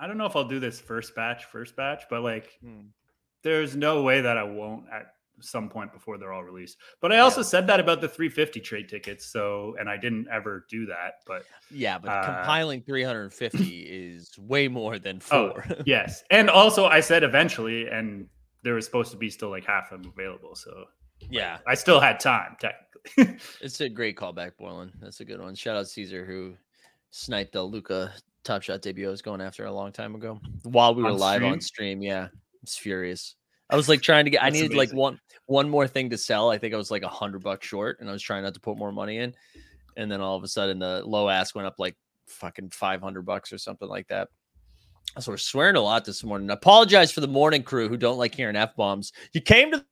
I 0.00 0.06
don't 0.06 0.16
know 0.18 0.26
if 0.26 0.36
I'll 0.36 0.46
do 0.48 0.60
this 0.60 0.80
first 0.80 1.14
batch, 1.16 1.44
first 1.46 1.74
batch, 1.74 2.04
but 2.08 2.22
like, 2.22 2.56
Hmm. 2.62 2.82
there's 3.42 3.74
no 3.76 4.02
way 4.02 4.20
that 4.20 4.36
I 4.38 4.44
won't 4.44 4.84
at 4.92 5.06
some 5.40 5.68
point 5.68 5.92
before 5.92 6.18
they're 6.18 6.32
all 6.32 6.42
released. 6.44 6.78
But 7.00 7.12
I 7.12 7.18
also 7.18 7.42
said 7.42 7.66
that 7.68 7.78
about 7.80 8.00
the 8.00 8.08
350 8.08 8.60
trade 8.60 8.88
tickets. 8.88 9.26
So, 9.26 9.76
and 9.78 9.88
I 9.88 9.96
didn't 9.96 10.26
ever 10.32 10.66
do 10.70 10.86
that. 10.86 11.14
But 11.26 11.44
Yeah, 11.70 11.98
but 11.98 12.10
Uh, 12.10 12.24
compiling 12.36 12.82
350 12.82 13.80
is 13.82 14.36
way 14.38 14.66
more 14.68 14.98
than 14.98 15.20
Oh, 15.30 15.50
four. 15.52 15.64
yes, 15.86 16.22
and 16.30 16.48
also 16.50 16.86
I 16.86 17.00
said 17.00 17.22
eventually, 17.24 17.88
and 17.88 18.28
there 18.64 18.74
was 18.74 18.84
supposed 18.84 19.10
to 19.12 19.16
be 19.16 19.30
still 19.30 19.50
like 19.50 19.64
half 19.64 19.90
of 19.92 20.02
them 20.02 20.12
available. 20.16 20.54
So 20.56 20.86
yeah, 21.30 21.58
I 21.66 21.74
still 21.74 22.00
had 22.00 22.20
time 22.20 22.56
technically. 22.60 23.36
it's 23.60 23.80
a 23.80 23.88
great 23.88 24.16
callback, 24.16 24.52
Borland. 24.58 24.92
That's 25.00 25.20
a 25.20 25.24
good 25.24 25.40
one. 25.40 25.54
Shout 25.54 25.76
out 25.76 25.88
Caesar 25.88 26.24
who 26.24 26.54
sniped 27.10 27.52
the 27.52 27.62
Luka 27.62 28.12
Top 28.44 28.62
Shot 28.62 28.82
debut 28.82 29.06
I 29.06 29.10
was 29.10 29.22
going 29.22 29.40
after 29.40 29.66
a 29.66 29.72
long 29.72 29.92
time 29.92 30.14
ago 30.14 30.40
while 30.64 30.94
we 30.94 31.02
were 31.02 31.10
On 31.10 31.18
live 31.18 31.42
on 31.42 31.60
stream. 31.60 32.02
Yeah, 32.02 32.28
it's 32.62 32.76
furious. 32.76 33.36
I 33.70 33.76
was 33.76 33.88
like 33.88 34.00
trying 34.00 34.24
to 34.24 34.30
get. 34.30 34.42
I 34.42 34.50
needed 34.50 34.74
like 34.74 34.92
one 34.92 35.20
one 35.46 35.68
more 35.68 35.86
thing 35.86 36.10
to 36.10 36.18
sell. 36.18 36.50
I 36.50 36.58
think 36.58 36.72
I 36.72 36.76
was 36.76 36.90
like 36.90 37.02
a 37.02 37.08
hundred 37.08 37.42
bucks 37.42 37.66
short, 37.66 38.00
and 38.00 38.08
I 38.08 38.12
was 38.12 38.22
trying 38.22 38.42
not 38.42 38.54
to 38.54 38.60
put 38.60 38.78
more 38.78 38.92
money 38.92 39.18
in. 39.18 39.34
And 39.96 40.10
then 40.10 40.20
all 40.20 40.36
of 40.36 40.44
a 40.44 40.48
sudden, 40.48 40.78
the 40.78 41.02
low 41.04 41.28
ask 41.28 41.54
went 41.54 41.66
up 41.66 41.74
like 41.78 41.96
fucking 42.26 42.70
five 42.70 43.02
hundred 43.02 43.22
bucks 43.22 43.52
or 43.52 43.58
something 43.58 43.88
like 43.88 44.08
that. 44.08 44.28
So 45.18 45.32
we're 45.32 45.38
swearing 45.38 45.76
a 45.76 45.80
lot 45.80 46.04
this 46.04 46.22
morning. 46.22 46.48
Apologize 46.50 47.10
for 47.10 47.20
the 47.20 47.28
morning 47.28 47.62
crew 47.62 47.88
who 47.88 47.96
don't 47.96 48.18
like 48.18 48.34
hearing 48.34 48.56
f 48.56 48.76
bombs. 48.76 49.12
You 49.32 49.40
came 49.40 49.72
to 49.72 49.84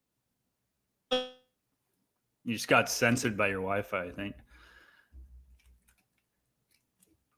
you 2.47 2.55
just 2.55 2.69
got 2.69 2.89
censored 2.89 3.37
by 3.37 3.49
your 3.49 3.61
Wi-Fi, 3.61 4.05
I 4.05 4.11
think. 4.13 4.37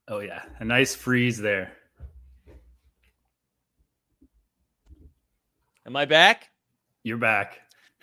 Oh 0.06 0.20
yeah, 0.20 0.42
a 0.60 0.64
nice 0.64 0.94
freeze 0.94 1.38
there. 1.38 1.72
Am 5.86 5.96
I 5.96 6.04
back? 6.04 6.50
You're 7.04 7.16
back. 7.16 7.58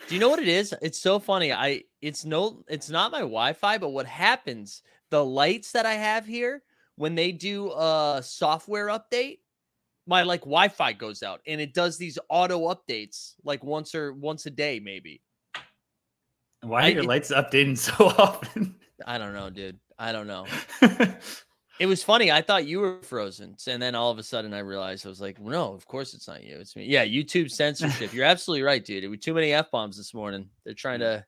Do 0.08 0.14
you 0.16 0.20
know 0.20 0.28
what 0.28 0.40
it 0.40 0.48
is? 0.48 0.74
It's 0.82 0.98
so 0.98 1.20
funny. 1.20 1.52
I 1.52 1.84
it's 2.02 2.24
no 2.24 2.64
it's 2.66 2.90
not 2.90 3.12
my 3.12 3.20
Wi-Fi, 3.20 3.78
but 3.78 3.90
what 3.90 4.06
happens, 4.06 4.82
the 5.10 5.24
lights 5.24 5.70
that 5.72 5.86
I 5.86 5.94
have 5.94 6.26
here, 6.26 6.64
when 6.96 7.14
they 7.14 7.30
do 7.30 7.70
a 7.70 8.20
software 8.24 8.88
update, 8.88 9.38
my 10.08 10.22
like 10.22 10.40
Wi-Fi 10.40 10.92
goes 10.94 11.22
out 11.22 11.40
and 11.46 11.60
it 11.60 11.72
does 11.72 11.98
these 11.98 12.18
auto 12.28 12.74
updates 12.74 13.34
like 13.44 13.62
once 13.62 13.94
or 13.94 14.12
once 14.12 14.46
a 14.46 14.50
day, 14.50 14.80
maybe. 14.80 15.22
Why 16.66 16.88
are 16.88 16.90
your 16.90 17.04
lights 17.04 17.30
updating 17.30 17.76
so 17.76 17.92
often? 18.18 18.76
I 19.06 19.18
don't 19.18 19.34
know, 19.34 19.50
dude. 19.50 19.78
I 19.98 20.12
don't 20.12 20.26
know. 20.26 20.46
It 21.78 21.86
was 21.86 22.02
funny. 22.02 22.32
I 22.32 22.40
thought 22.40 22.66
you 22.66 22.80
were 22.80 23.02
frozen. 23.02 23.56
And 23.68 23.82
then 23.82 23.94
all 23.94 24.10
of 24.10 24.18
a 24.18 24.22
sudden 24.22 24.54
I 24.54 24.60
realized 24.60 25.04
I 25.04 25.10
was 25.10 25.20
like, 25.20 25.38
no, 25.38 25.74
of 25.74 25.86
course 25.86 26.14
it's 26.14 26.26
not 26.26 26.42
you. 26.42 26.56
It's 26.56 26.74
me. 26.74 26.86
Yeah, 26.86 27.04
YouTube 27.04 27.50
censorship. 27.50 28.14
You're 28.14 28.24
absolutely 28.24 28.62
right, 28.62 28.82
dude. 28.82 29.04
It 29.04 29.08
was 29.08 29.20
too 29.20 29.34
many 29.34 29.52
F 29.52 29.70
bombs 29.70 29.96
this 29.96 30.14
morning. 30.14 30.48
They're 30.64 30.74
trying 30.74 31.00
to 31.00 31.24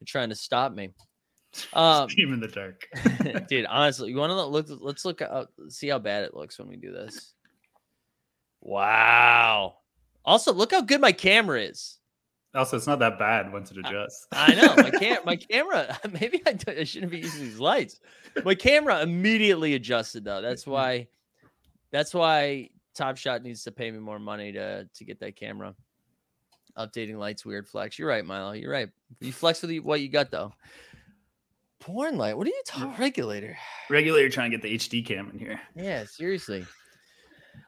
they're 0.00 0.06
trying 0.06 0.30
to 0.30 0.34
stop 0.34 0.72
me. 0.72 0.90
Um 1.74 2.08
Team 2.08 2.32
in 2.32 2.40
the 2.40 2.48
dark. 2.48 2.86
dude, 3.48 3.66
honestly, 3.66 4.10
you 4.10 4.16
want 4.16 4.30
to 4.30 4.44
look 4.44 4.66
let's 4.80 5.04
look 5.04 5.20
out 5.20 5.50
see 5.68 5.88
how 5.88 5.98
bad 5.98 6.24
it 6.24 6.34
looks 6.34 6.58
when 6.58 6.68
we 6.68 6.76
do 6.76 6.90
this. 6.90 7.34
Wow. 8.62 9.76
Also, 10.24 10.54
look 10.54 10.72
how 10.72 10.80
good 10.80 11.02
my 11.02 11.12
camera 11.12 11.60
is. 11.60 11.98
Also, 12.54 12.76
it's 12.76 12.86
not 12.86 13.00
that 13.00 13.18
bad 13.18 13.52
once 13.52 13.72
it 13.72 13.78
adjusts. 13.78 14.28
I 14.32 14.54
know 14.54 14.76
my 14.76 14.90
cam 14.98 15.18
my 15.24 15.36
camera. 15.36 15.98
Maybe 16.20 16.40
I, 16.46 16.52
d- 16.52 16.80
I 16.80 16.84
shouldn't 16.84 17.10
be 17.10 17.18
using 17.18 17.42
these 17.42 17.58
lights. 17.58 17.98
My 18.44 18.54
camera 18.54 19.02
immediately 19.02 19.74
adjusted 19.74 20.24
though. 20.24 20.40
That's 20.40 20.62
mm-hmm. 20.62 20.72
why. 20.72 21.08
That's 21.90 22.14
why 22.14 22.70
Top 22.94 23.16
Shot 23.16 23.42
needs 23.42 23.64
to 23.64 23.72
pay 23.72 23.90
me 23.90 23.98
more 23.98 24.18
money 24.18 24.52
to 24.52 24.84
to 24.84 25.04
get 25.04 25.20
that 25.20 25.36
camera. 25.36 25.74
Updating 26.78 27.18
lights, 27.18 27.44
weird 27.44 27.68
flex. 27.68 27.98
You're 27.98 28.08
right, 28.08 28.24
Milo. 28.24 28.52
You're 28.52 28.72
right. 28.72 28.88
You 29.20 29.32
flex 29.32 29.62
with 29.62 29.76
what 29.78 30.00
you 30.00 30.08
got 30.08 30.30
though. 30.30 30.52
Porn 31.80 32.16
light. 32.16 32.36
What 32.36 32.46
are 32.46 32.50
you 32.50 32.62
talking? 32.66 32.94
Regulator. 32.98 33.56
Regulator 33.90 34.28
trying 34.28 34.50
to 34.50 34.56
get 34.56 34.62
the 34.62 34.74
HD 34.76 35.04
cam 35.04 35.30
in 35.30 35.38
here. 35.38 35.60
Yeah, 35.74 36.04
seriously. 36.04 36.64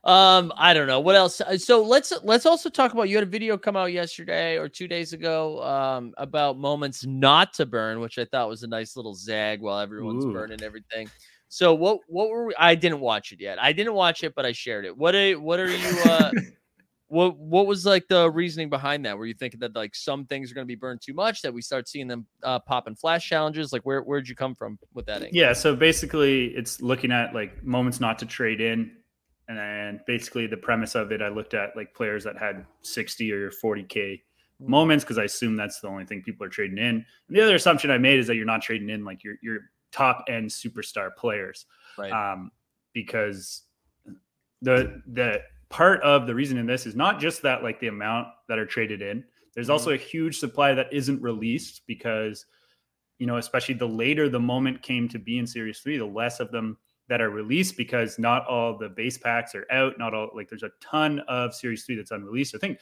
Um, 0.05 0.53
I 0.57 0.72
don't 0.72 0.87
know 0.87 1.01
what 1.01 1.16
else. 1.16 1.40
uh, 1.40 1.59
So 1.59 1.83
let's 1.83 2.12
let's 2.22 2.46
also 2.46 2.70
talk 2.70 2.92
about. 2.92 3.09
You 3.09 3.16
had 3.16 3.25
a 3.25 3.31
video 3.31 3.59
come 3.59 3.77
out 3.77 3.92
yesterday 3.92 4.57
or 4.57 4.68
two 4.68 4.87
days 4.87 5.12
ago 5.12 5.62
um, 5.64 6.14
about 6.16 6.59
moments 6.59 7.05
not 7.05 7.53
to 7.55 7.66
burn, 7.66 8.01
which 8.01 8.18
I 8.18 8.25
thought 8.25 8.49
was 8.49 8.62
a 8.62 8.68
nice 8.68 8.96
little 8.96 9.14
zag 9.14 9.61
while 9.61 9.81
everyone's 9.81 10.25
Ooh. 10.25 10.33
burning 10.33 10.62
everything. 10.62 11.11
So 11.49 11.75
what 11.75 11.99
what 12.07 12.29
were 12.29 12.46
we, 12.46 12.55
I 12.59 12.75
didn't 12.75 13.01
watch 13.01 13.33
it 13.33 13.40
yet. 13.40 13.61
I 13.61 13.72
didn't 13.72 13.94
watch 13.94 14.22
it, 14.22 14.35
but 14.35 14.46
I 14.46 14.53
shared 14.53 14.85
it. 14.85 14.96
What 14.96 15.14
are 15.14 15.35
what 15.35 15.59
are 15.59 15.70
you? 15.70 16.03
Uh, 16.05 16.31
what 17.09 17.37
what 17.38 17.66
was 17.66 17.87
like 17.87 18.09
the 18.09 18.31
reasoning 18.31 18.68
behind 18.68 19.05
that? 19.07 19.16
Were 19.16 19.27
you 19.27 19.35
thinking 19.35 19.61
that 19.61 19.75
like 19.75 19.94
some 19.94 20.27
things 20.27 20.51
are 20.51 20.55
going 20.55 20.66
to 20.66 20.68
be 20.68 20.75
burned 20.75 21.01
too 21.03 21.14
much 21.14 21.42
that 21.42 21.53
we 21.55 21.62
start 21.62 21.88
seeing 21.88 22.09
them 22.09 22.27
uh, 22.42 22.59
pop 22.59 22.88
in 22.88 22.94
flash 22.96 23.29
challenges? 23.29 23.72
Like 23.72 23.83
where 23.83 24.03
where'd 24.03 24.29
you 24.29 24.35
come 24.35 24.55
from 24.55 24.79
with 24.92 25.07
that? 25.07 25.22
angle? 25.22 25.31
Yeah, 25.33 25.53
so 25.53 25.77
basically 25.77 26.46
it's 26.46 26.81
looking 26.81 27.12
at 27.12 27.35
like 27.35 27.62
moments 27.64 28.01
not 28.01 28.18
to 28.20 28.27
trade 28.27 28.61
in. 28.61 28.90
And 29.48 29.56
then 29.59 30.00
basically 30.06 30.46
the 30.46 30.56
premise 30.56 30.94
of 30.96 31.12
it, 31.12 31.22
I 31.22 31.28
looked 31.28 31.54
at 31.54 31.76
like 31.76 31.94
players 31.94 32.24
that 32.24 32.37
had 32.37 32.66
60 32.82 33.30
or 33.32 33.50
40K 33.50 34.22
moments 34.59 35.04
because 35.04 35.18
I 35.18 35.24
assume 35.24 35.54
that's 35.54 35.80
the 35.80 35.88
only 35.88 36.04
thing 36.04 36.22
people 36.22 36.44
are 36.44 36.48
trading 36.50 36.78
in. 36.78 36.96
And 37.28 37.37
the 37.37 37.40
other 37.42 37.54
assumption 37.54 37.90
I 37.90 37.98
made 37.98 38.18
is 38.18 38.26
that 38.26 38.35
you're 38.37 38.44
not 38.44 38.62
trading 38.62 38.90
in 38.90 39.04
like 39.04 39.22
your 39.22 39.37
your 39.42 39.61
top 39.92 40.24
end 40.28 40.50
superstar 40.50 41.14
players, 41.14 41.66
Right. 41.96 42.12
um, 42.12 42.50
because 42.92 43.62
the 44.62 45.02
the 45.06 45.42
part 45.68 46.00
of 46.02 46.26
the 46.26 46.35
reason 46.35 46.59
in 46.59 46.66
this 46.66 46.87
is 46.87 46.96
not 46.96 47.20
just 47.20 47.42
that 47.42 47.62
like 47.62 47.78
the 47.80 47.88
amount 47.88 48.28
that 48.48 48.59
are 48.59 48.66
traded 48.66 49.02
in. 49.02 49.24
There's 49.54 49.68
Mhm. 49.68 49.72
also 49.72 49.92
a 49.92 49.96
huge 49.96 50.38
supply 50.38 50.74
that 50.74 50.92
isn't 50.92 51.20
released 51.22 51.87
because 51.87 52.46
you 53.18 53.26
know, 53.26 53.37
especially 53.38 53.74
the 53.74 53.88
later 53.88 54.28
the 54.28 54.40
moment 54.40 54.82
came 54.82 55.09
to 55.09 55.18
be 55.18 55.38
in 55.38 55.46
Series 55.46 55.80
Three, 55.80 55.96
the 55.98 56.04
less 56.04 56.40
of 56.40 56.50
them 56.50 56.76
that 57.09 57.21
are 57.21 57.31
released 57.31 57.77
because 57.77 58.19
not 58.19 58.47
all 58.47 58.77
the 58.77 58.88
base 58.88 59.16
packs 59.19 59.55
are 59.55 59.66
out. 59.71 59.95
Not 59.99 60.12
all 60.14 60.31
like 60.35 60.49
there's 60.49 60.62
a 60.62 60.71
ton 60.81 61.21
of 61.29 61.55
Series 61.55 61.85
Three 61.85 61.97
that's 61.97 62.11
unreleased. 62.11 62.55
I 62.55 62.59
think 62.59 62.79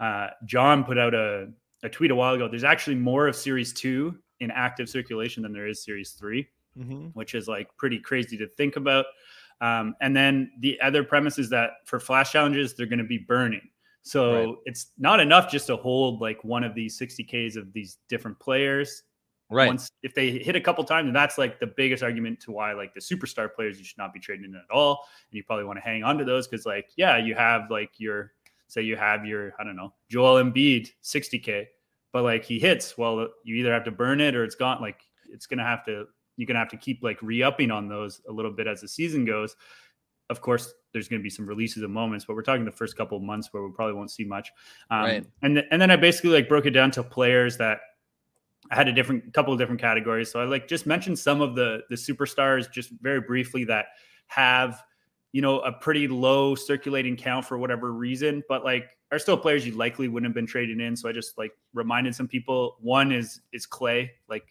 uh, 0.00 0.28
John 0.44 0.84
put 0.84 0.98
out 0.98 1.14
a, 1.14 1.48
a 1.82 1.88
tweet 1.88 2.10
a 2.10 2.14
while 2.14 2.34
ago. 2.34 2.48
There's 2.48 2.64
actually 2.64 2.96
more 2.96 3.28
of 3.28 3.36
Series 3.36 3.72
Two 3.72 4.16
in 4.40 4.50
active 4.50 4.88
circulation 4.88 5.42
than 5.42 5.52
there 5.52 5.66
is 5.68 5.82
Series 5.84 6.12
Three, 6.12 6.48
Mhm. 6.78 7.10
which 7.14 7.34
is 7.34 7.48
like 7.48 7.68
pretty 7.78 7.98
crazy 7.98 8.36
to 8.38 8.46
think 8.48 8.76
about. 8.76 9.06
Um, 9.62 9.94
and 10.02 10.14
then 10.14 10.50
the 10.60 10.78
other 10.82 11.02
premise 11.02 11.38
is 11.38 11.48
that 11.50 11.70
for 11.86 11.98
flash 11.98 12.32
challenges, 12.32 12.74
they're 12.74 12.84
going 12.86 12.98
to 12.98 13.04
be 13.04 13.16
burning. 13.18 13.62
So 14.02 14.44
Right. 14.50 14.54
it's 14.66 14.92
not 14.98 15.18
enough 15.18 15.50
just 15.50 15.66
to 15.68 15.76
hold 15.76 16.20
like 16.20 16.44
one 16.44 16.62
of 16.62 16.74
these 16.74 16.98
60Ks 16.98 17.56
of 17.56 17.72
these 17.72 17.96
different 18.10 18.38
players 18.38 19.02
Right. 19.48 19.68
once 19.68 19.92
if 20.02 20.12
they 20.12 20.32
hit 20.32 20.56
a 20.56 20.60
couple 20.60 20.82
times, 20.82 21.06
and 21.06 21.14
that's 21.14 21.38
like 21.38 21.60
the 21.60 21.68
biggest 21.68 22.02
argument 22.02 22.40
to 22.40 22.50
why 22.50 22.72
like 22.72 22.94
the 22.94 23.00
superstar 23.00 23.52
players 23.54 23.78
you 23.78 23.84
should 23.84 23.98
not 23.98 24.12
be 24.12 24.18
trading 24.18 24.46
in 24.46 24.56
at 24.56 24.70
all, 24.74 25.06
and 25.30 25.36
you 25.36 25.44
probably 25.44 25.64
want 25.64 25.76
to 25.76 25.82
hang 25.82 26.02
on 26.02 26.18
to 26.18 26.24
those 26.24 26.48
because 26.48 26.66
like 26.66 26.90
yeah, 26.96 27.16
you 27.16 27.34
have 27.34 27.70
like 27.70 27.90
your 27.98 28.32
say 28.66 28.82
you 28.82 28.96
have 28.96 29.24
your 29.24 29.54
I 29.58 29.64
don't 29.64 29.76
know 29.76 29.92
Joel 30.10 30.42
Embiid 30.42 30.90
60k, 31.04 31.66
but 32.12 32.24
like 32.24 32.44
he 32.44 32.58
hits, 32.58 32.98
well 32.98 33.28
you 33.44 33.54
either 33.56 33.72
have 33.72 33.84
to 33.84 33.92
burn 33.92 34.20
it 34.20 34.34
or 34.34 34.42
it's 34.42 34.56
gone. 34.56 34.80
Like 34.80 35.00
it's 35.30 35.46
gonna 35.46 35.64
have 35.64 35.84
to 35.84 36.06
you're 36.36 36.46
gonna 36.46 36.58
have 36.58 36.70
to 36.70 36.76
keep 36.76 37.02
like 37.02 37.22
re-upping 37.22 37.70
on 37.70 37.88
those 37.88 38.20
a 38.28 38.32
little 38.32 38.50
bit 38.52 38.66
as 38.66 38.80
the 38.80 38.88
season 38.88 39.24
goes. 39.24 39.54
Of 40.28 40.40
course, 40.40 40.74
there's 40.92 41.06
going 41.06 41.20
to 41.20 41.22
be 41.22 41.30
some 41.30 41.46
releases 41.46 41.84
of 41.84 41.90
moments, 41.90 42.24
but 42.24 42.34
we're 42.34 42.42
talking 42.42 42.64
the 42.64 42.72
first 42.72 42.96
couple 42.96 43.16
of 43.16 43.22
months 43.22 43.52
where 43.52 43.62
we 43.62 43.70
probably 43.70 43.94
won't 43.94 44.10
see 44.10 44.24
much. 44.24 44.50
Um, 44.90 45.02
Right. 45.02 45.26
And 45.42 45.54
th- 45.54 45.66
and 45.70 45.80
then 45.80 45.92
I 45.92 45.94
basically 45.94 46.30
like 46.30 46.48
broke 46.48 46.66
it 46.66 46.70
down 46.70 46.90
to 46.92 47.04
players 47.04 47.56
that 47.58 47.78
I 48.70 48.74
had 48.76 48.88
a 48.88 48.92
different 48.92 49.32
couple 49.32 49.52
of 49.52 49.58
different 49.58 49.80
categories. 49.80 50.30
So 50.30 50.40
I 50.40 50.44
like 50.44 50.68
just 50.68 50.86
mentioned 50.86 51.18
some 51.18 51.40
of 51.40 51.54
the 51.54 51.80
the 51.90 51.96
superstars 51.96 52.70
just 52.70 52.90
very 53.00 53.20
briefly 53.20 53.64
that 53.64 53.86
have 54.28 54.82
you 55.32 55.42
know 55.42 55.60
a 55.60 55.72
pretty 55.72 56.08
low 56.08 56.54
circulating 56.54 57.16
count 57.16 57.44
for 57.44 57.58
whatever 57.58 57.92
reason, 57.92 58.42
but 58.48 58.64
like 58.64 58.86
are 59.12 59.18
still 59.18 59.36
players 59.36 59.64
you 59.66 59.72
likely 59.74 60.08
wouldn't 60.08 60.28
have 60.28 60.34
been 60.34 60.46
trading 60.46 60.80
in. 60.80 60.96
So 60.96 61.08
I 61.08 61.12
just 61.12 61.38
like 61.38 61.52
reminded 61.74 62.14
some 62.14 62.28
people. 62.28 62.76
One 62.80 63.12
is 63.12 63.40
is 63.52 63.66
Klay. 63.66 64.10
Like 64.28 64.44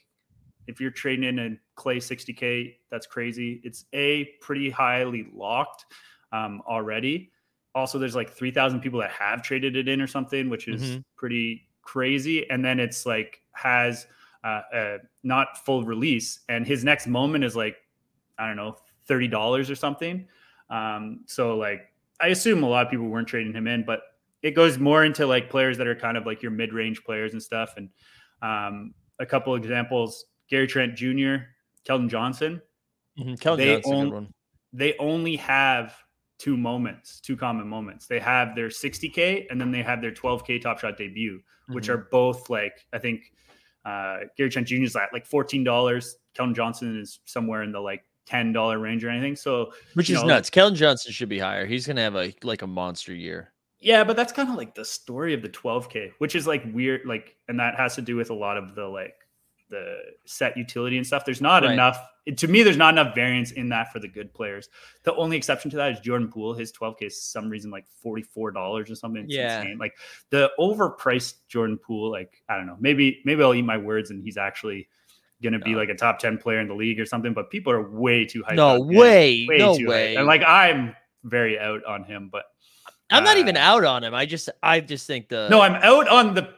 if 0.68 0.80
you're 0.80 0.92
trading 0.92 1.26
in 1.28 1.40
a 1.40 1.82
Klay 1.82 1.98
60k, 1.98 2.76
that's 2.90 3.06
crazy. 3.06 3.62
It's 3.64 3.86
a 3.94 4.26
pretty 4.42 4.70
highly 4.70 5.28
locked 5.34 5.86
um, 6.32 6.62
already. 6.68 7.32
Also, 7.76 8.00
there's 8.00 8.16
like 8.16 8.30
3,000 8.30 8.80
people 8.80 9.00
that 9.02 9.12
have 9.12 9.44
traded 9.44 9.76
it 9.76 9.88
in 9.88 10.02
or 10.02 10.08
something, 10.08 10.50
which 10.50 10.68
is 10.68 10.82
Mhm. 10.82 11.04
pretty 11.18 11.68
crazy. 11.86 12.50
And 12.50 12.66
then 12.66 12.82
it's 12.82 13.06
like 13.06 13.42
has 13.54 14.06
uh, 14.44 14.62
a 14.74 14.98
not 15.24 15.66
full 15.66 15.86
release, 15.86 16.42
and 16.50 16.68
his 16.68 16.84
next 16.84 17.08
moment 17.08 17.46
is 17.46 17.56
like 17.56 17.78
I 18.38 18.48
don't 18.48 18.58
know 18.58 18.76
thirty 19.08 19.30
dollars 19.30 19.70
or 19.70 19.76
something. 19.76 20.28
Um, 20.70 21.22
so 21.26 21.56
like 21.56 21.94
I 22.20 22.28
assume 22.28 22.64
a 22.64 22.68
lot 22.68 22.86
of 22.86 22.92
people 22.92 23.08
weren't 23.08 23.28
trading 23.28 23.54
him 23.54 23.68
in, 23.68 23.86
but 23.86 24.02
it 24.42 24.52
goes 24.52 24.78
more 24.78 25.04
into 25.04 25.26
like 25.26 25.50
players 25.50 25.78
that 25.78 25.88
are 25.88 25.96
kind 25.96 26.18
of 26.18 26.26
like 26.26 26.42
your 26.42 26.52
mid 26.52 26.74
range 26.74 27.04
players 27.04 27.34
and 27.34 27.42
stuff. 27.42 27.76
And 27.78 27.90
um, 28.42 28.94
a 29.20 29.26
couple 29.26 29.56
examples: 29.56 30.26
Gary 30.50 30.68
Trent 30.68 30.96
Jr., 30.96 31.48
Keldon 31.88 32.10
Johnson. 32.10 32.62
Mhm. 33.18 33.40
Keldon 33.40 33.58
They 33.58 33.74
Johnson's 33.74 34.02
a 34.02 34.04
good 34.04 34.14
one. 34.14 34.34
They 34.74 34.98
only 35.00 35.38
have 35.38 35.96
two 36.38 36.58
moments, 36.58 37.20
two 37.22 37.36
common 37.38 37.68
moments. 37.68 38.08
They 38.08 38.20
have 38.20 38.56
their 38.56 38.68
60k 38.70 39.48
and 39.50 39.60
then 39.60 39.72
they 39.72 39.82
have 39.82 40.02
their 40.02 40.12
12k 40.12 40.62
Top 40.62 40.80
Shot 40.80 40.98
debut, 40.98 41.42
which 41.70 41.86
Mhm. 41.88 41.94
are 41.94 41.98
both 42.12 42.50
like 42.50 42.86
I 42.94 42.98
think 43.00 43.32
uh, 43.86 44.22
Gary 44.36 44.50
Trent 44.50 44.68
Jr. 44.68 44.84
is 44.84 44.96
at 44.96 45.14
like 45.14 45.26
fourteen 45.26 45.64
dollars. 45.64 46.18
Keldon 46.36 46.56
Johnson 46.56 47.00
is 47.00 47.20
somewhere 47.26 47.62
in 47.64 47.72
the 47.72 47.80
like 47.80 48.04
ten 48.26 48.52
dollar 48.52 48.80
range 48.80 49.04
or 49.06 49.10
anything. 49.10 49.36
So 49.36 49.74
which 49.94 50.10
is 50.10 50.22
know- 50.22 50.28
nuts. 50.28 50.50
Keldon 50.50 50.74
Johnson 50.76 51.12
should 51.12 51.30
be 51.30 51.38
higher. 51.40 51.66
He's 51.68 51.86
gonna 51.86 52.02
have 52.02 52.16
a 52.16 52.34
like 52.44 52.64
a 52.64 52.68
monster 52.68 53.14
year. 53.14 53.52
Yeah, 53.80 54.04
but 54.04 54.16
that's 54.16 54.34
kind 54.34 54.50
of 54.50 54.56
like 54.56 54.74
the 54.74 54.86
story 54.86 55.34
of 55.36 55.44
the 55.44 55.50
12K, 55.50 56.14
which 56.18 56.34
is 56.36 56.48
like 56.48 56.64
weird, 56.74 57.02
like, 57.06 57.36
and 57.48 57.60
that 57.60 57.76
has 57.76 57.94
to 57.96 58.02
do 58.02 58.16
with 58.16 58.32
a 58.32 58.34
lot 58.34 58.58
of 58.58 58.74
the 58.74 58.86
like 58.88 59.14
the 59.76 59.98
set 60.26 60.56
utility 60.58 60.98
and 60.98 61.06
stuff. 61.06 61.26
There's 61.26 61.42
not 61.42 61.64
Right. 61.64 61.74
enough 61.74 61.98
to 62.38 62.48
me, 62.48 62.64
there's 62.64 62.76
not 62.78 62.92
enough 62.96 63.14
variance 63.14 63.52
in 63.52 63.70
that 63.70 63.92
for 63.94 64.00
the 64.00 64.08
good 64.08 64.34
players. 64.34 64.68
The 65.04 65.14
only 65.14 65.38
exception 65.38 65.70
to 65.72 65.78
that 65.78 65.92
is 65.92 66.00
Jordan 66.00 66.28
Poole. 66.28 66.56
His 66.56 66.72
12K 66.72 67.04
is 67.06 67.22
some 67.22 67.50
reason 67.50 67.70
like 67.70 67.86
$44 68.04 68.90
or 68.90 68.96
something. 68.96 69.26
It's 69.26 69.34
Yeah. 69.36 69.60
insane. 69.62 69.78
Like 69.78 69.94
the 70.32 70.52
overpriced 70.58 71.36
Jordan 71.50 71.78
Poole, 71.78 72.10
like, 72.10 72.42
I 72.50 72.58
don't 72.58 72.66
know, 72.66 72.78
maybe, 72.80 73.22
maybe 73.26 73.44
I'll 73.44 73.54
eat 73.54 73.62
my 73.62 73.78
words 73.78 74.10
and 74.10 74.24
he's 74.24 74.38
actually 74.38 74.88
gonna 75.44 75.60
be 75.60 75.74
No. 75.74 75.78
like 75.78 75.90
a 75.90 75.94
top 75.96 76.18
10 76.18 76.40
player 76.40 76.60
in 76.62 76.68
the 76.68 76.74
league 76.74 77.00
or 77.00 77.06
something, 77.06 77.34
but 77.34 77.52
people 77.52 77.72
are 77.72 77.92
way 77.92 78.26
too 78.26 78.42
hyped. 78.42 78.56
No 78.56 78.80
way. 78.82 79.46
Way 79.48 79.58
no 79.60 79.78
too 79.78 79.84
hyped. 79.86 79.90
way. 79.90 80.16
And 80.16 80.26
like 80.26 80.42
I'm 80.44 80.96
very 81.24 81.60
out 81.60 81.84
on 81.86 82.04
him, 82.06 82.30
but 82.32 82.46
I'm 83.12 83.24
not 83.24 83.38
even 83.38 83.56
uh, 83.56 83.60
out 83.60 83.84
on 83.86 84.04
him. 84.04 84.16
I 84.16 84.26
just 84.26 84.50
I 84.64 84.80
just 84.80 85.06
think 85.06 85.30
the 85.30 85.48
no, 85.50 85.62
I'm 85.62 85.76
out 85.76 86.08
on 86.08 86.34
the 86.34 86.56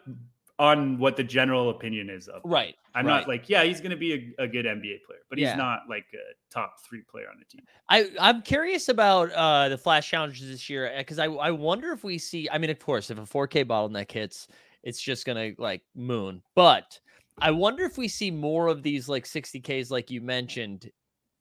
on 0.59 0.97
what 0.97 1.15
the 1.15 1.23
general 1.23 1.69
opinion 1.69 2.09
is 2.09 2.27
of. 2.27 2.43
him. 2.43 2.51
right. 2.51 2.75
I'm 2.95 3.05
right. 3.05 3.19
not 3.19 3.27
like, 3.27 3.47
yeah, 3.47 3.63
he's 3.63 3.79
going 3.79 3.91
to 3.91 3.97
be 3.97 4.33
a, 4.39 4.43
a 4.45 4.47
good 4.47 4.65
NBA 4.65 5.03
player, 5.05 5.19
but 5.29 5.37
he's 5.37 5.49
Yeah. 5.49 5.55
not 5.55 5.81
like 5.87 6.05
a 6.15 6.33
top 6.51 6.77
three 6.83 7.03
player 7.07 7.27
on 7.29 7.37
the 7.37 7.45
team. 7.45 7.63
I 7.89 8.09
I'm 8.19 8.41
curious 8.41 8.89
about 8.89 9.31
uh 9.33 9.69
the 9.69 9.77
flash 9.77 10.09
challenges 10.09 10.49
this 10.49 10.67
year 10.67 10.91
because 10.97 11.19
I 11.19 11.25
I 11.25 11.51
wonder 11.51 11.91
if 11.91 12.03
we 12.03 12.17
see. 12.17 12.49
I 12.51 12.57
mean, 12.57 12.71
of 12.71 12.79
course, 12.79 13.11
if 13.11 13.19
a 13.19 13.21
4K 13.21 13.65
bottleneck 13.65 14.11
hits, 14.11 14.47
it's 14.81 14.99
just 14.99 15.25
gonna 15.25 15.51
like 15.59 15.83
moon. 15.95 16.41
But 16.55 16.99
I 17.39 17.51
wonder 17.51 17.83
if 17.83 17.99
we 17.99 18.07
see 18.07 18.31
more 18.31 18.67
of 18.67 18.81
these 18.81 19.07
like 19.07 19.25
60Ks, 19.25 19.91
like 19.91 20.09
you 20.09 20.21
mentioned. 20.21 20.89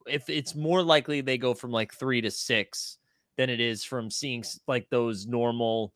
If 0.07 0.29
it's 0.29 0.55
more 0.55 0.83
likely 0.83 1.23
they 1.23 1.39
go 1.39 1.55
from 1.55 1.71
like 1.71 1.95
three 1.95 2.21
to 2.21 2.31
six 2.31 2.99
than 3.39 3.49
it 3.49 3.61
is 3.61 3.83
from 3.83 4.11
seeing 4.11 4.45
like 4.69 4.89
those 4.91 5.27
normal 5.27 5.95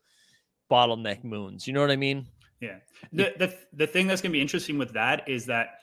bottleneck 0.71 1.23
moons. 1.23 1.67
You 1.67 1.73
know 1.73 1.81
what 1.81 1.91
I 1.91 1.95
mean? 1.97 2.25
Yeah. 2.61 2.77
The, 3.11 3.33
the 3.37 3.57
the 3.73 3.87
thing 3.87 4.07
that's 4.07 4.21
going 4.21 4.31
to 4.31 4.37
be 4.37 4.41
interesting 4.41 4.77
with 4.77 4.93
that 4.93 5.27
is 5.27 5.45
that 5.47 5.79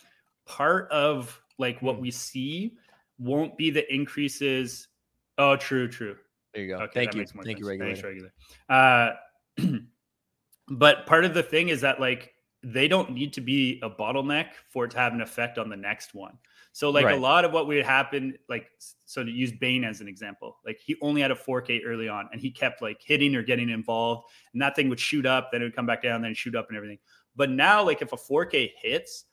part 0.46 0.90
of 0.90 1.38
like 1.58 1.80
Hmm. 1.80 1.86
what 1.86 2.00
we 2.00 2.10
see 2.10 2.76
won't 3.18 3.56
be 3.58 3.70
the 3.70 3.92
increases. 3.92 4.88
Oh, 5.38 5.56
true, 5.56 5.88
true. 5.88 6.16
There 6.54 6.62
you 6.62 6.68
go. 6.76 6.82
Okay, 6.84 6.92
Thank 6.94 7.14
you. 7.14 7.26
Thank 7.26 7.58
you, 7.58 7.64
sense. 7.64 7.68
regulator. 7.68 7.84
Thanks, 7.84 8.02
regular. 8.02 8.32
Uh, 8.68 9.10
but 10.68 11.06
part 11.06 11.24
of 11.24 11.34
the 11.34 11.42
thing 11.42 11.68
is 11.68 11.80
that 11.82 12.00
like 12.00 12.32
they 12.62 12.88
don't 12.88 13.12
need 13.12 13.32
to 13.34 13.40
be 13.40 13.80
a 13.82 13.90
bottleneck 13.90 14.48
for 14.68 14.84
it 14.84 14.90
to 14.90 14.98
have 14.98 15.12
an 15.12 15.20
effect 15.20 15.58
on 15.58 15.68
the 15.68 15.76
next 15.76 16.14
one. 16.14 16.36
So 16.72 16.90
like 16.90 17.06
Right. 17.06 17.16
a 17.16 17.20
lot 17.20 17.44
of 17.44 17.52
what 17.52 17.66
would 17.66 17.84
happen, 17.84 18.36
like 18.48 18.70
so 19.04 19.24
to 19.24 19.30
use 19.30 19.52
Bane 19.52 19.84
as 19.84 20.00
an 20.00 20.08
example, 20.08 20.58
like 20.64 20.78
he 20.78 20.96
only 21.00 21.20
had 21.20 21.30
a 21.30 21.34
4K 21.36 21.82
early 21.84 22.08
on, 22.08 22.28
and 22.32 22.40
he 22.40 22.50
kept 22.50 22.82
like 22.82 23.00
hitting 23.02 23.34
or 23.34 23.42
getting 23.42 23.68
involved, 23.68 24.28
and 24.52 24.62
that 24.62 24.76
thing 24.76 24.88
would 24.88 25.00
shoot 25.00 25.26
up, 25.26 25.50
then 25.50 25.62
it 25.62 25.64
would 25.64 25.76
come 25.76 25.86
back 25.86 26.02
down, 26.02 26.22
then 26.22 26.34
shoot 26.34 26.54
up 26.54 26.68
and 26.68 26.76
everything. 26.76 26.98
But 27.36 27.50
now, 27.50 27.82
like 27.84 28.02
if 28.02 28.12
a 28.12 28.16
4K 28.16 28.72
hits, 28.80 29.24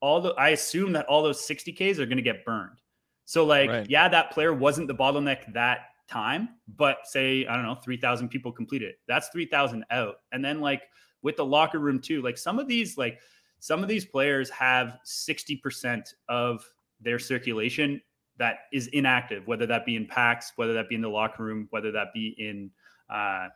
all 0.00 0.20
the 0.20 0.30
I 0.34 0.50
assume 0.50 0.92
that 0.92 1.06
all 1.06 1.22
those 1.22 1.40
60Ks 1.40 1.98
are 1.98 2.06
going 2.06 2.16
to 2.18 2.22
get 2.22 2.44
burned. 2.44 2.78
So 3.24 3.44
like, 3.44 3.70
Right. 3.70 3.88
yeah, 3.88 4.08
that 4.08 4.32
player 4.32 4.52
wasn't 4.52 4.88
the 4.88 4.94
bottleneck 4.94 5.52
that 5.54 5.86
time, 6.08 6.50
but 6.76 6.98
say 7.04 7.46
I 7.46 7.54
don't 7.54 7.64
know, 7.64 7.76
3,000 7.76 8.28
people 8.28 8.52
completed 8.52 8.90
it. 8.90 8.96
That's 9.08 9.28
3,000 9.28 9.84
out, 9.90 10.16
and 10.32 10.44
then 10.44 10.60
like 10.60 10.82
with 11.24 11.36
the 11.36 11.44
locker 11.44 11.80
room 11.80 11.98
too, 11.98 12.22
like 12.22 12.38
some 12.38 12.60
of 12.60 12.68
these 12.68 12.96
like 12.96 13.18
some 13.58 13.82
of 13.82 13.88
these 13.88 14.04
players 14.04 14.50
have 14.50 14.98
60% 15.06 16.12
of 16.28 16.62
their 17.00 17.18
circulation 17.18 18.00
that 18.36 18.58
is 18.72 18.88
inactive, 18.88 19.46
whether 19.46 19.64
that 19.66 19.86
be 19.86 19.96
in 19.96 20.06
packs, 20.06 20.52
whether 20.56 20.74
that 20.74 20.88
be 20.88 20.94
in 20.94 21.00
the 21.00 21.08
locker 21.08 21.42
room, 21.42 21.66
whether 21.70 21.90
that 21.90 22.08
be 22.12 22.34
in 22.38 22.70
uh, 23.08 23.48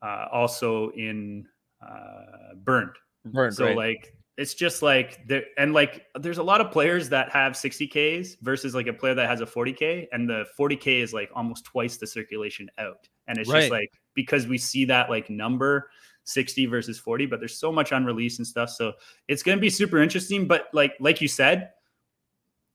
uh, 0.00 0.26
also 0.32 0.90
in 0.90 1.44
uh, 1.86 2.54
burned. 2.62 2.94
Burned, 3.24 3.54
So 3.54 3.66
right. 3.66 3.76
like 3.76 4.14
it's 4.36 4.54
just 4.54 4.80
like 4.80 5.26
there 5.26 5.42
and 5.58 5.72
like 5.72 6.06
there's 6.20 6.38
a 6.38 6.42
lot 6.42 6.60
of 6.60 6.70
players 6.70 7.08
that 7.08 7.30
have 7.30 7.54
60Ks 7.54 8.38
versus 8.42 8.76
like 8.76 8.86
a 8.86 8.92
player 8.92 9.14
that 9.14 9.28
has 9.28 9.40
a 9.40 9.46
40K 9.46 10.06
and 10.12 10.28
the 10.28 10.44
40K 10.56 11.02
is 11.02 11.12
like 11.12 11.30
almost 11.34 11.64
twice 11.64 11.96
the 11.96 12.06
circulation 12.06 12.70
out. 12.78 13.08
And 13.26 13.38
it's 13.38 13.50
Right. 13.50 13.62
just 13.62 13.72
like 13.72 13.90
because 14.14 14.46
we 14.46 14.56
see 14.56 14.84
that 14.84 15.10
like 15.10 15.28
number 15.30 15.90
60 16.26 16.66
versus 16.66 16.98
40, 16.98 17.26
but 17.26 17.40
there's 17.40 17.56
so 17.56 17.72
much 17.72 17.92
unreleased 17.92 18.38
and 18.38 18.46
stuff. 18.46 18.70
So 18.70 18.92
it's 19.28 19.42
gonna 19.42 19.60
be 19.60 19.70
super 19.70 19.98
interesting. 20.02 20.46
But 20.46 20.68
like 20.72 20.94
like 21.00 21.20
you 21.20 21.28
said, 21.28 21.70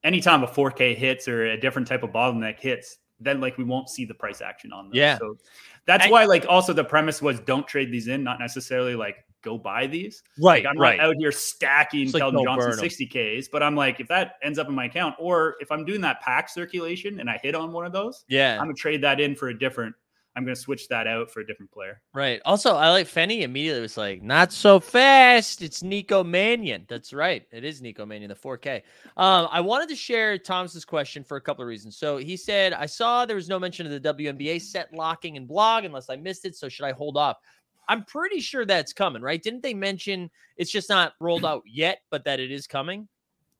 anytime 0.03 0.43
a 0.43 0.47
4K 0.47 0.95
hits 0.95 1.27
or 1.27 1.45
a 1.45 1.59
different 1.59 1.87
type 1.87 2.03
of 2.03 2.09
bottleneck 2.11 2.59
hits, 2.59 2.97
then 3.19 3.39
like 3.39 3.57
we 3.57 3.63
won't 3.63 3.89
see 3.89 4.05
the 4.05 4.13
price 4.13 4.41
action 4.41 4.73
on 4.73 4.85
them. 4.85 4.95
Yeah. 4.95 5.17
So 5.17 5.37
that's 5.85 6.05
I- 6.05 6.09
why 6.09 6.25
like 6.25 6.45
also 6.49 6.73
the 6.73 6.83
premise 6.83 7.21
was 7.21 7.39
don't 7.41 7.67
trade 7.67 7.91
these 7.91 8.07
in, 8.07 8.23
not 8.23 8.39
necessarily 8.39 8.95
like 8.95 9.17
go 9.43 9.57
buy 9.57 9.87
these. 9.87 10.23
Right, 10.39 10.63
Like 10.63 10.71
I'm 10.71 10.79
right. 10.79 10.97
not 10.97 11.07
out 11.07 11.15
here 11.17 11.31
stacking 11.31 12.03
It's 12.03 12.13
like, 12.13 12.23
Keldon 12.23 12.45
don't 12.45 12.59
Johnson 12.59 12.85
60Ks, 12.85 13.47
but 13.51 13.63
I'm 13.63 13.75
like, 13.75 13.99
if 13.99 14.07
that 14.07 14.35
ends 14.43 14.59
up 14.59 14.67
in 14.69 14.75
my 14.75 14.85
account, 14.85 15.15
or 15.19 15.55
if 15.59 15.71
I'm 15.71 15.83
doing 15.83 15.99
that 16.01 16.21
pack 16.21 16.47
circulation 16.47 17.19
and 17.19 17.29
I 17.29 17.39
hit 17.41 17.55
on 17.55 17.71
one 17.71 17.85
of 17.85 17.91
those, 17.91 18.23
yeah. 18.27 18.53
I'm 18.53 18.65
gonna 18.65 18.73
trade 18.75 19.01
that 19.01 19.19
in 19.19 19.35
for 19.35 19.49
a 19.49 19.57
different, 19.57 19.95
I'm 20.35 20.45
gonna 20.45 20.55
switch 20.55 20.87
that 20.87 21.07
out 21.07 21.29
for 21.29 21.41
a 21.41 21.45
different 21.45 21.71
player. 21.71 22.01
Right. 22.13 22.41
Also, 22.45 22.75
I 22.75 22.89
like 22.89 23.07
Fenny 23.07 23.41
immediately 23.41 23.81
was 23.81 23.97
like, 23.97 24.21
not 24.21 24.53
so 24.53 24.79
fast. 24.79 25.61
It's 25.61 25.83
Nico 25.83 26.23
Mannion. 26.23 26.85
That's 26.87 27.13
right. 27.13 27.45
It 27.51 27.65
is 27.65 27.81
Nico 27.81 28.05
Mannion, 28.05 28.29
the 28.29 28.35
4K. 28.35 28.77
Um, 29.17 29.49
I 29.51 29.59
wanted 29.59 29.89
to 29.89 29.95
share 29.95 30.37
Thomas's 30.37 30.85
question 30.85 31.23
for 31.23 31.35
a 31.35 31.41
couple 31.41 31.63
of 31.63 31.67
reasons. 31.67 31.97
So 31.97 32.17
he 32.17 32.37
said, 32.37 32.71
I 32.73 32.85
saw 32.85 33.25
there 33.25 33.35
was 33.35 33.49
no 33.49 33.59
mention 33.59 33.85
of 33.85 33.91
the 33.91 34.13
WNBA 34.13 34.61
set 34.61 34.93
locking 34.93 35.35
and 35.35 35.47
blog 35.47 35.83
unless 35.83 36.09
I 36.09 36.15
missed 36.15 36.45
it. 36.45 36.55
So 36.55 36.69
should 36.69 36.85
I 36.85 36.93
hold 36.93 37.17
off? 37.17 37.37
I'm 37.89 38.05
pretty 38.05 38.39
sure 38.39 38.65
that's 38.65 38.93
coming, 38.93 39.21
right? 39.21 39.41
Didn't 39.41 39.63
they 39.63 39.73
mention 39.73 40.29
it's 40.55 40.71
just 40.71 40.87
not 40.87 41.13
rolled 41.19 41.43
out 41.43 41.63
yet, 41.65 41.99
but 42.09 42.23
that 42.23 42.39
it 42.39 42.51
is 42.51 42.67
coming? 42.67 43.09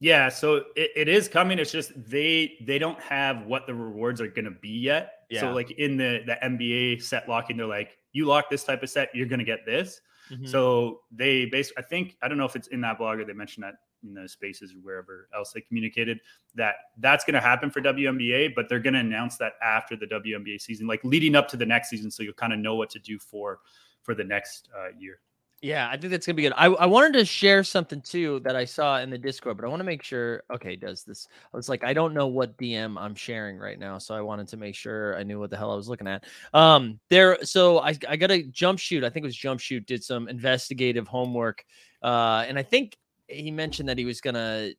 Yeah, 0.02 0.30
so 0.30 0.64
it, 0.76 0.92
it 0.96 1.08
is 1.08 1.30
coming. 1.30 1.60
It's 1.60 1.72
just 1.72 1.92
they 1.96 2.58
they 2.66 2.80
don't 2.80 3.00
have 3.00 3.46
what 3.46 3.68
the 3.68 3.74
rewards 3.76 4.20
are 4.20 4.28
gonna 4.28 4.52
be 4.52 4.70
yet. 4.70 5.14
Yeah. 5.30 5.42
So 5.42 5.54
like 5.54 5.72
in 5.72 5.96
the 5.96 6.22
the 6.26 6.38
NBA 6.44 7.04
set 7.04 7.30
locking, 7.30 7.56
they're 7.56 7.68
like, 7.68 7.98
you 8.12 8.26
lock 8.26 8.50
this 8.50 8.64
type 8.64 8.82
of 8.82 8.90
set, 8.90 9.10
you're 9.14 9.28
gonna 9.28 9.44
get 9.44 9.66
this. 9.66 10.02
Mhm. 10.32 10.48
So 10.48 11.02
they 11.12 11.46
basically, 11.46 11.84
I 11.84 11.88
think, 11.88 12.18
I 12.22 12.28
don't 12.28 12.38
know 12.38 12.46
if 12.46 12.56
it's 12.56 12.68
in 12.70 12.82
that 12.82 12.98
blog 12.98 13.20
or 13.20 13.26
they 13.26 13.34
mentioned 13.34 13.64
that 13.64 13.76
in 14.04 14.14
the 14.14 14.28
spaces 14.28 14.74
or 14.74 14.78
wherever 14.78 15.28
else 15.36 15.52
they 15.52 15.62
communicated 15.62 16.20
that 16.56 16.76
that's 16.98 17.24
going 17.24 17.36
to 17.36 17.40
happen 17.40 17.70
for 17.70 17.82
WNBA, 17.82 18.56
but 18.56 18.68
they're 18.68 18.80
going 18.80 18.94
to 18.94 19.00
announce 19.00 19.38
that 19.38 19.54
after 19.62 19.96
the 19.96 20.08
WNBA 20.08 20.60
season, 20.60 20.88
like 20.88 21.04
leading 21.04 21.36
up 21.36 21.48
to 21.50 21.58
the 21.58 21.66
next 21.66 21.90
season. 21.90 22.10
So 22.10 22.24
you'll 22.24 22.34
kind 22.34 22.54
of 22.54 22.60
know 22.60 22.76
what 22.76 22.90
to 22.92 23.00
do 23.00 23.20
for, 23.20 23.60
for 24.02 24.16
the 24.16 24.24
next 24.24 24.70
uh, 24.76 24.90
year. 24.98 25.20
Yeah, 25.62 25.88
I 25.88 25.97
think 25.97 26.10
that's 26.10 26.26
gonna 26.26 26.36
be 26.36 26.41
good. 26.41 26.54
I, 26.58 26.65
I 26.65 26.88
wanted 26.88 27.13
to 27.19 27.26
share 27.26 27.63
something 27.63 28.02
too 28.02 28.39
that 28.43 28.56
I 28.56 28.65
saw 28.65 29.00
in 29.00 29.12
the 29.12 29.17
Discord, 29.17 29.58
but 29.58 29.65
I 29.65 29.69
want 29.69 29.80
to 29.80 29.84
make 29.86 30.02
sure. 30.02 30.41
Okay, 30.52 30.76
does 30.76 31.04
this? 31.04 31.28
I 31.54 31.56
was 31.58 31.69
like, 31.69 31.84
I 31.84 31.93
don't 31.93 32.15
know 32.15 32.26
what 32.26 32.58
DM 32.58 33.00
I'm 33.00 33.13
sharing 33.13 33.60
right 33.60 33.78
now, 33.78 34.00
so 34.00 34.15
I 34.15 34.21
wanted 34.21 34.47
to 34.50 34.58
make 34.58 34.74
sure 34.74 35.15
I 35.17 35.24
knew 35.24 35.39
what 35.39 35.52
the 35.52 35.58
hell 35.58 35.71
I 35.71 35.76
was 35.76 35.88
looking 35.88 36.08
at. 36.08 36.24
Um, 36.56 37.00
there. 37.10 37.38
So 37.43 37.78
I 37.78 37.95
I 38.10 38.15
got 38.15 38.32
a 38.32 38.41
jump 38.41 38.80
shoot. 38.80 39.04
I 39.04 39.10
think 39.12 39.24
it 39.24 39.28
was 39.28 39.36
jump 39.36 39.60
shoot. 39.60 39.86
Did 39.86 40.04
some 40.04 40.28
investigative 40.28 41.08
homework, 41.08 41.63
uh, 42.02 42.43
and 42.47 42.58
I 42.58 42.63
think 42.63 42.97
he 43.28 43.52
mentioned 43.52 43.88
that 43.89 44.00
he 44.00 44.06
was 44.06 44.19
gonna. 44.19 44.71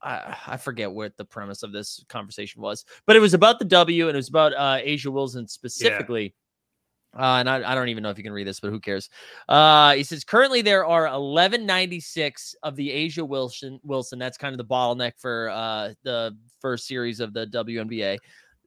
I, 0.00 0.36
I 0.46 0.56
forget 0.56 0.92
what 0.92 1.16
the 1.16 1.24
premise 1.24 1.64
of 1.64 1.72
this 1.72 2.04
conversation 2.08 2.62
was, 2.62 2.84
but 3.06 3.16
it 3.16 3.18
was 3.18 3.34
about 3.34 3.58
the 3.58 3.64
W 3.64 4.06
and 4.06 4.14
it 4.14 4.16
was 4.16 4.28
about 4.28 4.54
uh, 4.54 4.78
A'ja 4.78 5.06
Wilson 5.06 5.48
specifically. 5.48 6.32
Uh, 7.16 7.36
and 7.40 7.48
I, 7.48 7.72
I 7.72 7.74
don't 7.74 7.88
even 7.88 8.02
know 8.02 8.10
if 8.10 8.18
you 8.18 8.24
can 8.24 8.32
read 8.32 8.46
this, 8.46 8.60
but 8.60 8.70
who 8.70 8.80
cares? 8.80 9.08
Uh, 9.48 9.94
he 9.94 10.02
says 10.02 10.24
currently 10.24 10.62
there 10.62 10.84
are 10.84 11.02
1196 11.02 12.54
of 12.62 12.76
the 12.76 12.90
A'ja 12.90 13.26
Wilson. 13.26 13.80
Wilson, 13.82 14.18
that's 14.18 14.36
kind 14.36 14.52
of 14.52 14.58
the 14.58 14.64
bottleneck 14.64 15.12
for 15.16 15.50
uh, 15.50 15.94
the 16.02 16.36
first 16.60 16.86
series 16.86 17.20
of 17.20 17.32
the 17.32 17.46
WNBA. 17.46 18.18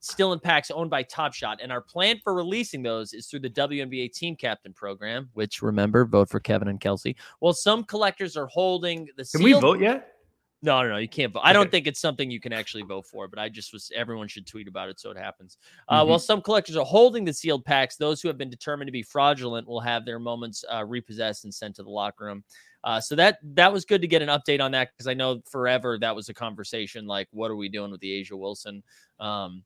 Still 0.04 0.34
in 0.34 0.40
packs 0.40 0.72
owned 0.72 0.90
by 0.90 1.04
Top 1.04 1.32
Shot, 1.32 1.60
and 1.62 1.72
our 1.72 1.82
plan 1.82 2.20
for 2.24 2.34
releasing 2.34 2.82
those 2.82 3.14
is 3.14 3.28
through 3.28 3.42
the 3.42 3.52
WNBA 3.52 4.12
Team 4.12 4.36
Captain 4.36 4.74
Program, 4.74 5.30
which 5.34 5.62
remember 5.62 6.06
vote 6.06 6.28
for 6.28 6.40
Kevin 6.40 6.70
and 6.70 6.82
Kelsey. 6.82 7.16
Well, 7.40 7.54
some 7.54 7.84
collectors 7.84 8.36
are 8.36 8.48
holding 8.48 9.08
the. 9.16 9.26
Can 9.26 9.44
we 9.44 9.54
vote 9.54 9.80
yet? 9.80 10.16
No, 10.64 10.84
no, 10.84 10.90
no, 10.90 10.98
you 10.98 11.08
can't 11.08 11.34
vote. 11.34 11.42
I 11.44 11.54
don't 11.54 11.72
think 11.72 11.88
it's 11.88 12.00
something 12.00 12.30
you 12.30 12.40
can 12.40 12.54
actually 12.54 12.84
vote 12.84 13.08
for, 13.08 13.28
but 13.28 13.40
I 13.40 13.50
just 13.50 13.74
was 13.74 13.92
everyone 13.96 14.28
should 14.28 14.46
tweet 14.46 14.68
about 14.68 14.90
it 14.90 15.00
so 15.00 15.10
it 15.10 15.18
happens. 15.18 15.58
Uh, 15.90 16.06
While 16.06 16.20
some 16.20 16.40
collectors 16.40 16.76
are 16.76 16.86
holding 16.86 17.26
the 17.26 17.34
sealed 17.34 17.66
packs, 17.66 17.96
those 17.96 18.22
who 18.22 18.28
have 18.28 18.38
been 18.38 18.50
determined 18.50 18.88
to 18.88 18.92
be 18.92 19.02
fraudulent 19.02 19.68
will 19.68 19.80
have 19.80 20.06
their 20.06 20.20
moments 20.20 20.64
uh, 20.72 20.86
repossessed 20.86 21.46
and 21.46 21.54
sent 21.54 21.76
to 21.78 21.84
the 21.84 21.90
locker 21.90 22.26
room. 22.26 22.44
Uh, 22.84 23.00
so 23.00 23.16
that 23.16 23.40
that 23.44 23.74
was 23.74 23.86
good 23.86 24.02
to 24.02 24.08
get 24.08 24.22
an 24.22 24.30
update 24.30 24.62
on 24.62 24.72
that 24.72 24.90
because 24.92 25.08
I 25.08 25.14
know 25.16 25.42
forever 25.50 25.98
that 26.00 26.16
was 26.16 26.30
a 26.30 26.34
conversation 26.34 27.08
like, 27.08 27.28
what 27.32 27.50
are 27.50 27.56
we 27.56 27.70
doing 27.70 27.92
with 27.92 28.02
the 28.02 28.22
A'ja 28.22 28.38
Wilson? 28.38 28.84
Um, 29.20 29.64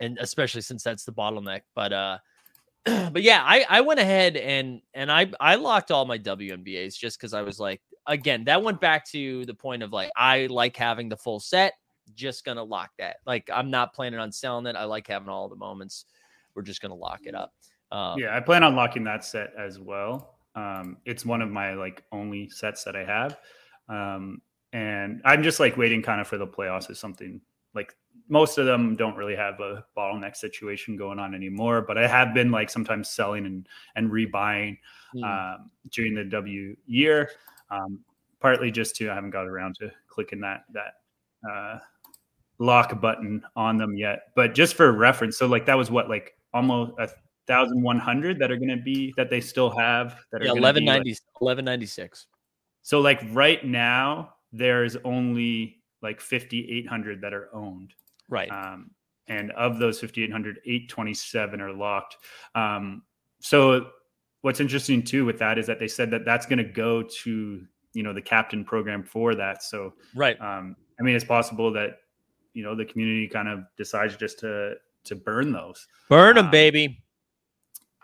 and 0.00 0.18
especially 0.20 0.60
since 0.62 0.82
that's 0.82 1.04
the 1.04 1.12
bottleneck. 1.12 1.62
But 1.74 1.92
uh, 1.92 2.18
but 2.84 3.22
yeah, 3.22 3.42
I 3.44 3.64
I 3.68 3.80
went 3.82 4.00
ahead 4.00 4.36
and 4.36 4.80
and 4.94 5.12
I 5.12 5.30
I 5.40 5.56
locked 5.56 5.90
all 5.90 6.04
my 6.06 6.18
WNBAs 6.18 6.96
just 6.96 7.18
because 7.18 7.34
I 7.34 7.42
was 7.42 7.60
like, 7.60 7.80
again, 8.06 8.44
that 8.44 8.62
went 8.62 8.80
back 8.80 9.06
to 9.10 9.44
the 9.46 9.54
point 9.54 9.82
of 9.82 9.92
like 9.92 10.10
I 10.16 10.46
like 10.46 10.76
having 10.76 11.08
the 11.08 11.16
full 11.16 11.40
set. 11.40 11.74
Just 12.14 12.44
gonna 12.44 12.62
lock 12.62 12.90
that. 12.98 13.16
Like 13.26 13.48
I'm 13.52 13.70
not 13.70 13.94
planning 13.94 14.20
on 14.20 14.32
selling 14.32 14.66
it. 14.66 14.76
I 14.76 14.84
like 14.84 15.06
having 15.06 15.28
all 15.28 15.48
the 15.48 15.56
moments. 15.56 16.06
We're 16.54 16.62
just 16.62 16.82
gonna 16.82 16.94
lock 16.94 17.20
it 17.24 17.34
up. 17.34 17.52
Um, 17.90 18.18
Yeah, 18.18 18.36
I 18.36 18.40
plan 18.40 18.62
on 18.62 18.76
locking 18.76 19.04
that 19.04 19.24
set 19.24 19.52
as 19.58 19.78
well. 19.78 20.36
Um, 20.54 20.98
it's 21.04 21.24
one 21.24 21.42
of 21.42 21.50
my 21.50 21.74
like 21.74 22.04
only 22.12 22.48
sets 22.50 22.84
that 22.84 22.94
I 22.94 23.04
have. 23.04 23.38
Um, 23.88 24.40
and 24.72 25.20
I'm 25.24 25.42
just 25.42 25.60
like 25.60 25.76
waiting 25.76 26.02
kind 26.02 26.20
of 26.20 26.26
for 26.26 26.36
the 26.36 26.46
playoffs 26.46 26.90
or 26.90 26.94
something 26.94 27.40
like 27.74 27.94
most 28.28 28.58
of 28.58 28.66
them 28.66 28.96
don't 28.96 29.16
really 29.16 29.36
have 29.36 29.60
a 29.60 29.84
bottleneck 29.96 30.36
situation 30.36 30.96
going 30.96 31.18
on 31.18 31.34
anymore, 31.34 31.82
but 31.82 31.98
I 31.98 32.06
have 32.06 32.32
been 32.32 32.50
like 32.50 32.70
sometimes 32.70 33.10
selling 33.10 33.44
and, 33.44 33.68
and 33.96 34.10
rebuying 34.10 34.78
mm, 35.14 35.24
um, 35.24 35.70
during 35.90 36.14
the 36.14 36.24
W 36.24 36.76
year. 36.86 37.30
Um, 37.70 38.00
partly 38.40 38.70
just 38.70 38.94
to 38.96 39.10
I 39.10 39.14
haven't 39.14 39.30
got 39.30 39.46
around 39.46 39.76
to 39.80 39.90
clicking 40.08 40.40
that 40.40 40.64
that 40.72 40.94
uh, 41.50 41.78
lock 42.58 43.00
button 43.00 43.42
on 43.56 43.76
them 43.78 43.96
yet. 43.96 44.24
But 44.36 44.54
just 44.54 44.74
for 44.74 44.92
reference, 44.92 45.38
so 45.38 45.46
like 45.46 45.66
that 45.66 45.76
was 45.76 45.90
what 45.90 46.08
like 46.08 46.36
almost 46.52 46.92
a 46.98 47.08
thousand 47.46 47.82
one 47.82 47.98
hundred 47.98 48.38
that 48.38 48.50
are 48.50 48.56
going 48.56 48.68
to 48.70 48.82
be 48.82 49.12
that 49.16 49.28
they 49.30 49.40
still 49.40 49.70
have 49.70 50.16
that 50.32 50.40
are 50.40 50.44
yeah, 50.44 50.50
gonna 50.50 50.62
1190, 50.62 51.10
like- 51.10 51.40
1196. 51.40 52.26
so 52.82 53.00
like 53.00 53.20
right 53.32 53.64
now 53.66 54.34
there's 54.52 54.96
only 55.04 55.82
like 56.00 56.20
5800 56.20 57.20
that 57.20 57.34
are 57.34 57.48
owned 57.54 57.92
Right. 58.30 58.50
um, 58.50 58.90
and 59.26 59.50
of 59.52 59.78
those 59.78 60.00
5800 60.00 60.60
827 60.64 61.60
are 61.60 61.72
locked 61.72 62.16
um, 62.54 63.02
so 63.40 63.88
what's 64.44 64.60
interesting 64.60 65.02
too 65.02 65.24
with 65.24 65.38
that 65.38 65.56
is 65.56 65.66
that 65.66 65.78
they 65.78 65.88
said 65.88 66.10
that 66.10 66.22
that's 66.26 66.44
going 66.44 66.58
to 66.58 66.64
go 66.64 67.02
to 67.02 67.64
you 67.94 68.02
know 68.02 68.12
the 68.12 68.20
captain 68.20 68.62
program 68.62 69.02
for 69.02 69.34
that 69.34 69.62
so 69.62 69.94
right. 70.14 70.38
um, 70.40 70.76
i 71.00 71.02
mean 71.02 71.14
it's 71.16 71.24
possible 71.24 71.72
that 71.72 72.00
you 72.52 72.62
know 72.62 72.74
the 72.76 72.84
community 72.84 73.26
kind 73.26 73.48
of 73.48 73.60
decides 73.78 74.16
just 74.16 74.38
to 74.38 74.74
to 75.04 75.14
burn 75.16 75.50
those 75.50 75.86
Burn 76.10 76.36
them, 76.36 76.44
um, 76.46 76.50
baby. 76.50 77.02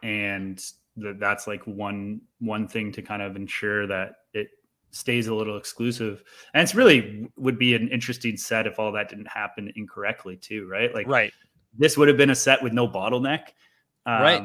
and 0.03 0.57
th- 1.01 1.17
that's 1.19 1.47
like 1.47 1.63
one 1.67 2.23
one 2.39 2.67
thing 2.67 2.91
to 2.93 3.03
kind 3.03 3.21
of 3.21 3.37
ensure 3.37 3.87
that 3.87 4.13
it 4.33 4.49
stays 4.93 5.27
a 5.29 5.35
little 5.35 5.59
exclusive 5.59 6.25
and 6.55 6.63
it's 6.63 6.75
really 6.75 7.29
would 7.37 7.59
be 7.59 7.75
an 7.75 7.87
interesting 7.89 8.37
set 8.39 8.67
if 8.67 8.79
all 8.79 8.91
that 8.93 9.09
didn't 9.11 9.29
happen 9.29 9.71
incorrectly 9.77 10.37
too 10.37 10.67
right 10.69 10.95
like 10.95 11.07
Right. 11.07 11.33
this 11.79 11.99
would 11.99 12.09
have 12.09 12.17
been 12.17 12.31
a 12.31 12.35
set 12.35 12.63
with 12.63 12.73
no 12.73 12.89
bottleneck 12.89 13.49
um, 14.07 14.23
Right. 14.23 14.43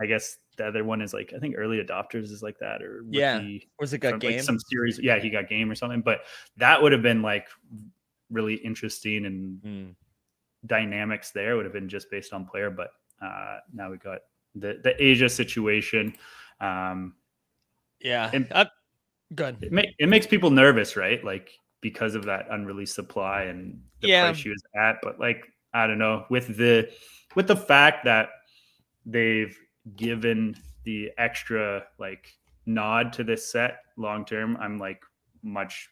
i 0.00 0.06
guess 0.06 0.36
the 0.58 0.66
other 0.66 0.84
one 0.84 1.00
is 1.00 1.14
like 1.14 1.32
i 1.34 1.38
think 1.38 1.54
early 1.56 1.82
adopters 1.82 2.24
is 2.24 2.42
like 2.42 2.58
that 2.58 2.82
or 2.82 3.02
Yeah. 3.08 3.42
Was 3.80 3.92
it 3.94 3.98
got 3.98 4.10
from, 4.10 4.18
game? 4.18 4.32
like 4.32 4.42
some 4.42 4.58
series 4.58 4.98
yeah 5.02 5.18
he 5.18 5.30
got 5.30 5.48
game 5.48 5.70
or 5.70 5.74
something 5.74 6.02
but 6.02 6.20
that 6.58 6.82
would 6.82 6.92
have 6.92 7.02
been 7.02 7.22
like 7.22 7.48
really 8.30 8.54
interesting 8.56 9.24
and 9.24 9.62
Mm. 9.62 9.94
dynamics 10.66 11.30
there 11.30 11.56
would 11.56 11.64
have 11.64 11.72
been 11.72 11.88
just 11.88 12.10
based 12.10 12.32
on 12.32 12.44
player 12.44 12.68
but 12.70 12.90
uh 13.22 13.58
now 13.72 13.90
we 13.90 13.96
got 13.96 14.20
the 14.54 14.78
the 14.82 14.94
A'ja 15.00 15.30
situation 15.30 16.14
um 16.60 17.14
Yeah. 18.00 18.30
and- 18.32 18.46
Uh, 18.50 18.66
good. 19.34 19.56
it, 19.62 19.72
ma- 19.72 19.82
it 19.98 20.08
makes 20.08 20.26
people 20.26 20.50
nervous 20.50 20.96
right 20.96 21.22
like 21.24 21.50
because 21.80 22.14
of 22.16 22.24
that 22.24 22.46
unreleased 22.50 22.94
supply 22.94 23.42
and 23.44 23.80
the 24.00 24.08
Yeah. 24.08 24.24
price 24.26 24.36
she 24.38 24.50
was 24.50 24.62
at 24.76 24.96
but 25.02 25.18
like 25.20 25.46
i 25.72 25.86
don't 25.86 25.98
know 25.98 26.26
with 26.30 26.56
the 26.56 26.90
with 27.36 27.46
the 27.46 27.56
fact 27.56 28.04
that 28.04 28.30
they've 29.06 29.56
given 29.96 30.56
the 30.84 31.10
extra 31.18 31.84
like 31.98 32.36
nod 32.66 33.12
to 33.12 33.24
this 33.24 33.50
set 33.50 33.80
long 33.96 34.24
term 34.24 34.56
i'm 34.60 34.78
like 34.78 35.02
much 35.42 35.88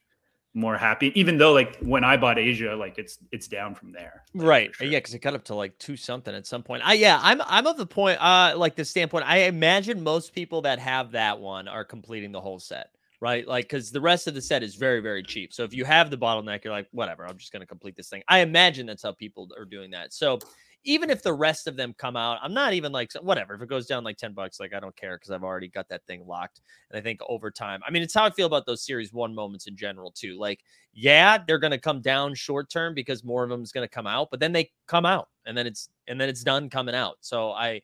more 0.57 0.79
happy 0.79 1.13
even 1.19 1.37
though 1.37 1.53
like 1.53 1.77
when 1.81 2.03
i 2.03 2.17
bought 2.17 2.39
A'ja 2.39 2.79
like 2.79 2.97
it's 2.97 3.19
it's 3.31 3.47
down 3.47 3.75
from 3.75 3.93
there. 3.93 4.25
Like, 4.35 4.47
right 4.47 4.75
sure. 4.75 4.87
yeah 4.87 4.99
because 4.99 5.13
it 5.13 5.21
got 5.21 5.35
up 5.35 5.45
to 5.45 5.55
like 5.55 5.79
two 5.79 5.97
something 5.97 6.35
at 6.35 6.47
some 6.47 6.63
point. 6.63 6.83
I 6.85 6.95
yeah 6.95 7.21
i'm 7.23 7.43
i'm 7.45 7.67
of 7.67 7.77
the 7.77 7.87
point 7.87 8.19
uh 8.23 8.55
like 8.57 8.75
the 8.75 8.85
standpoint 8.85 9.27
i 9.27 9.41
imagine 9.41 10.03
most 10.03 10.33
people 10.35 10.63
that 10.63 10.79
have 10.79 11.13
that 11.13 11.39
one 11.39 11.69
are 11.69 11.85
completing 11.85 12.33
the 12.33 12.41
whole 12.41 12.59
set 12.59 12.91
right? 13.21 13.47
Like 13.49 13.65
because 13.65 13.91
the 13.91 14.01
rest 14.01 14.27
of 14.27 14.35
the 14.35 14.43
set 14.43 14.63
is 14.63 14.75
very 14.75 15.01
very 15.01 15.23
cheap. 15.23 15.53
So 15.53 15.65
if 15.65 15.75
you 15.75 15.85
have 15.85 16.11
the 16.11 16.19
bottleneck 16.19 16.65
you're 16.65 16.73
like 16.73 16.89
whatever 16.93 17.27
i'm 17.27 17.37
just 17.39 17.53
going 17.53 17.61
to 17.61 17.67
complete 17.67 17.97
this 17.97 18.09
thing. 18.09 18.23
I 18.29 18.41
imagine 18.41 18.87
that's 18.87 19.03
how 19.03 19.13
people 19.13 19.49
are 19.59 19.65
doing 19.65 19.91
that. 19.91 20.15
So 20.15 20.39
even 20.87 21.11
if 21.11 21.21
the 21.21 21.35
rest 21.35 21.67
of 21.67 21.77
them 21.77 21.95
come 21.99 22.17
out, 22.17 22.39
I'm 22.41 22.55
not 22.55 22.73
even 22.73 22.93
like 22.93 23.13
whatever. 23.15 23.55
If 23.55 23.61
it 23.61 23.69
goes 23.69 23.87
down 23.87 24.05
like 24.05 24.17
10 24.17 24.33
bucks, 24.33 24.61
like 24.61 24.73
I 24.73 24.79
don't 24.79 24.97
care 24.97 25.17
because 25.17 25.33
I've 25.33 25.43
already 25.43 25.69
got 25.69 25.89
that 25.89 26.07
thing 26.07 26.25
locked. 26.27 26.61
And 26.91 26.99
I 26.99 27.03
think 27.03 27.21
over 27.29 27.51
time, 27.51 27.81
I 27.87 27.91
mean, 27.91 28.03
it's 28.03 28.15
how 28.15 28.25
I 28.25 28.31
feel 28.31 28.47
about 28.47 28.67
those 28.67 28.87
series 28.87 29.13
one 29.13 29.35
moments 29.35 29.67
in 29.67 29.77
general, 29.77 30.13
too. 30.13 30.39
Like, 30.39 30.61
yeah, 30.95 31.39
they're 31.45 31.59
gonna 31.59 31.79
come 31.79 32.01
down 32.01 32.35
short 32.35 32.71
term 32.71 32.95
because 32.95 33.25
more 33.25 33.43
of 33.43 33.51
them 33.51 33.63
is 33.63 33.73
gonna 33.73 33.89
come 33.89 34.07
out, 34.07 34.29
but 34.31 34.39
then 34.39 34.53
they 34.53 34.71
come 34.87 35.05
out 35.05 35.29
and 35.45 35.59
then 35.59 35.67
it's 35.67 35.91
and 36.07 36.21
then 36.21 36.29
it's 36.29 36.45
done 36.45 36.71
coming 36.71 36.95
out. 36.95 37.17
So 37.21 37.51
I 37.51 37.83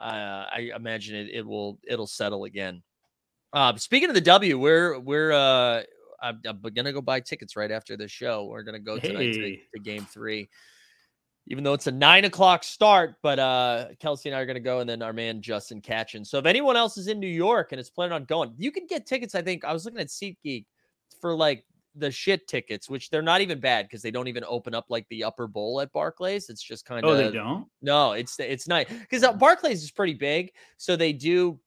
uh 0.00 0.46
I 0.52 0.70
imagine 0.74 1.14
it, 1.14 1.30
it 1.32 1.46
will 1.46 1.78
it'll 1.86 2.08
settle 2.08 2.44
again. 2.44 2.82
Uh 3.52 3.76
speaking 3.76 4.08
of 4.08 4.14
the 4.16 4.20
W, 4.20 4.58
we're 4.58 4.98
we're 4.98 5.32
uh 5.32 5.82
I'm, 6.20 6.40
I'm 6.44 6.60
gonna 6.74 6.92
go 6.92 7.00
buy 7.00 7.20
tickets 7.20 7.56
right 7.56 7.70
after 7.70 7.96
the 7.96 8.08
show. 8.08 8.46
We're 8.46 8.64
gonna 8.64 8.80
go 8.80 8.98
tonight 8.98 9.32
to, 9.34 9.56
to 9.74 9.80
game 9.80 10.04
three 10.04 10.50
even 11.46 11.64
though 11.64 11.72
it's 11.72 11.86
a 11.86 11.92
nine 11.92 12.24
o'clock 12.24 12.62
start. 12.64 13.16
But 13.22 13.38
uh, 13.38 13.88
Kelsey 13.98 14.28
and 14.28 14.36
I 14.36 14.40
are 14.40 14.46
going 14.46 14.54
to 14.54 14.60
go, 14.60 14.80
and 14.80 14.88
then 14.88 15.02
our 15.02 15.12
man 15.12 15.42
Justin 15.42 15.80
Catchin. 15.80 16.24
So 16.24 16.38
if 16.38 16.46
anyone 16.46 16.76
else 16.76 16.96
is 16.96 17.08
in 17.08 17.18
New 17.20 17.26
York 17.26 17.72
and 17.72 17.80
is 17.80 17.90
planning 17.90 18.12
on 18.12 18.24
going, 18.24 18.52
you 18.56 18.70
can 18.72 18.86
get 18.86 19.06
tickets. 19.06 19.34
I 19.34 19.42
think 19.42 19.64
I 19.64 19.72
was 19.72 19.84
looking 19.84 20.00
at 20.00 20.08
SeatGeek 20.08 20.64
for 21.20 21.34
like 21.34 21.64
the 21.96 22.10
shit 22.10 22.46
tickets, 22.46 22.88
which 22.88 23.10
they're 23.10 23.20
not 23.20 23.40
even 23.40 23.58
bad 23.58 23.86
because 23.86 24.00
they 24.00 24.12
don't 24.12 24.28
even 24.28 24.44
open 24.46 24.74
up 24.76 24.84
like 24.88 25.06
the 25.08 25.24
upper 25.24 25.48
bowl 25.48 25.80
at 25.80 25.92
Barclays. 25.92 26.48
It's 26.48 26.62
just 26.62 26.84
kind 26.84 27.04
of 27.04 27.10
Oh, 27.10 27.16
they 27.16 27.30
don't. 27.32 27.66
no, 27.82 28.12
it's 28.12 28.38
it's 28.38 28.68
nice 28.68 28.86
because 28.88 29.24
uh, 29.24 29.32
Barclays 29.32 29.82
is 29.82 29.90
pretty 29.90 30.14
big, 30.14 30.52
so 30.76 30.94
they 30.94 31.12
do. 31.12 31.58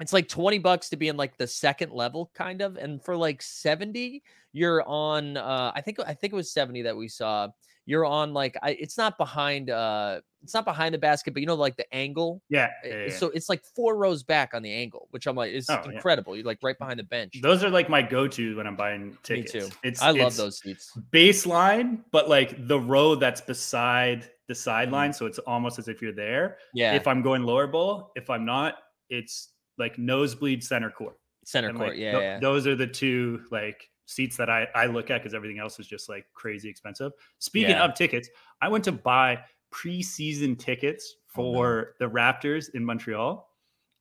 It's 0.00 0.12
like 0.14 0.28
twenty 0.28 0.58
bucks 0.58 0.88
to 0.88 0.96
be 0.96 1.08
in 1.08 1.16
like 1.16 1.36
the 1.36 1.46
second 1.46 1.92
level, 1.92 2.30
kind 2.34 2.62
of, 2.62 2.78
and 2.78 3.00
for 3.04 3.16
like 3.16 3.42
seventy, 3.42 4.22
you're 4.52 4.82
on. 4.88 5.36
uh 5.36 5.70
I 5.74 5.82
think 5.82 5.98
I 6.04 6.14
think 6.14 6.32
it 6.32 6.36
was 6.36 6.50
seventy 6.50 6.82
that 6.82 6.96
we 6.96 7.06
saw. 7.06 7.48
You're 7.86 8.04
on 8.04 8.32
like 8.32 8.56
I, 8.62 8.70
it's 8.70 8.96
not 8.98 9.18
behind. 9.18 9.70
uh 9.70 10.20
It's 10.42 10.54
not 10.54 10.64
behind 10.64 10.94
the 10.94 10.98
basket, 10.98 11.34
but 11.34 11.40
you 11.40 11.46
know, 11.46 11.54
like 11.54 11.76
the 11.76 11.92
angle. 11.94 12.40
Yeah. 12.48 12.70
Yeah, 12.84 13.06
yeah. 13.06 13.12
So 13.16 13.26
it's 13.28 13.48
like 13.48 13.62
four 13.76 13.96
rows 13.96 14.22
back 14.22 14.54
on 14.54 14.62
the 14.62 14.72
angle, 14.72 15.08
which 15.10 15.26
I'm 15.26 15.36
like, 15.36 15.52
it's 15.52 15.68
Oh, 15.68 15.80
yeah. 15.84 15.92
incredible. 15.92 16.36
You're 16.36 16.46
like 16.46 16.58
right 16.62 16.78
behind 16.78 16.98
the 16.98 17.04
bench. 17.04 17.40
those 17.42 17.62
are 17.64 17.70
like 17.70 17.88
my 17.88 18.02
go-to 18.02 18.56
when 18.56 18.66
I'm 18.66 18.76
buying 18.76 19.16
tickets. 19.22 19.54
Me 19.54 19.60
too. 19.60 19.68
It's 19.82 20.00
I 20.02 20.10
love 20.10 20.28
it's 20.28 20.36
those 20.36 20.58
seats. 20.60 20.92
baseline, 21.12 21.98
but 22.12 22.28
like 22.28 22.66
the 22.68 22.78
row 22.78 23.14
that's 23.14 23.40
beside 23.40 24.22
the 24.22 24.54
Mm-hmm. 24.54 24.54
sideline, 24.54 25.12
so 25.12 25.26
it's 25.26 25.38
almost 25.40 25.78
as 25.78 25.86
if 25.86 26.02
you're 26.02 26.12
there. 26.12 26.58
Yeah, 26.74 26.94
If 26.94 27.06
I'm 27.06 27.22
going 27.22 27.44
lower 27.44 27.68
bowl, 27.68 28.10
if 28.16 28.28
I'm 28.30 28.44
not, 28.44 28.78
it's 29.08 29.52
like 29.78 29.96
nosebleed 29.96 30.64
center 30.64 30.90
court. 30.90 31.16
center 31.44 31.68
And, 31.68 31.78
court. 31.78 31.90
like, 31.90 31.98
yeah, 31.98 32.18
yeah. 32.18 32.38
those 32.40 32.66
are 32.66 32.74
the 32.74 32.86
two 32.86 33.42
like 33.52 33.88
seats 34.10 34.36
that 34.36 34.50
I 34.50 34.66
I 34.74 34.86
look 34.86 35.10
at 35.10 35.22
because 35.22 35.34
everything 35.34 35.58
else 35.58 35.78
is 35.78 35.86
just 35.86 36.08
like 36.08 36.26
crazy 36.34 36.68
expensive. 36.68 37.12
Speaking 37.38 37.70
Yeah. 37.70 37.84
of 37.84 37.94
tickets, 37.94 38.28
I 38.60 38.68
went 38.68 38.84
to 38.84 38.92
buy 38.92 39.42
preseason 39.72 40.58
tickets 40.58 41.16
Oh, 41.36 41.42
no. 41.52 41.52
for 41.58 41.94
the 42.00 42.06
Raptors 42.06 42.74
in 42.74 42.84
Montreal, 42.84 43.48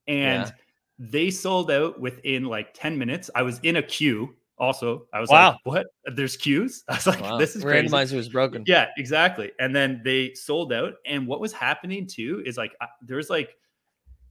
and 0.07 0.47
Yeah. 0.47 0.51
they 0.97 1.29
sold 1.29 1.69
out 1.71 1.99
within 1.99 2.45
like 2.45 2.73
ten 2.73 2.97
minutes. 2.97 3.29
I 3.35 3.43
was 3.43 3.59
in 3.59 3.75
a 3.77 3.83
queue. 3.83 4.35
Also, 4.57 5.07
I 5.13 5.21
was 5.21 5.29
Wow. 5.29 5.51
like, 5.51 5.59
"What? 5.63 5.87
There's 6.15 6.35
queues?" 6.35 6.83
I 6.89 6.95
was 6.95 7.07
like, 7.07 7.21
Wow. 7.21 7.37
"This 7.37 7.55
is 7.55 7.63
crazy." 7.63 7.87
randomizer 7.87 8.15
was 8.15 8.27
broken. 8.29 8.63
Yeah, 8.67 8.87
exactly. 8.97 9.51
And 9.59 9.73
then 9.75 10.01
they 10.03 10.33
sold 10.33 10.73
out. 10.73 10.95
And 11.05 11.27
what 11.27 11.39
was 11.39 11.53
happening 11.53 12.07
too 12.07 12.43
is 12.45 12.57
like 12.57 12.75
there's 13.01 13.29
like 13.29 13.55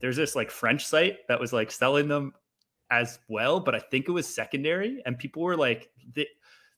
there's 0.01 0.15
this 0.17 0.35
like 0.35 0.51
French 0.51 0.85
site 0.85 1.25
that 1.29 1.39
was 1.39 1.51
like 1.51 1.71
selling 1.71 2.07
them 2.07 2.33
as 2.91 3.19
well, 3.27 3.59
but 3.59 3.75
I 3.75 3.79
think 3.79 4.07
it 4.07 4.11
was 4.11 4.27
secondary. 4.27 5.01
And 5.05 5.17
people 5.17 5.43
were 5.43 5.57
like 5.57 5.89
the 6.13 6.27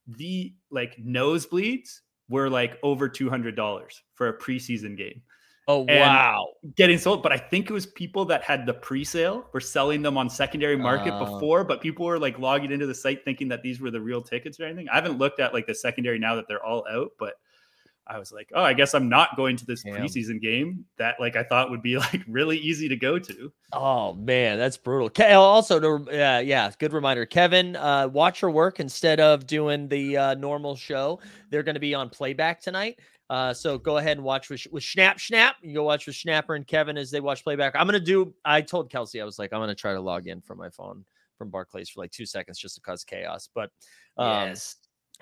the 0.08 0.54
like 0.72 0.98
nosebleeds 0.98 2.00
were 2.30 2.50
like 2.50 2.78
over 2.84 3.08
two 3.10 3.30
hundred 3.30 3.56
dollars 3.56 4.02
for 4.16 4.28
a 4.30 4.38
preseason 4.38 4.98
game 4.98 5.22
Oh 5.68 5.82
wow. 5.82 6.48
getting 6.76 6.98
sold. 6.98 7.22
But 7.24 7.32
I 7.32 7.38
think 7.38 7.70
it 7.70 7.74
was 7.74 7.86
people 7.86 8.26
that 8.26 8.42
had 8.44 8.66
the 8.66 8.74
pre-sale 8.74 9.46
were 9.54 9.60
selling 9.60 10.02
them 10.02 10.18
on 10.18 10.30
secondary 10.30 10.76
market 10.76 11.14
Oh. 11.14 11.26
before, 11.34 11.64
but 11.64 11.82
people 11.82 12.06
were 12.06 12.18
like 12.20 12.40
logging 12.40 12.72
into 12.72 12.88
the 12.88 12.96
site 12.96 13.24
thinking 13.24 13.48
that 13.50 13.62
these 13.62 13.80
were 13.80 13.92
the 13.92 14.02
real 14.02 14.22
tickets 14.22 14.60
or 14.60 14.66
anything. 14.66 14.90
I 14.90 14.96
haven't 14.96 15.18
looked 15.20 15.40
at 15.40 15.54
like 15.54 15.68
the 15.68 15.76
secondary 15.76 16.18
now 16.20 16.36
that 16.36 16.48
they're 16.48 16.66
all 16.66 16.84
out, 16.92 17.12
but 17.20 17.36
I 18.08 18.20
was 18.20 18.32
like, 18.32 18.50
oh, 18.54 18.64
I 18.64 18.74
guess 18.74 18.94
I'm 18.94 19.08
not 19.08 19.36
going 19.38 19.56
to 19.58 19.66
this 19.66 19.84
Damn. 19.84 19.96
preseason 19.96 20.42
game 20.42 20.86
that 20.98 21.16
like 21.20 21.36
I 21.36 21.44
thought 21.44 21.70
would 21.70 21.82
be 21.82 21.98
like 22.00 22.22
really 22.28 22.58
easy 22.58 22.90
to 22.90 22.96
go 22.96 23.20
to. 23.20 23.52
Oh 23.74 24.14
man, 24.14 24.58
that's 24.58 24.78
brutal. 24.78 25.10
Ke- 25.10 25.32
Also, 25.32 25.80
to, 25.80 26.12
uh, 26.12 26.40
yeah, 26.40 26.72
good 26.80 26.94
reminder, 26.94 27.26
Kevin. 27.26 27.76
Uh, 27.76 28.08
watch 28.08 28.42
your 28.42 28.52
work 28.52 28.80
instead 28.80 29.20
of 29.20 29.48
doing 29.48 29.88
the 29.88 30.18
uh, 30.18 30.34
normal 30.36 30.76
show. 30.76 31.20
They're 31.50 31.64
going 31.64 31.76
to 31.76 31.80
be 31.82 31.94
on 31.94 32.10
playback 32.10 32.62
tonight. 32.62 33.00
Uh, 33.30 33.54
so 33.54 33.78
go 33.78 33.98
ahead 33.98 34.18
and 34.18 34.26
watch 34.26 34.50
with, 34.50 34.68
with 34.74 34.84
Snap 34.84 35.18
Snap. 35.18 35.56
You 35.62 35.74
go 35.76 35.84
watch 35.84 36.06
with 36.06 36.18
Snapper 36.18 36.56
and 36.56 36.68
Kevin 36.68 36.98
as 36.98 37.12
they 37.12 37.22
watch 37.22 37.46
playback. 37.46 37.76
I'm 37.78 37.88
gonna 37.88 37.98
do. 38.02 38.34
I 38.44 38.60
told 38.60 38.92
Kelsey 38.92 39.22
I 39.22 39.24
was 39.24 39.40
like, 39.40 39.54
I'm 39.54 39.62
gonna 39.62 39.74
try 39.74 39.94
to 39.94 40.02
log 40.02 40.28
in 40.28 40.42
from 40.42 40.58
my 40.58 40.70
phone 40.70 41.06
from 41.38 41.50
Barclays 41.50 41.90
for 41.90 42.02
like 42.02 42.12
two 42.12 42.26
seconds 42.26 42.60
just 42.60 42.76
to 42.76 42.82
cause 42.82 43.06
chaos. 43.06 43.48
But 43.56 43.70
um, 44.18 44.50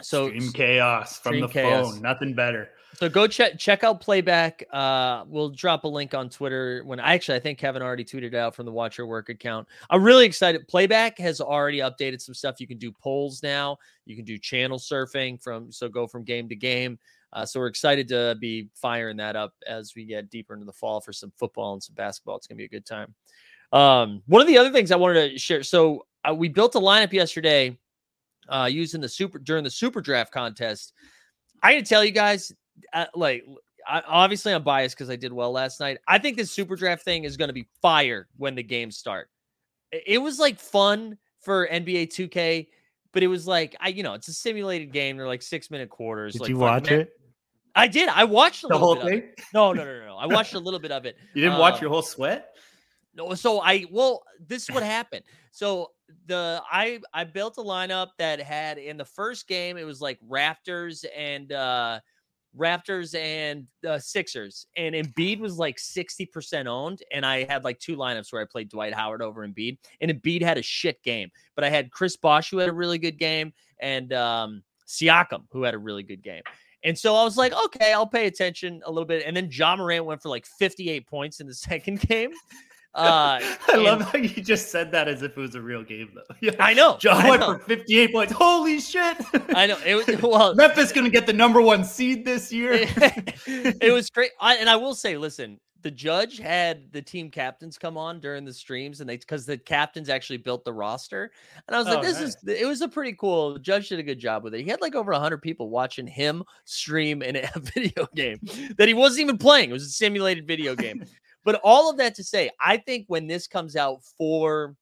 so 0.02 0.28
Stream 0.28 0.52
chaos 0.52 1.20
from 1.20 1.32
Stream 1.32 1.42
the 1.42 1.48
chaos. 1.48 1.92
phone, 1.92 2.02
nothing 2.02 2.34
better. 2.34 2.70
So 2.96 3.08
go 3.08 3.28
check 3.28 3.58
check 3.58 3.84
out 3.84 4.02
playback. 4.02 4.64
Uh, 4.74 5.24
we'll 5.28 5.52
drop 5.52 5.86
a 5.86 5.88
link 5.88 6.14
on 6.14 6.30
Twitter 6.30 6.82
when 6.86 7.00
I 7.00 7.14
actually 7.14 7.38
I 7.38 7.40
think 7.40 7.58
Kevin 7.58 7.82
already 7.82 8.04
tweeted 8.04 8.34
out 8.34 8.56
from 8.56 8.66
the 8.66 8.74
Watch 8.74 8.98
Your 8.98 9.08
Work 9.08 9.30
account. 9.30 9.68
I'm 9.90 10.04
really 10.04 10.26
excited. 10.26 10.68
Playback 10.68 11.18
has 11.20 11.40
already 11.40 11.78
updated 11.78 12.20
some 12.20 12.34
stuff. 12.34 12.60
You 12.60 12.68
can 12.68 12.78
do 12.78 12.92
polls 12.92 13.42
now. 13.42 13.78
You 14.06 14.18
can 14.18 14.26
do 14.26 14.38
channel 14.38 14.80
surfing 14.80 15.42
from 15.42 15.72
so 15.72 15.88
go 15.88 16.08
from 16.08 16.24
game 16.24 16.50
to 16.50 16.56
game. 16.56 17.00
Uh, 17.32 17.46
so 17.46 17.60
we're 17.60 17.68
excited 17.68 18.08
to 18.10 18.36
be 18.42 18.68
firing 18.74 19.16
that 19.18 19.36
up 19.36 19.54
as 19.68 19.94
we 19.96 20.04
get 20.04 20.30
deeper 20.30 20.54
into 20.54 20.66
the 20.66 20.74
fall 20.74 21.00
for 21.00 21.14
some 21.14 21.32
football 21.38 21.74
and 21.74 21.82
some 21.84 21.96
basketball. 21.96 22.36
It's 22.36 22.48
gonna 22.48 22.58
be 22.58 22.66
a 22.66 22.70
good 22.70 22.86
time. 22.86 23.14
Um, 23.72 24.24
one 24.26 24.42
of 24.42 24.48
the 24.48 24.58
other 24.58 24.72
things 24.72 24.92
I 24.92 24.96
wanted 24.98 25.32
to 25.32 25.38
share. 25.38 25.64
So 25.64 26.06
uh, 26.28 26.34
we 26.34 26.50
built 26.50 26.76
a 26.76 26.80
lineup 26.80 27.14
yesterday 27.14 27.78
uh, 28.50 28.66
using 28.72 29.02
the 29.02 29.10
super 29.10 29.40
during 29.40 29.64
the 29.64 29.70
super 29.70 30.02
draft 30.02 30.32
contest. 30.32 30.94
I 31.64 31.74
gotta 31.74 31.86
tell 31.86 32.04
you 32.04 32.12
guys, 32.12 32.52
uh, 32.94 33.06
like 33.16 33.46
I, 33.88 34.02
obviously 34.08 34.54
I'm 34.54 34.64
biased 34.64 34.96
because 34.96 35.10
I 35.10 35.16
did 35.16 35.34
well 35.34 35.52
last 35.52 35.80
night. 35.80 35.98
I 36.08 36.18
think 36.20 36.38
this 36.38 36.52
super 36.52 36.76
draft 36.76 37.04
thing 37.04 37.24
is 37.24 37.38
going 37.38 37.50
to 37.50 37.54
be 37.54 37.68
fire 37.82 38.28
when 38.38 38.56
the 38.56 38.64
games 38.64 38.98
start. 38.98 39.30
It 39.92 40.22
was 40.22 40.38
like 40.40 40.60
fun 40.60 41.18
for 41.40 41.68
NBA 41.68 42.08
2K, 42.14 42.68
but 43.14 43.24
it 43.24 43.28
was 43.28 43.48
like 43.48 43.76
I, 43.80 43.90
you 43.90 44.04
know, 44.04 44.14
it's 44.14 44.28
a 44.28 44.34
simulated 44.34 44.92
game. 44.92 45.18
They're 45.18 45.28
like 45.28 45.42
six 45.42 45.72
minute 45.72 45.90
quarters. 45.90 46.34
Did 46.34 46.42
like 46.42 46.50
you 46.50 46.58
watch 46.58 46.92
it? 46.92 47.12
I 47.76 47.88
did. 47.88 48.10
I 48.10 48.24
watched 48.26 48.64
a 48.64 48.68
The 48.68 48.74
little 48.74 48.88
whole 48.88 48.96
bit 48.96 49.04
of 49.04 49.10
thing? 49.10 49.30
No, 49.54 49.74
no, 49.74 49.86
no, 49.86 50.00
no, 50.00 50.06
no. 50.08 50.18
I 50.18 50.26
watched 50.26 50.54
a 50.54 50.60
little 50.60 50.80
bit 50.80 50.92
of 50.92 51.06
it. 51.06 51.16
You 51.34 51.44
didn't 51.44 51.60
watch 51.60 51.76
Uh, 51.76 51.82
your 51.82 51.90
whole 51.92 52.02
sweat? 52.02 52.56
So 53.36 53.62
I 53.62 53.86
well, 53.92 54.24
this 54.46 54.64
is 54.64 54.72
what 54.72 54.84
happened. 54.84 55.24
So 55.52 55.92
the 56.28 56.62
I 56.72 57.00
I 57.14 57.24
built 57.24 57.58
a 57.58 57.62
lineup 57.62 58.10
that 58.18 58.40
had 58.40 58.78
in 58.78 58.98
the 58.98 59.06
first 59.06 59.48
game 59.48 59.78
it 59.78 59.84
was 59.84 60.02
like 60.02 60.20
Raptors 60.28 61.06
and 61.16 61.52
uh 61.52 62.00
Raptors 62.58 63.14
and 63.14 63.68
uh, 63.88 64.00
Sixers, 64.00 64.66
and 64.76 64.96
Embiid 64.96 65.40
was 65.40 65.58
like 65.58 65.78
sixty 65.78 66.26
percent 66.26 66.68
owned, 66.68 67.04
and 67.12 67.24
I 67.24 67.44
had 67.44 67.64
like 67.64 67.80
two 67.80 67.96
lineups 67.96 68.34
where 68.34 68.42
I 68.42 68.46
played 68.46 68.70
Dwight 68.70 68.94
Howard 68.94 69.22
over 69.22 69.48
Embiid, 69.48 69.78
and 70.02 70.10
Embiid 70.10 70.42
had 70.42 70.58
a 70.58 70.64
shit 70.64 71.02
game, 71.04 71.30
but 71.56 71.64
I 71.64 71.70
had 71.70 71.92
Chris 71.92 72.18
Bosh 72.18 72.50
who 72.50 72.58
had 72.58 72.70
a 72.70 72.74
really 72.74 72.98
good 72.98 73.20
game, 73.20 73.54
and 73.80 74.12
um 74.14 74.64
Siakam 74.88 75.44
who 75.52 75.64
had 75.64 75.76
a 75.76 75.78
really 75.78 76.04
good 76.04 76.24
game. 76.24 76.42
And 76.84 76.98
so 76.98 77.16
I 77.16 77.24
was 77.24 77.38
like, 77.38 77.54
okay, 77.66 77.94
I'll 77.94 78.08
pay 78.08 78.26
attention 78.26 78.82
a 78.86 78.92
little 78.92 79.06
bit. 79.06 79.24
And 79.26 79.36
then 79.36 79.50
Ja 79.52 79.76
Morant 79.76 80.06
went 80.06 80.22
for 80.22 80.30
like 80.30 80.46
58 80.46 81.08
points 81.08 81.40
in 81.42 81.48
the 81.48 81.54
second 81.70 82.00
game. 82.02 82.32
Uh, 82.96 83.40
I 83.68 83.76
love 83.76 84.02
how 84.02 84.18
you 84.18 84.30
just 84.30 84.72
said 84.72 84.92
that 84.92 85.08
as 85.08 85.22
if 85.22 85.38
it 85.38 85.42
was 85.42 85.56
a 85.56 85.62
real 85.62 85.84
game, 85.84 86.10
though. 86.16 86.36
Yeah. 86.42 86.52
I 86.60 86.74
know. 86.74 86.98
Ja 87.02 87.14
I 87.14 87.30
went 87.30 87.42
know. 87.42 87.58
for 87.58 87.66
58 87.66 88.12
points. 88.12 88.34
Holy 88.34 88.80
shit. 88.80 89.18
I 89.56 89.68
know. 89.68 89.78
It 89.86 89.96
was 89.96 90.22
well. 90.22 90.56
Memphis 90.56 90.92
going 90.92 91.06
to 91.06 91.12
get 91.12 91.26
the 91.26 91.34
number 91.34 91.62
one 91.62 91.84
seed 91.84 92.26
this 92.26 92.52
year. 92.52 92.74
it, 92.74 93.78
it 93.82 93.94
was 93.94 94.10
great. 94.10 94.32
I, 94.42 94.56
and 94.56 94.70
I 94.70 94.76
will 94.76 94.96
say, 94.96 95.18
listen, 95.18 95.60
the 95.82 95.92
judge 95.92 96.40
had 96.40 96.92
the 96.92 97.02
team 97.02 97.30
captains 97.30 97.78
come 97.78 97.98
on 97.98 98.20
during 98.20 98.44
the 98.44 98.54
streams, 98.54 99.02
and 99.02 99.10
they 99.10 99.18
because 99.18 99.46
the 99.46 99.58
captains 99.58 100.10
actually 100.10 100.38
built 100.38 100.66
the 100.66 100.74
roster, 100.74 101.32
and 101.68 101.76
I 101.76 101.80
was 101.80 101.88
like, 101.88 102.00
Oh, 102.00 102.02
this 102.02 102.20
is 102.20 102.36
it 102.46 102.68
was 102.68 102.82
a 102.82 102.88
pretty 102.88 103.14
cool. 103.14 103.54
The 103.54 103.60
judge 103.60 103.90
did 103.90 104.00
a 104.00 104.04
good 104.04 104.20
job 104.20 104.44
with 104.44 104.54
it. 104.54 104.62
He 104.62 104.70
had 104.70 104.82
like 104.82 104.96
over 104.96 105.14
hundred 105.14 105.42
people 105.42 105.70
watching 105.70 106.08
him 106.08 106.44
stream 106.66 107.22
in 107.22 107.38
a 107.38 107.50
video 107.60 108.08
game 108.16 108.40
that 108.78 108.88
he 108.88 108.94
wasn't 108.94 109.22
even 109.22 109.38
playing. 109.38 109.70
It 109.70 109.74
was 109.74 109.86
a 109.86 109.90
simulated 109.90 110.46
video 110.46 110.76
game. 110.76 111.06
But 111.44 111.60
all 111.64 111.90
of 111.90 111.98
that 111.98 112.16
to 112.16 112.24
say, 112.24 112.50
I 112.60 112.78
think 112.78 113.06
when 113.08 113.28
this 113.28 113.48
comes 113.48 113.76
out 113.76 114.04
for 114.18 114.76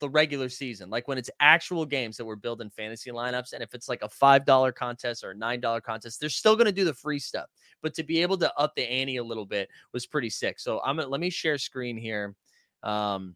the 0.00 0.08
regular 0.08 0.48
season, 0.48 0.90
like 0.90 1.08
when 1.08 1.18
it's 1.18 1.30
actual 1.40 1.86
games 1.86 2.16
that 2.16 2.24
we're 2.24 2.36
building 2.36 2.70
fantasy 2.70 3.10
lineups, 3.10 3.52
and 3.52 3.62
if 3.62 3.74
it's 3.74 3.88
like 3.88 4.02
a 4.02 4.08
five 4.08 4.44
dollar 4.44 4.72
contest 4.72 5.24
or 5.24 5.30
a 5.30 5.34
nine 5.34 5.60
dollar 5.60 5.80
contest, 5.80 6.20
they're 6.20 6.28
still 6.28 6.56
going 6.56 6.66
to 6.66 6.72
do 6.72 6.84
the 6.84 6.94
free 6.94 7.18
stuff. 7.18 7.46
But 7.82 7.94
to 7.94 8.02
be 8.02 8.22
able 8.22 8.38
to 8.38 8.54
up 8.58 8.74
the 8.74 8.82
ante 8.82 9.16
a 9.16 9.24
little 9.24 9.46
bit 9.46 9.68
was 9.92 10.06
pretty 10.06 10.30
sick. 10.30 10.58
So 10.58 10.80
I'm 10.84 10.96
gonna 10.96 11.08
let 11.08 11.20
me 11.20 11.30
share 11.30 11.58
screen 11.58 11.96
here. 11.96 12.34
Um, 12.82 13.34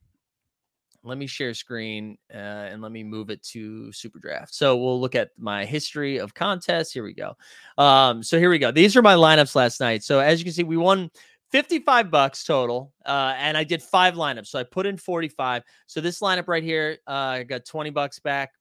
let 1.05 1.17
me 1.17 1.27
share 1.27 1.55
screen 1.55 2.19
uh, 2.33 2.37
and 2.37 2.83
let 2.83 2.93
me 2.93 3.05
move 3.05 3.31
it 3.31 3.43
to 3.45 3.93
Super 3.93 4.19
Draft. 4.19 4.55
So 4.55 4.77
we'll 4.77 5.01
look 5.01 5.15
at 5.15 5.31
my 5.39 5.65
history 5.65 6.19
of 6.19 6.35
contests. 6.35 6.93
Here 6.93 7.05
we 7.05 7.15
go. 7.15 7.37
Um, 7.79 8.23
so 8.23 8.39
here 8.39 8.51
we 8.51 8.59
go. 8.59 8.71
These 8.71 8.97
are 8.97 9.03
my 9.03 9.15
lineups 9.15 9.55
last 9.55 9.81
night. 9.81 10.03
So 10.03 10.21
as 10.21 10.39
you 10.39 10.45
can 10.45 10.53
see, 10.53 10.65
we 10.65 10.77
won 10.77 11.11
55 11.51 12.11
bucks 12.11 12.45
total, 12.45 12.93
uh, 13.07 13.35
and 13.39 13.57
I 13.57 13.65
did 13.65 13.83
five 13.83 14.15
lineups. 14.15 14.49
So 14.49 14.59
I 14.59 14.65
put 14.65 14.87
in 14.87 14.97
45. 14.97 15.63
So 15.87 16.01
this 16.01 16.21
lineup 16.21 16.49
right 16.49 16.63
here, 16.63 16.99
uh, 17.07 17.11
I 17.11 17.43
got 17.45 17.65
20 17.65 17.91
bucks 17.91 18.19
back 18.19 18.53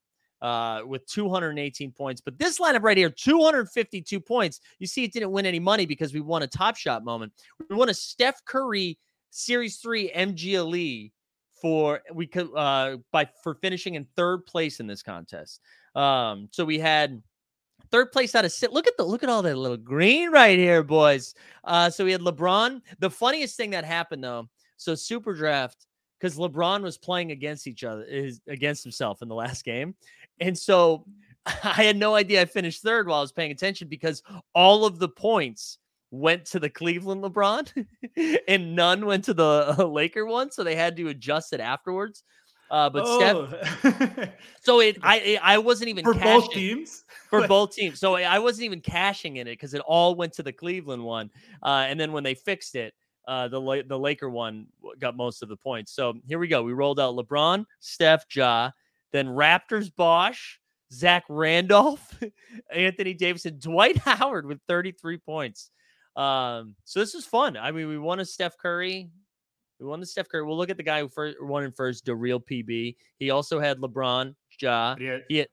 uh, 0.41 0.81
with 0.85 1.05
218 1.07 1.91
points. 1.91 2.21
But 2.21 2.39
this 2.39 2.59
lineup 2.59 2.83
right 2.83 2.97
here, 2.97 3.09
252 3.09 4.19
points. 4.19 4.61
You 4.79 4.88
see, 4.88 5.03
it 5.03 5.11
didn't 5.11 5.31
win 5.31 5.45
any 5.45 5.59
money 5.59 5.85
because 5.85 6.13
we 6.13 6.21
won 6.21 6.43
a 6.43 6.47
Top 6.47 6.77
Shot 6.77 7.03
moment. 7.03 7.33
We 7.69 7.75
won 7.75 7.89
a 7.89 7.93
Steph 7.93 8.43
Curry 8.45 8.97
Series 9.31 9.77
Three 9.77 10.09
MGLE 10.15 11.11
for 11.61 12.01
we 12.13 12.27
could 12.27 12.49
uh 12.55 12.97
by 13.11 13.27
for 13.43 13.55
finishing 13.55 13.95
in 13.95 14.05
third 14.15 14.45
place 14.45 14.79
in 14.79 14.88
this 14.88 15.01
contest. 15.01 15.59
Um, 15.95 16.49
so 16.51 16.63
we 16.63 16.77
had 16.79 17.21
third 17.91 18.11
place 18.11 18.35
out 18.35 18.45
of 18.45 18.51
sit. 18.51 18.73
Look 18.73 18.88
at 18.88 18.97
the 18.97 19.03
look 19.03 19.23
at 19.23 19.29
all 19.29 19.41
that 19.41 19.57
little 19.57 19.77
green 19.77 20.31
right 20.31 20.57
here, 20.57 20.83
boys. 20.83 21.33
Uh, 21.63 21.89
so 21.89 22.05
we 22.05 22.11
had 22.11 22.21
LeBron. 22.21 22.81
The 22.99 23.09
funniest 23.09 23.57
thing 23.57 23.71
that 23.71 23.85
happened 23.85 24.23
though, 24.23 24.49
so 24.77 24.95
Super 24.95 25.33
Draft 25.33 25.85
because 26.19 26.38
LeBron 26.38 26.81
was 26.81 26.97
playing 26.97 27.31
against 27.31 27.67
each 27.67 27.83
other, 27.83 28.03
is 28.03 28.41
against 28.47 28.83
himself 28.83 29.21
in 29.21 29.27
the 29.27 29.35
last 29.35 29.63
game, 29.63 29.95
and 30.39 30.57
so 30.57 31.05
I 31.45 31.83
had 31.83 31.97
no 31.97 32.15
idea 32.15 32.41
I 32.41 32.45
finished 32.45 32.81
third 32.81 33.07
while 33.07 33.19
I 33.19 33.21
was 33.21 33.31
paying 33.31 33.51
attention 33.51 33.88
because 33.88 34.23
all 34.53 34.85
of 34.85 34.99
the 34.99 35.09
points 35.09 35.77
went 36.11 36.45
to 36.45 36.59
the 36.59 36.69
Cleveland 36.69 37.23
LeBron 37.23 37.85
and 38.47 38.75
none 38.75 39.05
went 39.05 39.25
to 39.25 39.33
the 39.33 39.75
uh, 39.77 39.85
Laker 39.85 40.25
one, 40.25 40.51
so 40.51 40.63
they 40.63 40.75
had 40.75 40.95
to 40.97 41.09
adjust 41.09 41.53
it 41.53 41.59
afterwards. 41.59 42.23
Uh, 42.70 42.89
but 42.89 43.05
Steph, 43.05 43.36
oh. 43.86 44.28
so 44.61 44.82
it 44.82 44.97
I 45.01 45.39
I 45.41 45.57
wasn't 45.57 45.89
even 45.89 46.03
for 46.03 46.13
cashing 46.13 46.41
both 46.41 46.51
teams. 46.51 47.03
for 47.30 47.47
both 47.47 47.74
teams. 47.74 47.99
So 47.99 48.15
I 48.15 48.39
wasn't 48.39 48.65
even 48.65 48.82
cashing 48.82 49.38
in 49.38 49.47
it 49.47 49.51
because 49.53 49.74
it 49.74 49.82
all 49.82 50.15
went 50.15 50.34
to 50.34 50.43
the 50.43 50.51
Cleveland 50.51 51.03
one. 51.03 51.30
Uh, 51.63 51.86
and 51.88 51.99
then 51.99 52.11
when 52.11 52.24
they 52.24 52.34
fixed 52.34 52.76
it, 52.76 52.93
uh, 53.28 53.47
the 53.47 53.84
the 53.88 53.97
Laker 53.97 54.30
one 54.30 54.68
got 54.99 55.15
most 55.15 55.43
of 55.43 55.49
the 55.49 55.57
points. 55.57 55.93
So 55.93 56.15
here 56.28 56.39
we 56.39 56.47
go. 56.47 56.63
We 56.63 56.74
rolled 56.74 56.99
out 56.99 57.15
LeBron, 57.15 57.65
Steph, 57.80 58.26
Ja, 58.34 58.72
then 59.11 59.28
Raptors, 59.28 59.93
Bosh, 59.93 60.59
Zach 60.91 61.24
Randolph, 61.30 62.20
Anthony 62.74 63.13
Davidson, 63.13 63.59
Dwight 63.59 63.97
Howard 63.97 64.45
with 64.45 64.59
33 64.68 65.18
points. 65.18 65.72
Um, 66.15 66.76
so 66.84 66.99
this 66.99 67.15
is 67.15 67.26
fun. 67.26 67.57
I 67.57 67.72
mean, 67.72 67.88
we 67.88 67.97
won 67.97 68.20
a 68.20 68.26
Steph 68.26 68.57
Curry. 68.57 69.09
We 69.80 69.86
won 69.86 69.99
the 69.99 70.05
Steph 70.05 70.28
Curry. 70.30 70.43
We'll 70.43 70.57
look 70.57 70.69
at 70.69 70.78
the 70.78 70.84
guy 70.84 71.01
who 71.01 71.09
first 71.09 71.38
won 71.41 71.63
in 71.63 71.71
first, 71.71 72.05
the 72.05 72.15
real 72.15 72.39
PB. 72.39 72.95
He 73.19 73.30
also 73.30 73.59
had 73.59 73.78
LeBron, 73.78 74.34
Ja. 74.59 74.95
Had- 74.99 75.23
He 75.30 75.38
had, 75.38 75.47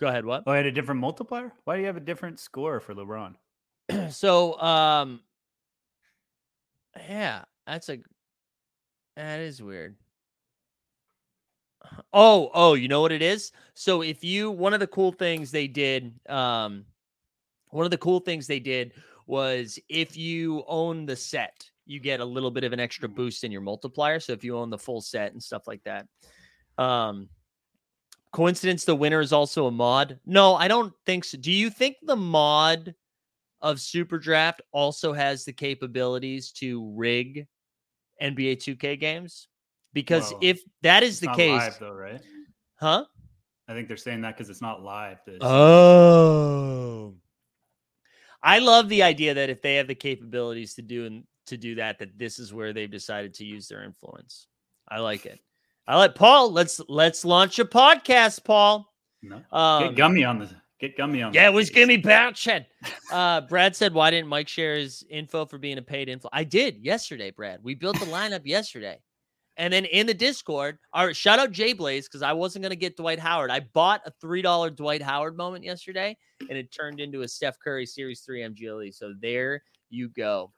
go 0.00 0.06
ahead. 0.08 0.24
What? 0.24 0.44
oh, 0.46 0.52
I 0.52 0.56
had 0.56 0.66
a 0.66 0.72
different 0.72 1.00
multiplier. 1.00 1.52
Why 1.64 1.74
do 1.76 1.80
you 1.80 1.86
have 1.86 1.96
a 1.96 2.00
different 2.00 2.40
score 2.40 2.80
for 2.80 2.94
LeBron? 2.94 3.34
so 4.10 4.58
um 4.60 5.20
yeah 7.08 7.44
that's 7.66 7.90
a 7.90 7.98
that 9.16 9.40
is 9.40 9.62
weird 9.62 9.94
oh 12.14 12.50
oh 12.54 12.72
you 12.72 12.88
know 12.88 13.02
what 13.02 13.12
it 13.12 13.20
is 13.20 13.52
so 13.74 14.00
if 14.02 14.24
you 14.24 14.50
one 14.50 14.72
of 14.72 14.80
the 14.80 14.86
cool 14.86 15.12
things 15.12 15.50
they 15.50 15.66
did 15.66 16.14
um 16.30 16.86
one 17.70 17.84
of 17.84 17.90
the 17.90 17.98
cool 17.98 18.20
things 18.20 18.46
they 18.46 18.58
did 18.58 18.92
was 19.26 19.78
if 19.90 20.16
you 20.16 20.64
own 20.66 21.04
the 21.04 21.16
set 21.16 21.70
you 21.86 22.00
get 22.00 22.20
a 22.20 22.24
little 22.24 22.50
bit 22.50 22.64
of 22.64 22.72
an 22.72 22.80
extra 22.80 23.08
boost 23.08 23.44
in 23.44 23.52
your 23.52 23.60
multiplier 23.60 24.20
so 24.20 24.32
if 24.32 24.44
you 24.44 24.56
own 24.56 24.70
the 24.70 24.78
full 24.78 25.00
set 25.00 25.32
and 25.32 25.42
stuff 25.42 25.66
like 25.66 25.82
that 25.84 26.06
um 26.78 27.28
coincidence 28.32 28.84
the 28.84 28.94
winner 28.94 29.20
is 29.20 29.32
also 29.32 29.66
a 29.66 29.70
mod 29.70 30.18
no 30.26 30.54
i 30.56 30.66
don't 30.66 30.92
think 31.06 31.24
so 31.24 31.38
do 31.38 31.52
you 31.52 31.70
think 31.70 31.96
the 32.02 32.16
mod 32.16 32.94
of 33.64 33.80
Super 33.80 34.18
Draft 34.18 34.60
also 34.72 35.14
has 35.14 35.46
the 35.46 35.52
capabilities 35.52 36.52
to 36.52 36.92
rig 36.94 37.46
NBA 38.22 38.56
2K 38.58 39.00
games? 39.00 39.48
Because 39.94 40.30
Well, 40.32 40.40
if 40.42 40.60
that 40.82 41.02
is 41.02 41.14
It's 41.14 41.20
the 41.20 41.26
not 41.28 41.36
case, 41.36 41.60
live 41.60 41.78
though, 41.80 41.92
right? 41.92 42.20
huh? 42.76 43.06
I 43.66 43.72
think 43.72 43.88
they're 43.88 43.96
saying 43.96 44.20
that 44.20 44.36
because 44.36 44.50
it's 44.50 44.60
not 44.60 44.82
live. 44.82 45.18
Oh. 45.40 47.14
I 48.42 48.58
love 48.58 48.90
the 48.90 49.02
idea 49.02 49.32
that 49.32 49.48
if 49.48 49.62
they 49.62 49.76
have 49.76 49.88
the 49.88 49.94
capabilities 49.94 50.74
to 50.74 50.82
do 50.82 51.06
and 51.06 51.24
to 51.46 51.56
do 51.56 51.74
that, 51.76 51.98
that 51.98 52.18
this 52.18 52.38
is 52.38 52.52
where 52.52 52.72
they've 52.72 52.90
decided 52.90 53.34
to 53.34 53.44
use 53.44 53.68
their 53.68 53.82
influence. 53.84 54.46
I 54.88 55.00
like 55.00 55.26
it. 55.26 55.40
I 55.86 55.96
like 55.98 56.14
Paul. 56.14 56.50
Let's 56.52 56.80
let's 56.88 57.24
launch 57.24 57.58
a 57.58 57.64
podcast, 57.64 58.44
Paul. 58.44 58.90
no. 59.22 59.42
Um, 59.52 59.88
Get 59.88 59.96
gummy 59.96 60.24
on 60.24 60.38
the. 60.38 60.50
Get 60.80 60.96
gummy 60.96 61.22
on. 61.22 61.32
Yeah, 61.32 61.46
it 61.46 61.52
was. 61.52 61.70
Gimme 61.70 62.02
Batched. 62.02 62.66
Uh, 63.12 63.42
Brad 63.42 63.76
said, 63.76 63.94
"Why 63.94 64.10
didn't 64.10 64.28
Mike 64.28 64.48
share 64.48 64.76
his 64.76 65.04
info 65.08 65.46
for 65.46 65.56
being 65.58 65.78
a 65.78 65.82
paid 65.82 66.08
info?" 66.08 66.28
I 66.32 66.44
did 66.44 66.78
yesterday, 66.84 67.30
Brad. 67.30 67.60
We 67.62 67.74
built 67.74 67.98
the 68.00 68.06
lineup 68.06 68.42
yesterday, 68.44 68.98
and 69.56 69.72
then 69.72 69.84
in 69.84 70.06
the 70.06 70.14
Discord, 70.14 70.78
right, 70.94 71.14
shout 71.14 71.38
out 71.38 71.52
Jay 71.52 71.74
Blaze 71.74 72.08
because 72.08 72.22
I 72.22 72.32
wasn't 72.32 72.64
gonna 72.64 72.76
get 72.76 72.96
Dwight 72.96 73.18
Howard. 73.20 73.50
I 73.50 73.60
bought 73.60 74.02
a 74.04 74.12
three 74.20 74.42
dollar 74.42 74.68
Dwight 74.68 75.00
Howard 75.02 75.36
moment 75.36 75.64
yesterday, 75.64 76.16
and 76.48 76.58
it 76.58 76.72
turned 76.74 76.98
into 76.98 77.22
a 77.22 77.28
Steph 77.28 77.58
Curry 77.60 77.86
Series 77.86 78.20
Three 78.22 78.40
MGLE. 78.40 78.92
So 78.92 79.14
there 79.20 79.62
you 79.90 80.08
go. 80.08 80.52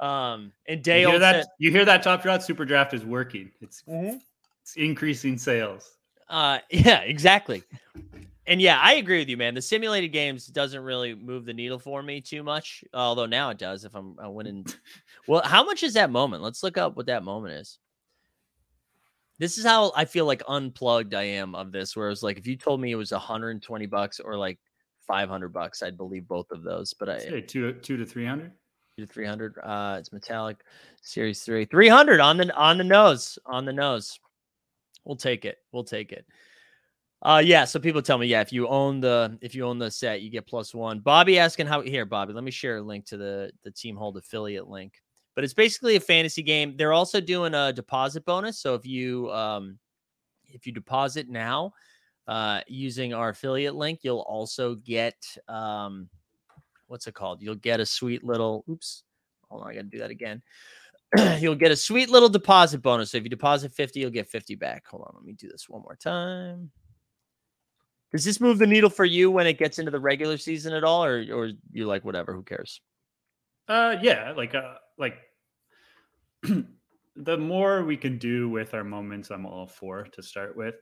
Um, 0.00 0.52
and 0.66 0.84
You 0.86 0.92
hear 1.08 1.18
that? 1.18 1.34
said, 1.44 1.46
You 1.58 1.70
hear 1.70 1.84
that? 1.84 2.02
Top 2.02 2.22
Shot 2.22 2.42
Super 2.42 2.64
Draft 2.64 2.94
is 2.94 3.04
working. 3.04 3.50
It's 3.60 3.82
Mm-hmm. 3.82 4.16
it's 4.62 4.74
increasing 4.76 5.36
sales. 5.38 5.96
Uh, 6.28 6.58
yeah, 6.70 7.00
exactly. 7.00 7.62
And 8.46 8.60
yeah, 8.60 8.80
I 8.82 8.94
agree 8.94 9.18
with 9.18 9.28
you, 9.28 9.36
man. 9.36 9.54
The 9.54 9.62
simulated 9.62 10.10
games 10.12 10.46
doesn't 10.46 10.82
really 10.82 11.14
move 11.14 11.44
the 11.44 11.52
needle 11.52 11.78
for 11.78 12.02
me 12.02 12.20
too 12.20 12.42
much, 12.42 12.82
although 12.94 13.26
now 13.26 13.50
it 13.50 13.58
does 13.58 13.84
if 13.84 13.94
I'm, 13.94 14.16
I'm 14.18 14.34
winning. 14.34 14.66
well, 15.28 15.42
how 15.44 15.62
much 15.64 15.82
is 15.82 15.94
that 15.94 16.10
moment? 16.10 16.42
Let's 16.42 16.62
look 16.62 16.78
up 16.78 16.96
what 16.96 17.06
that 17.06 17.22
moment 17.22 17.54
is. 17.54 17.78
This 19.38 19.56
is 19.56 19.64
how 19.64 19.92
I 19.94 20.04
feel 20.04 20.24
like 20.26 20.42
unplugged 20.48 21.14
I 21.14 21.22
am 21.22 21.54
of 21.54 21.72
this. 21.72 21.94
Where 21.96 22.10
it's 22.10 22.22
like, 22.22 22.38
if 22.38 22.46
you 22.46 22.56
told 22.56 22.80
me 22.80 22.90
it 22.90 22.96
was 22.96 23.12
120 23.12 23.86
bucks 23.86 24.18
or 24.20 24.36
like 24.36 24.58
500 25.06 25.48
bucks, 25.48 25.82
I'd 25.82 25.96
believe 25.96 26.26
both 26.26 26.50
of 26.50 26.62
those. 26.62 26.92
But 26.92 27.08
I, 27.08 27.18
Say 27.18 27.40
two 27.40 27.72
two 27.74 27.96
to 27.96 28.04
three 28.04 28.26
hundred. 28.26 28.52
To 29.00 29.06
300. 29.06 29.58
Uh, 29.62 29.96
it's 29.98 30.12
metallic 30.12 30.64
series 31.02 31.42
three, 31.42 31.64
300 31.64 32.20
on 32.20 32.36
the 32.36 32.54
on 32.54 32.78
the 32.78 32.84
nose, 32.84 33.38
on 33.46 33.64
the 33.64 33.72
nose. 33.72 34.18
We'll 35.04 35.16
take 35.16 35.44
it. 35.44 35.58
We'll 35.72 35.84
take 35.84 36.12
it. 36.12 36.26
Uh, 37.22 37.42
yeah. 37.44 37.64
So 37.64 37.78
people 37.78 38.00
tell 38.00 38.18
me, 38.18 38.26
yeah, 38.26 38.40
if 38.40 38.52
you 38.52 38.66
own 38.68 39.00
the 39.00 39.38
if 39.42 39.54
you 39.54 39.66
own 39.66 39.78
the 39.78 39.90
set, 39.90 40.22
you 40.22 40.30
get 40.30 40.46
plus 40.46 40.74
one. 40.74 41.00
Bobby 41.00 41.38
asking 41.38 41.66
how 41.66 41.82
here, 41.82 42.06
Bobby. 42.06 42.32
Let 42.32 42.44
me 42.44 42.50
share 42.50 42.78
a 42.78 42.82
link 42.82 43.06
to 43.06 43.16
the 43.16 43.50
the 43.62 43.70
Team 43.70 43.96
Hold 43.96 44.16
affiliate 44.16 44.68
link. 44.68 45.02
But 45.34 45.44
it's 45.44 45.54
basically 45.54 45.96
a 45.96 46.00
fantasy 46.00 46.42
game. 46.42 46.76
They're 46.76 46.92
also 46.92 47.20
doing 47.20 47.54
a 47.54 47.72
deposit 47.72 48.24
bonus. 48.24 48.58
So 48.58 48.74
if 48.74 48.86
you 48.86 49.30
um 49.32 49.78
if 50.46 50.66
you 50.66 50.72
deposit 50.72 51.28
now 51.28 51.72
uh 52.26 52.60
using 52.66 53.12
our 53.12 53.30
affiliate 53.30 53.74
link, 53.74 54.00
you'll 54.02 54.20
also 54.20 54.74
get 54.76 55.16
um 55.46 56.08
what's 56.90 57.06
it 57.06 57.14
called? 57.14 57.40
You'll 57.40 57.54
get 57.54 57.80
a 57.80 57.86
sweet 57.86 58.24
little 58.24 58.64
oops. 58.68 59.04
Hold 59.48 59.62
on, 59.62 59.70
I 59.70 59.74
gotta 59.74 59.86
do 59.86 59.98
that 59.98 60.10
again. 60.10 60.42
you'll 61.40 61.54
get 61.54 61.70
a 61.70 61.76
sweet 61.76 62.10
little 62.10 62.28
deposit 62.28 62.82
bonus. 62.82 63.12
So 63.12 63.18
if 63.18 63.24
you 63.24 63.30
deposit 63.30 63.72
50, 63.72 64.00
you'll 64.00 64.10
get 64.10 64.28
50 64.28 64.56
back. 64.56 64.86
Hold 64.88 65.04
on, 65.06 65.12
let 65.14 65.24
me 65.24 65.32
do 65.32 65.48
this 65.48 65.68
one 65.68 65.82
more 65.82 65.96
time. 65.96 66.70
Does 68.12 68.24
this 68.24 68.40
move 68.40 68.58
the 68.58 68.66
needle 68.66 68.90
for 68.90 69.04
you 69.04 69.30
when 69.30 69.46
it 69.46 69.58
gets 69.58 69.78
into 69.78 69.92
the 69.92 70.00
regular 70.00 70.36
season 70.36 70.72
at 70.74 70.82
all, 70.82 71.04
or 71.04 71.24
or 71.32 71.50
you 71.72 71.86
like 71.86 72.04
whatever? 72.04 72.34
Who 72.34 72.42
cares? 72.42 72.80
Uh, 73.68 73.96
yeah, 74.02 74.32
like 74.36 74.54
uh, 74.56 74.74
like 74.98 75.14
the 76.42 77.36
more 77.38 77.84
we 77.84 77.96
can 77.96 78.18
do 78.18 78.48
with 78.48 78.74
our 78.74 78.82
moments, 78.82 79.30
I'm 79.30 79.46
all 79.46 79.68
for 79.68 80.04
to 80.04 80.22
start 80.22 80.56
with. 80.56 80.74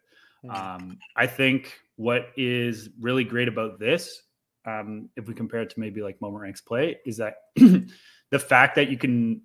Um, 0.48 0.98
I 1.16 1.26
think 1.26 1.78
what 1.96 2.28
is 2.36 2.90
really 3.00 3.24
great 3.24 3.48
about 3.48 3.78
this, 3.78 4.22
um, 4.68 5.08
if 5.16 5.26
we 5.28 5.34
compare 5.34 5.60
it 5.62 5.70
to 5.70 5.80
maybe 5.80 6.02
like 6.02 6.20
Moment 6.20 6.42
Ranks 6.42 6.60
Play, 6.60 6.98
is 7.06 7.16
that 7.16 7.34
the 7.56 8.38
fact 8.38 8.74
that 8.76 8.90
you 8.90 8.98
can 8.98 9.42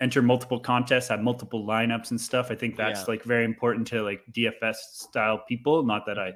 enter 0.00 0.22
multiple 0.22 0.60
contests, 0.60 1.08
have 1.08 1.20
multiple 1.20 1.66
lineups 1.66 2.10
and 2.10 2.20
stuff. 2.20 2.50
I 2.50 2.54
think 2.54 2.76
that's 2.76 3.00
Yeah. 3.00 3.04
like 3.08 3.22
very 3.24 3.44
important 3.44 3.86
to 3.88 4.02
like 4.02 4.20
DFS 4.32 4.76
style 4.92 5.42
people. 5.48 5.82
Not 5.84 6.06
that 6.06 6.18
I 6.18 6.32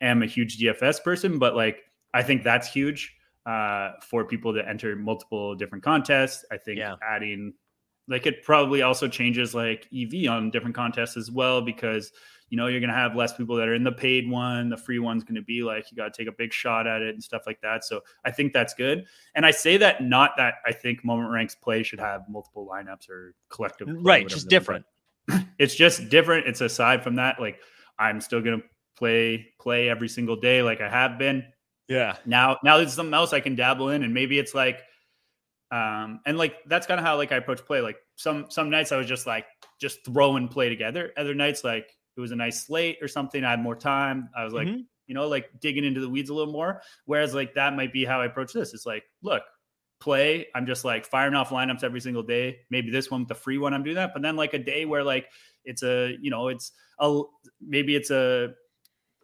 am 0.00 0.22
a 0.22 0.26
huge 0.26 0.58
DFS 0.58 1.02
person, 1.02 1.38
but 1.38 1.54
like 1.56 1.78
I 2.14 2.22
think 2.22 2.42
that's 2.42 2.68
huge 2.72 3.14
uh, 3.46 3.92
for 4.02 4.24
people 4.24 4.52
to 4.54 4.68
enter 4.68 4.94
multiple 4.96 5.54
different 5.56 5.82
contests. 5.84 6.44
I 6.52 6.56
think 6.56 6.78
Yeah. 6.78 6.96
adding 7.02 7.54
like 8.10 8.26
it 8.26 8.42
probably 8.42 8.82
also 8.82 9.08
changes 9.08 9.54
like 9.54 9.86
EV 9.96 10.28
on 10.28 10.50
different 10.50 10.74
contests 10.74 11.16
as 11.16 11.30
well 11.30 11.62
because 11.62 12.12
you 12.48 12.56
know 12.56 12.66
you're 12.66 12.80
gonna 12.80 12.92
have 12.92 13.14
less 13.14 13.32
people 13.32 13.54
that 13.56 13.68
are 13.68 13.74
in 13.74 13.84
the 13.84 13.92
paid 13.92 14.28
one. 14.28 14.68
The 14.68 14.76
free 14.76 14.98
one's 14.98 15.22
gonna 15.24 15.40
be 15.40 15.62
like 15.62 15.90
you 15.90 15.96
got 15.96 16.12
to 16.12 16.22
take 16.22 16.28
a 16.30 16.36
big 16.36 16.52
shot 16.52 16.86
at 16.88 17.00
it 17.00 17.14
and 17.14 17.22
stuff 17.22 17.42
like 17.46 17.60
that. 17.62 17.84
So 17.84 18.00
I 18.24 18.32
think 18.32 18.52
that's 18.52 18.74
good. 18.74 19.06
And 19.36 19.46
I 19.46 19.52
say 19.52 19.76
that 19.78 20.02
not 20.02 20.32
that 20.36 20.54
I 20.66 20.72
think 20.72 21.04
moment 21.04 21.30
ranks 21.30 21.54
play 21.54 21.82
should 21.84 22.00
have 22.00 22.28
multiple 22.28 22.68
lineups 22.70 23.08
or 23.08 23.34
collective, 23.48 23.86
Right, 23.88 24.24
whatever 24.24 24.28
just 24.28 24.48
different. 24.48 24.84
it's 25.58 25.76
just 25.76 26.08
different. 26.08 26.46
It's 26.48 26.60
aside 26.60 27.04
from 27.04 27.14
that, 27.14 27.40
like 27.40 27.60
I'm 27.98 28.20
still 28.20 28.40
gonna 28.40 28.62
play 28.96 29.46
play 29.60 29.88
every 29.88 30.08
single 30.08 30.36
day 30.36 30.62
like 30.62 30.80
I 30.80 30.88
have 30.88 31.18
been. 31.18 31.44
Yeah. 31.86 32.16
Now 32.26 32.58
now 32.64 32.78
there's 32.78 32.92
something 32.94 33.14
else 33.14 33.32
I 33.32 33.38
can 33.40 33.54
dabble 33.54 33.90
in, 33.90 34.02
and 34.02 34.12
maybe 34.12 34.40
it's 34.40 34.54
like 34.54 34.80
um 35.70 36.20
and 36.26 36.36
like 36.36 36.56
that's 36.66 36.86
kind 36.86 36.98
of 36.98 37.06
how 37.06 37.16
like 37.16 37.32
I 37.32 37.36
approach 37.36 37.64
play. 37.64 37.80
Like 37.80 37.96
some 38.16 38.46
some 38.50 38.70
nights 38.70 38.92
I 38.92 38.96
was 38.96 39.06
just 39.06 39.26
like 39.26 39.46
just 39.80 40.04
throw 40.04 40.36
and 40.36 40.50
play 40.50 40.68
together. 40.68 41.12
Other 41.16 41.34
nights 41.34 41.62
like 41.64 41.96
it 42.16 42.20
was 42.20 42.32
a 42.32 42.36
nice 42.36 42.66
slate 42.66 42.98
or 43.00 43.08
something. 43.08 43.44
I 43.44 43.50
had 43.50 43.60
more 43.60 43.76
time. 43.76 44.28
I 44.36 44.44
was 44.44 44.52
like, 44.52 44.68
Mhm. 44.68 44.84
you 45.06 45.14
know, 45.14 45.28
like 45.28 45.48
digging 45.60 45.84
into 45.84 46.00
the 46.00 46.08
weeds 46.08 46.28
a 46.30 46.34
little 46.34 46.52
more. 46.52 46.82
Whereas 47.04 47.34
like 47.34 47.54
that 47.54 47.74
might 47.76 47.92
be 47.92 48.04
how 48.04 48.20
I 48.20 48.26
approach 48.26 48.52
this. 48.52 48.74
It's 48.74 48.84
like, 48.86 49.04
look, 49.22 49.42
play. 50.00 50.46
I'm 50.54 50.66
just 50.66 50.84
like 50.84 51.06
firing 51.06 51.34
off 51.34 51.50
lineups 51.50 51.84
every 51.84 52.00
single 52.00 52.22
day. 52.22 52.60
Maybe 52.70 52.90
this 52.90 53.10
one 53.10 53.20
with 53.22 53.28
the 53.28 53.34
free 53.34 53.58
one, 53.58 53.74
I'm 53.74 53.82
doing 53.84 53.96
that. 53.96 54.12
But 54.12 54.22
then 54.22 54.34
like 54.36 54.54
a 54.54 54.58
day 54.58 54.86
where 54.86 55.04
like 55.04 55.28
it's 55.64 55.82
a, 55.82 56.16
you 56.20 56.30
know, 56.30 56.48
it's 56.48 56.72
a 56.98 57.22
maybe 57.60 57.94
it's 57.94 58.10
a 58.10 58.54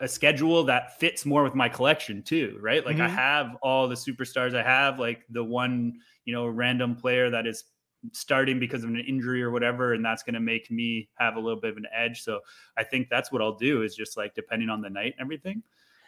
a 0.00 0.08
schedule 0.08 0.64
that 0.64 0.98
fits 0.98 1.24
more 1.24 1.42
with 1.42 1.54
my 1.54 1.68
collection 1.68 2.22
too, 2.22 2.58
right? 2.60 2.84
Like 2.84 3.00
I 3.00 3.08
Mhm. 3.08 3.08
have 3.08 3.56
all 3.62 3.88
the 3.88 3.94
superstars. 3.94 4.54
I 4.54 4.62
have 4.62 4.98
like 4.98 5.24
the 5.30 5.42
one, 5.44 6.00
you 6.24 6.34
know, 6.34 6.46
random 6.46 6.96
player 6.96 7.30
that 7.30 7.46
is 7.46 7.64
starting 8.12 8.60
because 8.60 8.84
of 8.84 8.90
an 8.90 9.00
injury 9.00 9.42
or 9.42 9.50
whatever, 9.50 9.94
and 9.94 10.04
that's 10.04 10.22
going 10.22 10.34
to 10.34 10.40
make 10.40 10.70
me 10.70 11.08
have 11.18 11.36
a 11.36 11.40
little 11.40 11.60
bit 11.60 11.70
of 11.70 11.76
an 11.78 11.86
edge. 11.92 12.22
So 12.22 12.40
I 12.76 12.84
think 12.84 13.08
that's 13.08 13.32
what 13.32 13.40
I'll 13.42 13.56
do 13.56 13.82
is 13.82 13.96
just 13.96 14.16
like 14.16 14.34
depending 14.34 14.68
on 14.68 14.82
the 14.82 14.90
night 14.90 15.14
and 15.18 15.22
everything, 15.22 15.62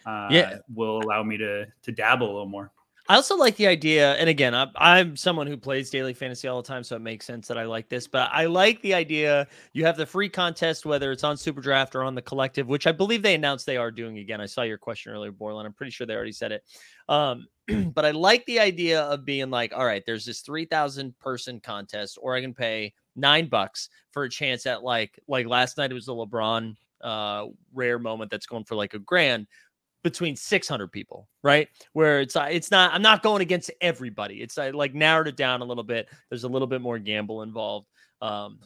uh, 0.05 0.29
Yeah. 0.29 0.59
will 0.73 1.01
allow 1.03 1.23
me 1.23 1.37
to 1.39 1.67
to 1.83 1.93
dabble 1.93 2.27
a 2.27 2.33
little 2.33 2.47
more. 2.47 2.73
I 3.11 3.15
also 3.15 3.37
like 3.37 3.57
the 3.57 3.67
idea, 3.67 4.13
and 4.17 4.29
again, 4.29 4.55
I'm, 4.55 4.69
I'm 4.77 5.17
someone 5.17 5.47
who 5.47 5.57
plays 5.57 5.89
daily 5.89 6.13
fantasy 6.13 6.47
all 6.47 6.61
the 6.61 6.69
time, 6.69 6.85
so 6.85 6.95
it 6.95 7.01
makes 7.01 7.25
sense 7.25 7.49
that 7.49 7.57
I 7.57 7.65
like 7.65 7.89
this. 7.89 8.07
But 8.07 8.29
I 8.35 8.45
like 8.45 8.83
the 8.83 8.93
idea 8.93 9.47
you 9.73 9.87
have 9.87 9.97
the 9.97 10.05
free 10.05 10.29
contest, 10.29 10.85
whether 10.85 11.11
it's 11.11 11.25
on 11.25 11.39
Super 11.39 11.63
Draft 11.63 11.95
or 11.95 12.03
on 12.03 12.15
the 12.15 12.21
Collective, 12.21 12.69
which 12.69 12.87
I 12.87 12.93
believe 12.93 13.23
they 13.23 13.35
announced 13.35 13.65
they 13.65 13.79
are 13.79 13.91
doing 13.91 14.19
again. 14.19 14.43
I 14.43 14.47
saw 14.47 14.61
your 14.61 14.77
question 14.77 15.11
earlier, 15.11 15.33
Borland. 15.33 15.67
I'm 15.67 15.73
pretty 15.73 15.91
sure 15.91 16.07
they 16.07 16.15
already 16.15 16.33
said 16.33 16.53
it. 16.53 16.65
Um, 17.09 17.47
but 17.95 18.05
I 18.05 18.11
like 18.11 18.45
the 18.45 18.61
idea 18.61 19.01
of 19.01 19.25
being 19.25 19.49
like, 19.49 19.73
all 19.75 19.87
right, 19.87 20.03
there's 20.05 20.27
this 20.27 20.41
3,000 20.43 21.19
person 21.19 21.61
contest, 21.61 22.19
or 22.21 22.35
I 22.35 22.43
can 22.43 22.53
pay 22.53 22.93
nine 23.17 23.49
bucks 23.49 23.89
for 24.13 24.25
a 24.25 24.31
chance 24.31 24.67
at 24.67 24.83
like, 24.83 25.19
like 25.27 25.47
last 25.47 25.79
night 25.79 25.91
it 25.91 25.95
was 25.95 26.07
the 26.07 26.15
LeBron 26.15 26.77
uh 27.01 27.47
rare 27.73 28.01
moment 28.01 28.29
that's 28.29 28.47
going 28.47 28.65
for 28.65 28.75
like 28.75 28.93
a 28.93 28.99
grand 28.99 29.47
between 30.03 30.37
600 30.37 30.93
people, 30.93 31.29
right? 31.43 31.69
Where 31.93 32.21
it's 32.21 32.37
uh, 32.37 32.49
it's 32.51 32.71
not 32.71 32.93
I'm 32.93 33.03
not 33.03 33.23
going 33.23 33.43
against 33.43 33.71
everybody. 33.81 34.43
It's 34.43 34.59
I 34.59 34.71
like 34.71 34.95
narrowed 34.95 35.29
it 35.29 35.37
down 35.37 35.61
a 35.61 35.65
little 35.65 35.85
bit. 35.85 36.09
There's 36.29 36.45
a 36.45 36.49
little 36.49 36.69
bit 36.69 36.81
more 36.81 36.99
gamble 36.99 37.43
involved. 37.43 37.89
Um 38.21 38.59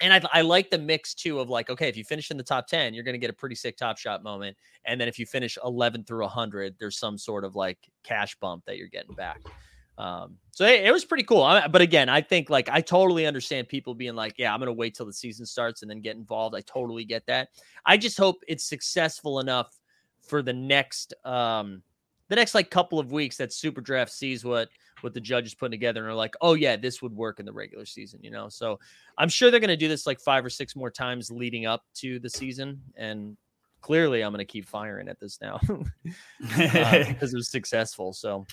and 0.00 0.14
I, 0.14 0.22
I 0.32 0.40
like 0.40 0.70
the 0.70 0.78
mix 0.78 1.14
too 1.14 1.40
of 1.40 1.50
like, 1.50 1.68
okay, 1.68 1.88
if 1.88 1.96
you 1.96 2.04
finish 2.04 2.30
in 2.30 2.36
the 2.36 2.42
top 2.42 2.66
10, 2.66 2.94
you're 2.94 3.04
going 3.04 3.14
to 3.14 3.18
get 3.18 3.28
a 3.28 3.34
pretty 3.34 3.54
sick 3.54 3.76
top 3.76 3.98
shot 3.98 4.22
moment. 4.22 4.56
And 4.86 4.98
then 4.98 5.08
if 5.08 5.18
you 5.18 5.26
finish 5.26 5.58
11 5.62 6.04
through 6.04 6.22
100, 6.22 6.76
there's 6.80 6.98
some 6.98 7.18
sort 7.18 7.44
of 7.44 7.54
like 7.54 7.78
cash 8.02 8.34
bump 8.40 8.64
that 8.64 8.78
you're 8.78 8.88
getting 8.88 9.14
back. 9.14 9.42
Um, 9.98 10.38
so 10.52 10.64
it, 10.64 10.86
it 10.86 10.92
was 10.92 11.04
pretty 11.04 11.24
cool. 11.24 11.42
I, 11.42 11.68
but 11.68 11.82
again, 11.82 12.08
I 12.08 12.22
think 12.22 12.48
like 12.48 12.70
I 12.70 12.80
totally 12.80 13.26
understand 13.26 13.68
people 13.68 13.94
being 13.94 14.14
like, 14.14 14.38
yeah, 14.38 14.54
I'm 14.54 14.58
going 14.58 14.68
to 14.68 14.72
wait 14.72 14.94
till 14.94 15.04
the 15.04 15.12
season 15.12 15.44
starts 15.44 15.82
and 15.82 15.90
then 15.90 16.00
get 16.00 16.16
involved. 16.16 16.56
I 16.56 16.62
totally 16.62 17.04
get 17.04 17.26
that. 17.26 17.50
I 17.84 17.98
just 17.98 18.16
hope 18.16 18.42
it's 18.48 18.64
successful 18.64 19.40
enough 19.40 19.76
for 20.30 20.42
the 20.42 20.52
next 20.52 21.12
um 21.24 21.82
the 22.28 22.36
next 22.36 22.54
like 22.54 22.70
couple 22.70 23.00
of 23.00 23.10
weeks 23.10 23.36
that 23.36 23.52
super 23.52 23.80
draft 23.80 24.12
sees 24.12 24.44
what 24.44 24.68
what 25.00 25.12
the 25.12 25.20
judges 25.20 25.54
put 25.54 25.72
together 25.72 26.00
and 26.00 26.10
are 26.10 26.14
like 26.14 26.34
oh 26.40 26.54
yeah 26.54 26.76
this 26.76 27.02
would 27.02 27.14
work 27.14 27.40
in 27.40 27.46
the 27.46 27.52
regular 27.52 27.84
season 27.84 28.20
you 28.22 28.30
know? 28.30 28.48
So 28.48 28.78
i'm 29.18 29.28
sure 29.28 29.50
they're 29.50 29.60
going 29.60 29.68
to 29.68 29.76
do 29.76 29.88
this 29.88 30.06
like 30.06 30.20
five 30.20 30.44
or 30.44 30.50
six 30.50 30.76
more 30.76 30.90
times 30.90 31.30
leading 31.30 31.66
up 31.66 31.82
to 31.96 32.20
the 32.20 32.30
season 32.30 32.80
and 32.96 33.36
clearly 33.80 34.22
i'm 34.22 34.32
going 34.32 34.38
to 34.38 34.50
keep 34.50 34.66
firing 34.66 35.08
at 35.08 35.18
this 35.18 35.38
now 35.42 35.58
uh, 35.68 37.04
because 37.08 37.34
it 37.34 37.36
was 37.36 37.50
successful 37.50 38.12
so 38.12 38.46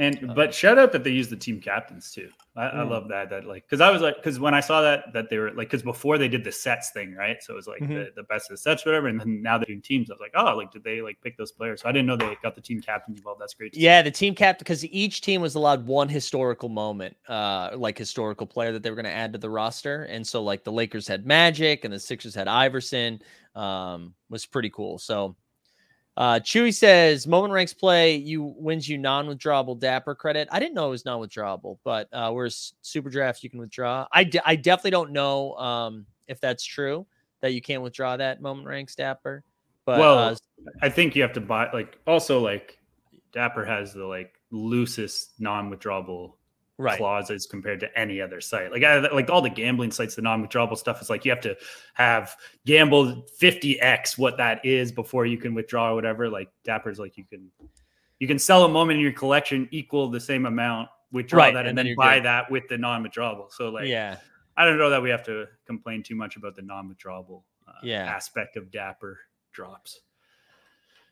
And 0.00 0.32
but 0.36 0.54
shout 0.54 0.78
out 0.78 0.92
that 0.92 1.02
they 1.02 1.10
use 1.10 1.28
the 1.28 1.36
team 1.36 1.60
captains 1.60 2.12
too. 2.12 2.28
I, 2.56 2.66
I 2.68 2.74
Mm. 2.84 2.90
love 2.90 3.08
that. 3.08 3.30
That 3.30 3.44
like 3.46 3.64
because 3.64 3.80
I 3.80 3.90
was 3.90 4.00
like 4.00 4.14
because 4.16 4.38
when 4.38 4.54
I 4.54 4.60
saw 4.60 4.80
that 4.80 5.12
that 5.12 5.28
they 5.28 5.38
were 5.38 5.48
like 5.50 5.68
because 5.70 5.82
before 5.82 6.18
they 6.18 6.28
did 6.28 6.44
the 6.44 6.52
sets 6.52 6.90
thing 6.90 7.14
right, 7.16 7.42
so 7.42 7.52
it 7.52 7.56
was 7.56 7.66
like 7.66 7.82
Mhm. 7.82 7.88
the, 7.88 8.12
the 8.14 8.22
best 8.22 8.48
of 8.48 8.54
the 8.54 8.58
sets 8.58 8.86
whatever, 8.86 9.08
and 9.08 9.18
then 9.18 9.42
now 9.42 9.58
they're 9.58 9.66
doing 9.66 9.82
teams. 9.82 10.08
I 10.08 10.14
was 10.14 10.20
like 10.20 10.30
oh 10.36 10.56
like 10.56 10.70
did 10.70 10.84
they 10.84 11.02
like 11.02 11.20
pick 11.20 11.36
those 11.36 11.50
players? 11.50 11.82
So 11.82 11.88
I 11.88 11.92
didn't 11.92 12.06
know 12.06 12.16
they 12.16 12.36
got 12.44 12.54
the 12.54 12.60
team 12.60 12.80
captains 12.80 13.18
involved. 13.18 13.40
That's 13.40 13.54
great. 13.54 13.72
to 13.72 13.78
see. 13.78 13.84
Yeah, 13.84 14.00
the 14.02 14.10
team 14.12 14.36
captain 14.36 14.62
because 14.64 14.84
each 14.86 15.20
team 15.20 15.40
was 15.40 15.56
allowed 15.56 15.84
one 15.84 16.08
historical 16.08 16.68
moment, 16.68 17.16
uh, 17.28 17.70
like 17.74 17.98
historical 17.98 18.46
player 18.46 18.70
that 18.72 18.84
they 18.84 18.90
were 18.90 18.96
going 18.96 19.04
to 19.04 19.10
add 19.10 19.32
to 19.32 19.38
the 19.38 19.50
roster, 19.50 20.04
and 20.04 20.24
so 20.24 20.44
like 20.44 20.62
the 20.62 20.72
Lakers 20.72 21.08
had 21.08 21.26
Magic 21.26 21.84
and 21.84 21.92
the 21.92 21.98
Sixers 21.98 22.36
had 22.36 22.46
Iverson, 22.46 23.20
um, 23.56 24.14
was 24.30 24.46
pretty 24.46 24.70
cool. 24.70 24.98
So, 24.98 25.34
uh, 26.18 26.40
Chewy 26.40 26.74
says 26.74 27.28
moment 27.28 27.54
ranks 27.54 27.72
play 27.72 28.16
you 28.16 28.52
wins 28.56 28.88
you 28.88 28.98
non-withdrawable 28.98 29.78
Dapper 29.78 30.16
credit. 30.16 30.48
I 30.50 30.58
didn't 30.58 30.74
know 30.74 30.88
it 30.88 30.90
was 30.90 31.04
non-withdrawable, 31.04 31.78
but 31.84 32.08
uh, 32.12 32.32
whereas 32.32 32.74
Super 32.82 33.08
Draft 33.08 33.44
you 33.44 33.50
can 33.50 33.60
withdraw. 33.60 34.04
I 34.12 34.28
I 34.44 34.56
definitely 34.56 34.90
don't 34.90 35.12
know 35.12 35.54
um 35.54 36.06
if 36.26 36.40
that's 36.40 36.64
true 36.64 37.06
that 37.40 37.52
you 37.52 37.62
can't 37.62 37.84
withdraw 37.84 38.16
that 38.16 38.42
moment 38.42 38.66
ranks 38.66 38.96
Dapper, 38.96 39.44
but 39.84 40.00
Well, 40.00 40.18
uh, 40.18 40.36
I 40.82 40.88
think 40.88 41.14
you 41.14 41.22
have 41.22 41.34
to 41.34 41.40
buy 41.40 41.70
like 41.72 41.96
also 42.04 42.40
like 42.40 42.80
Dapper 43.32 43.64
has 43.64 43.94
the 43.94 44.04
like 44.04 44.34
loosest 44.50 45.34
non-withdrawable 45.38 46.32
right. 46.78 46.96
clauses 46.96 47.46
compared 47.46 47.80
to 47.80 47.98
any 47.98 48.20
other 48.20 48.40
site. 48.40 48.70
Like 48.72 48.84
I, 48.84 48.98
like 48.98 49.28
all 49.28 49.42
the 49.42 49.50
gambling 49.50 49.90
sites, 49.90 50.14
the 50.14 50.22
non-withdrawable 50.22 50.78
stuff 50.78 51.02
is 51.02 51.10
like 51.10 51.24
you 51.24 51.30
have 51.30 51.40
to 51.42 51.56
have 51.94 52.36
gambled 52.64 53.28
50x 53.40 54.16
what 54.16 54.36
that 54.38 54.64
is 54.64 54.92
before 54.92 55.26
you 55.26 55.36
can 55.36 55.54
withdraw 55.54 55.90
or 55.90 55.94
whatever. 55.94 56.28
Like 56.30 56.48
Dapper's 56.64 56.98
like 56.98 57.16
you 57.16 57.24
can 57.24 57.50
you 58.18 58.26
can 58.26 58.38
sell 58.38 58.64
a 58.64 58.68
moment 58.68 58.96
in 58.98 59.02
your 59.02 59.12
collection 59.12 59.68
equal 59.70 60.08
the 60.08 60.20
same 60.20 60.46
amount, 60.46 60.88
withdraw 61.12 61.44
Right, 61.44 61.54
that, 61.54 61.66
and 61.66 61.78
and, 61.78 61.88
then 61.88 61.94
buy 61.96 62.16
good. 62.16 62.24
that 62.24 62.50
with 62.50 62.68
the 62.68 62.78
non-withdrawable. 62.78 63.52
So 63.52 63.68
like 63.68 63.86
yeah. 63.88 64.16
I 64.56 64.64
don't 64.64 64.78
know 64.78 64.90
that 64.90 65.02
we 65.02 65.10
have 65.10 65.24
to 65.26 65.46
complain 65.66 66.02
too 66.02 66.16
much 66.16 66.36
about 66.36 66.56
the 66.56 66.62
non-withdrawable 66.62 67.42
uh, 67.68 67.72
Yeah. 67.82 68.04
aspect 68.04 68.56
of 68.56 68.72
Dapper 68.72 69.20
drops. 69.52 70.00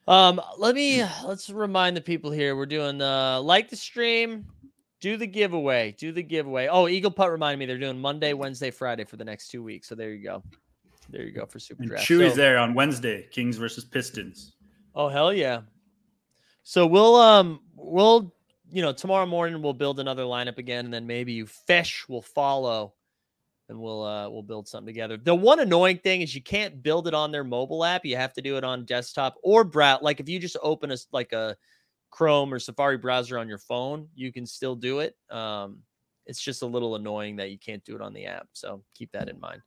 Um, 0.08 0.40
let 0.58 0.74
me 0.76 1.04
let's 1.24 1.50
remind 1.50 1.96
the 1.96 2.00
people 2.00 2.30
here. 2.30 2.54
We're 2.54 2.66
doing 2.66 2.98
the 2.98 3.40
like 3.42 3.68
the 3.68 3.76
stream, 3.76 4.46
do 5.06 5.16
the 5.16 5.26
giveaway, 5.26 5.94
do 5.96 6.10
the 6.10 6.22
giveaway. 6.22 6.66
Oh, 6.66 6.88
Eagle 6.88 7.12
Putt 7.12 7.30
reminded 7.30 7.60
me 7.60 7.66
they're 7.66 7.78
doing 7.78 7.96
Monday, 8.00 8.32
Wednesday, 8.32 8.72
Friday 8.72 9.04
for 9.04 9.16
the 9.16 9.24
next 9.24 9.52
two 9.52 9.62
weeks. 9.62 9.86
So 9.88 9.94
there 9.94 10.10
you 10.10 10.20
go. 10.24 10.42
There 11.10 11.22
you 11.22 11.30
go 11.30 11.46
for 11.46 11.60
Super 11.60 11.82
And 11.82 11.90
Draft. 11.90 12.08
Chewy's 12.08 12.32
So- 12.32 12.36
there 12.38 12.58
on 12.58 12.74
Wednesday, 12.74 13.28
Kings 13.30 13.56
versus 13.56 13.84
Pistons. 13.84 14.56
Oh 14.96 15.08
hell 15.08 15.32
yeah. 15.32 15.60
So 16.64 16.88
we'll 16.88 17.14
um 17.14 17.60
we'll 17.76 18.34
you 18.72 18.82
know 18.82 18.92
tomorrow 18.92 19.26
morning 19.26 19.62
we'll 19.62 19.74
build 19.74 20.00
another 20.00 20.24
lineup 20.24 20.58
again, 20.58 20.86
and 20.86 20.92
then 20.92 21.06
maybe 21.06 21.32
you 21.32 21.46
fish 21.46 22.08
will 22.08 22.22
follow, 22.22 22.94
and 23.68 23.78
we'll 23.78 24.02
uh 24.02 24.28
we'll 24.28 24.42
build 24.42 24.66
something 24.66 24.92
together. 24.92 25.18
The 25.18 25.36
one 25.36 25.60
annoying 25.60 25.98
thing 25.98 26.22
is 26.22 26.34
you 26.34 26.42
can't 26.42 26.82
build 26.82 27.06
it 27.06 27.14
on 27.14 27.30
their 27.30 27.44
mobile 27.44 27.84
app. 27.84 28.04
You 28.04 28.16
have 28.16 28.32
to 28.32 28.42
do 28.42 28.56
it 28.56 28.64
on 28.64 28.84
desktop 28.86 29.36
or 29.44 29.62
brow. 29.62 30.00
Like 30.02 30.18
if 30.18 30.28
you 30.28 30.40
just 30.40 30.56
open 30.64 30.90
a 30.90 30.96
like 31.12 31.32
a 31.32 31.56
Chrome 32.16 32.52
or 32.52 32.58
Safari 32.58 32.96
browser 32.96 33.36
on 33.36 33.46
your 33.46 33.58
phone, 33.58 34.08
you 34.14 34.32
can 34.32 34.46
still 34.46 34.74
do 34.74 35.00
it. 35.00 35.14
Um, 35.30 35.80
it's 36.24 36.40
just 36.40 36.62
a 36.62 36.66
little 36.66 36.96
annoying 36.96 37.36
that 37.36 37.50
you 37.50 37.58
can't 37.58 37.84
do 37.84 37.94
it 37.94 38.00
on 38.00 38.14
the 38.14 38.24
app. 38.24 38.48
So 38.54 38.82
keep 38.94 39.12
that 39.12 39.28
in 39.28 39.38
mind. 39.38 39.60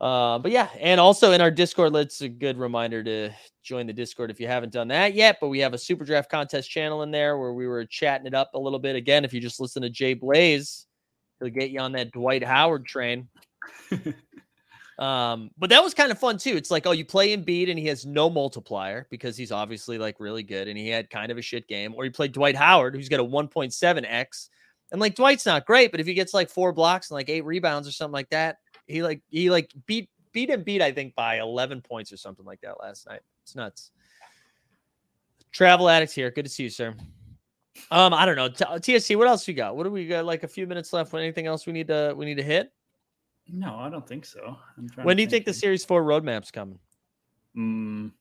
Uh, 0.00 0.40
but 0.40 0.50
yeah, 0.50 0.68
and 0.80 1.00
also 1.00 1.30
in 1.30 1.40
our 1.40 1.50
Discord, 1.52 1.92
let's 1.92 2.22
a 2.22 2.28
good 2.28 2.58
reminder 2.58 3.04
to 3.04 3.30
join 3.62 3.86
the 3.86 3.92
Discord 3.92 4.32
if 4.32 4.40
you 4.40 4.48
haven't 4.48 4.72
done 4.72 4.88
that 4.88 5.14
yet. 5.14 5.38
But 5.40 5.48
we 5.48 5.60
have 5.60 5.74
a 5.74 5.78
Super 5.78 6.04
Draft 6.04 6.28
contest 6.28 6.68
channel 6.70 7.04
in 7.04 7.12
there 7.12 7.38
where 7.38 7.52
we 7.52 7.68
were 7.68 7.84
chatting 7.84 8.26
it 8.26 8.34
up 8.34 8.50
a 8.54 8.58
little 8.58 8.80
bit. 8.80 8.96
Again, 8.96 9.24
if 9.24 9.32
you 9.32 9.40
just 9.40 9.60
listen 9.60 9.82
to 9.82 9.90
Jay 9.90 10.14
Blaze, 10.14 10.86
he'll 11.38 11.50
get 11.50 11.70
you 11.70 11.78
on 11.78 11.92
that 11.92 12.10
Dwight 12.10 12.42
Howard 12.42 12.84
train. 12.84 13.28
um, 14.98 15.50
but 15.56 15.70
that 15.70 15.82
was 15.82 15.94
kind 15.94 16.10
of 16.10 16.18
fun 16.18 16.38
too. 16.38 16.56
It's 16.56 16.70
like, 16.70 16.86
oh, 16.86 16.90
you 16.90 17.04
play 17.04 17.36
Embiid 17.36 17.70
and 17.70 17.78
he 17.78 17.86
has 17.86 18.04
no 18.04 18.28
multiplier 18.28 19.06
because 19.10 19.36
he's 19.36 19.52
obviously 19.52 19.96
like 19.96 20.18
really 20.18 20.42
good 20.42 20.66
and 20.66 20.76
he 20.76 20.88
had 20.88 21.08
kind 21.08 21.30
of 21.30 21.38
a 21.38 21.42
shit 21.42 21.68
game, 21.68 21.94
or 21.94 22.04
you 22.04 22.10
play 22.10 22.26
Dwight 22.26 22.56
Howard 22.56 22.96
who's 22.96 23.08
got 23.08 23.20
a 23.20 23.24
1.7x. 23.24 24.48
And 24.90 25.00
like 25.00 25.14
Dwight's 25.14 25.46
not 25.46 25.66
great, 25.66 25.92
but 25.92 26.00
if 26.00 26.06
he 26.06 26.14
gets 26.14 26.34
like 26.34 26.50
four 26.50 26.72
blocks 26.72 27.10
and 27.10 27.14
like 27.14 27.28
eight 27.28 27.44
rebounds 27.44 27.86
or 27.86 27.92
something 27.92 28.12
like 28.12 28.30
that, 28.30 28.58
he 28.86 29.02
like 29.02 29.22
he 29.28 29.50
like 29.50 29.70
beat 29.86 30.08
beat 30.32 30.50
him 30.50 30.62
beat 30.62 30.82
I 30.82 30.92
think 30.92 31.14
by 31.14 31.38
11 31.38 31.82
points 31.82 32.12
or 32.12 32.16
something 32.16 32.44
like 32.44 32.60
that 32.62 32.80
last 32.80 33.06
night. 33.06 33.20
It's 33.44 33.54
nuts. 33.54 33.92
Travel 35.52 35.88
addicts 35.88 36.14
here. 36.14 36.30
Good 36.30 36.44
to 36.44 36.50
see 36.50 36.64
you, 36.64 36.70
sir. 36.70 36.94
Um, 37.90 38.12
I 38.12 38.26
don't 38.26 38.36
know. 38.36 38.48
T- 38.48 38.94
TSC, 38.94 39.16
what 39.16 39.28
else 39.28 39.46
you 39.46 39.54
got? 39.54 39.76
What 39.76 39.84
do 39.84 39.90
we 39.90 40.08
got? 40.08 40.24
Like 40.24 40.42
a 40.42 40.48
few 40.48 40.66
minutes 40.66 40.92
left. 40.92 41.14
Anything 41.14 41.46
else 41.46 41.66
we 41.66 41.72
need 41.72 41.86
to 41.86 42.14
we 42.16 42.24
need 42.24 42.36
to 42.36 42.42
hit? 42.42 42.72
No, 43.50 43.76
I 43.76 43.88
don't 43.88 44.06
think 44.06 44.24
so. 44.24 44.56
I'm 44.76 44.88
When 45.04 45.16
to 45.16 45.20
do 45.20 45.22
you 45.22 45.28
think 45.28 45.44
the 45.44 45.54
series 45.54 45.84
four 45.84 46.02
roadmap's 46.04 46.50
coming? 46.50 46.78
Mm, 47.56 48.12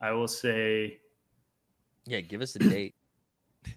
I 0.00 0.12
will 0.12 0.28
say 0.28 0.98
Yeah, 2.06 2.20
give 2.20 2.40
us 2.42 2.56
a 2.56 2.58
date. 2.58 2.94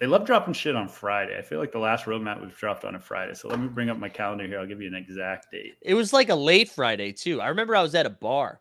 They 0.00 0.08
love 0.08 0.26
dropping 0.26 0.54
shit 0.54 0.74
on 0.74 0.88
Friday. 0.88 1.38
I 1.38 1.42
feel 1.42 1.60
like 1.60 1.70
the 1.70 1.78
last 1.78 2.06
roadmap 2.06 2.40
was 2.40 2.52
dropped 2.54 2.84
on 2.84 2.96
a 2.96 2.98
Friday. 2.98 3.34
So 3.34 3.46
let 3.46 3.60
me 3.60 3.68
bring 3.68 3.88
up 3.88 3.98
my 3.98 4.08
calendar 4.08 4.44
here. 4.48 4.58
I'll 4.58 4.66
give 4.66 4.82
you 4.82 4.88
an 4.88 4.96
exact 4.96 5.52
date. 5.52 5.74
It 5.80 5.94
was 5.94 6.12
like 6.12 6.28
a 6.28 6.34
late 6.34 6.68
Friday 6.68 7.12
too. 7.12 7.40
I 7.40 7.46
remember 7.46 7.76
I 7.76 7.82
was 7.82 7.94
at 7.94 8.04
a 8.04 8.10
bar. 8.10 8.60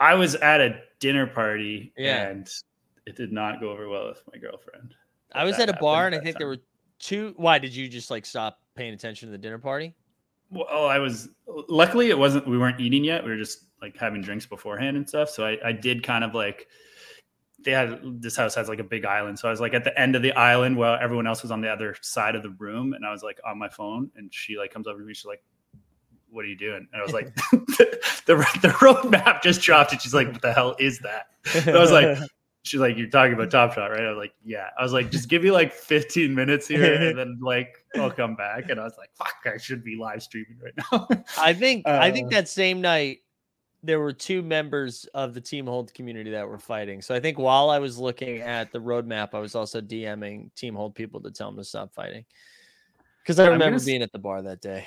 I 0.00 0.14
was 0.16 0.34
at 0.34 0.60
a 0.60 0.80
dinner 0.98 1.28
party 1.28 1.92
Yeah. 1.96 2.26
and 2.30 2.48
it 3.06 3.14
did 3.14 3.30
not 3.30 3.60
go 3.60 3.70
over 3.70 3.88
well 3.88 4.08
with 4.08 4.20
my 4.32 4.38
girlfriend. 4.40 4.92
I 5.32 5.44
was 5.44 5.60
at 5.60 5.68
a 5.68 5.74
bar 5.74 6.06
and 6.06 6.14
I 6.16 6.18
think 6.18 6.38
there 6.38 6.48
were 6.48 6.58
two. 7.00 7.34
Why 7.36 7.58
did 7.58 7.74
you 7.74 7.88
just 7.88 8.10
like 8.10 8.24
stop 8.24 8.60
paying 8.74 8.94
attention 8.94 9.28
to 9.28 9.32
the 9.32 9.38
dinner 9.38 9.58
party? 9.58 9.94
Well, 10.50 10.66
oh, 10.70 10.86
I 10.86 10.98
was 10.98 11.28
luckily 11.68 12.10
it 12.10 12.18
wasn't 12.18 12.46
we 12.46 12.58
weren't 12.58 12.80
eating 12.80 13.04
yet. 13.04 13.24
We 13.24 13.30
were 13.30 13.36
just 13.36 13.66
like 13.80 13.96
having 13.96 14.22
drinks 14.22 14.46
beforehand 14.46 14.96
and 14.96 15.08
stuff. 15.08 15.30
So 15.30 15.44
I, 15.44 15.58
I 15.64 15.72
did 15.72 16.02
kind 16.02 16.24
of 16.24 16.34
like 16.34 16.68
they 17.62 17.72
had 17.72 18.00
this 18.22 18.36
house 18.36 18.54
has 18.54 18.68
like 18.68 18.78
a 18.78 18.84
big 18.84 19.04
island. 19.04 19.38
So 19.38 19.48
I 19.48 19.50
was 19.50 19.60
like 19.60 19.74
at 19.74 19.84
the 19.84 19.98
end 19.98 20.16
of 20.16 20.22
the 20.22 20.32
island 20.32 20.76
while 20.76 20.98
everyone 21.00 21.26
else 21.26 21.42
was 21.42 21.50
on 21.50 21.60
the 21.60 21.68
other 21.68 21.94
side 22.00 22.34
of 22.34 22.42
the 22.42 22.50
room 22.50 22.94
and 22.94 23.04
I 23.04 23.10
was 23.10 23.22
like 23.22 23.38
on 23.46 23.58
my 23.58 23.68
phone 23.68 24.10
and 24.16 24.32
she 24.32 24.56
like 24.56 24.72
comes 24.72 24.86
over 24.86 24.98
to 24.98 25.04
me, 25.04 25.14
she's 25.14 25.26
like, 25.26 25.42
What 26.30 26.44
are 26.44 26.48
you 26.48 26.56
doing? 26.56 26.86
And 26.92 27.00
I 27.00 27.04
was 27.04 27.12
like, 27.12 27.34
the 28.26 28.58
the 28.62 28.76
road 28.82 29.10
map 29.10 29.42
just 29.42 29.60
dropped 29.60 29.92
and 29.92 30.00
she's 30.00 30.14
like, 30.14 30.32
What 30.32 30.42
the 30.42 30.52
hell 30.52 30.74
is 30.78 30.98
that? 31.00 31.26
And 31.66 31.76
I 31.76 31.80
was 31.80 31.92
like, 31.92 32.18
She's 32.62 32.80
like, 32.80 32.96
You're 32.96 33.08
talking 33.08 33.34
about 33.34 33.50
Top 33.50 33.72
Shot, 33.72 33.90
right? 33.90 34.02
I 34.02 34.10
was 34.10 34.18
like, 34.18 34.34
Yeah. 34.44 34.68
I 34.78 34.82
was 34.82 34.92
like, 34.92 35.10
just 35.10 35.28
give 35.28 35.42
me 35.42 35.50
like 35.50 35.72
15 35.72 36.34
minutes 36.34 36.68
here 36.68 36.94
and 36.94 37.18
then 37.18 37.38
like 37.40 37.84
I'll 37.96 38.10
come 38.10 38.36
back. 38.36 38.70
And 38.70 38.78
I 38.78 38.84
was 38.84 38.94
like, 38.98 39.10
fuck, 39.14 39.34
I 39.46 39.56
should 39.56 39.82
be 39.82 39.96
live 39.96 40.22
streaming 40.22 40.58
right 40.62 40.74
now. 40.92 41.08
I 41.38 41.52
think 41.52 41.86
I 41.86 42.10
think 42.10 42.28
Uh, 42.28 42.30
that 42.36 42.48
same 42.48 42.80
night 42.80 43.20
there 43.82 43.98
were 43.98 44.12
two 44.12 44.42
members 44.42 45.06
of 45.14 45.32
the 45.32 45.40
Team 45.40 45.66
Hold 45.66 45.92
community 45.94 46.30
that 46.30 46.46
were 46.46 46.58
fighting. 46.58 47.00
So 47.00 47.14
I 47.14 47.20
think 47.20 47.38
while 47.38 47.70
I 47.70 47.78
was 47.78 47.98
looking 47.98 48.40
at 48.40 48.72
the 48.72 48.78
roadmap, 48.78 49.30
I 49.32 49.38
was 49.38 49.54
also 49.54 49.80
DMing 49.80 50.54
Team 50.54 50.74
Hold 50.74 50.94
people 50.94 51.20
to 51.22 51.30
tell 51.30 51.48
them 51.48 51.56
to 51.56 51.64
stop 51.64 51.94
fighting. 51.94 52.24
Because 53.22 53.38
I 53.38 53.44
remember 53.44 53.78
gonna 53.78 53.84
being 53.84 54.02
at 54.02 54.12
the 54.12 54.18
bar 54.18 54.42
that 54.42 54.60
day. 54.60 54.86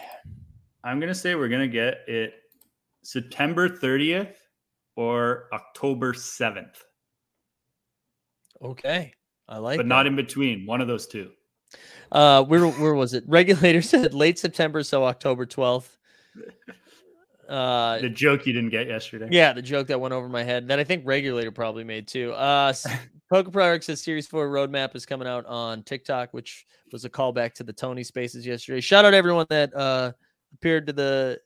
I'm 0.83 0.99
gonna 0.99 1.15
say 1.15 1.33
we're 1.35 1.49
gonna 1.49 1.67
get 1.67 2.01
it 2.07 2.35
September 3.01 3.67
30th 3.69 4.35
or 4.95 5.47
October 5.53 6.13
7th, 6.13 6.75
Okay. 8.63 9.13
I 9.47 9.57
like 9.57 9.77
but 9.77 9.83
that. 9.83 9.89
not 9.89 10.07
in 10.07 10.15
between. 10.15 10.65
One 10.65 10.79
of 10.81 10.87
those 10.87 11.05
two. 11.07 11.31
Uh, 12.11 12.43
where 12.43 12.65
where 12.67 12.93
was 12.93 13.13
it? 13.13 13.23
Regulator 13.27 13.81
said 13.93 14.13
late 14.13 14.39
September, 14.39 14.83
so 14.83 15.03
October 15.05 15.45
twelfth. 15.45 15.97
Uh, 17.49 17.99
The 17.99 18.09
joke 18.09 18.45
you 18.47 18.53
didn't 18.53 18.69
get 18.69 18.87
yesterday. 18.87 19.27
yeah, 19.31 19.51
the 19.53 19.61
joke 19.61 19.87
that 19.87 19.99
went 19.99 20.13
over 20.13 20.29
my 20.29 20.43
head 20.43 20.67
that 20.69 20.79
I 20.79 20.83
think 20.83 21.03
Regulator 21.05 21.51
probably 21.51 21.83
made 21.83 22.07
too. 22.07 22.31
Uh, 22.33 22.73
Poker 23.31 23.51
Products 23.51 23.87
says 23.87 24.01
Series 24.01 24.27
Four 24.27 24.49
roadmap 24.49 24.95
is 24.95 25.05
coming 25.05 25.27
out 25.27 25.45
on 25.45 25.83
TikTok, 25.83 26.33
which 26.33 26.65
was 26.91 27.03
a 27.05 27.09
callback 27.09 27.53
to 27.55 27.63
the 27.63 27.73
Tony 27.73 28.03
Spaces 28.03 28.45
yesterday. 28.45 28.79
Shout 28.79 29.03
out 29.05 29.13
everyone 29.13 29.45
that 29.49 29.75
uh 29.75 30.13
appeared 30.53 30.87
to 30.87 30.93
the 30.93 31.39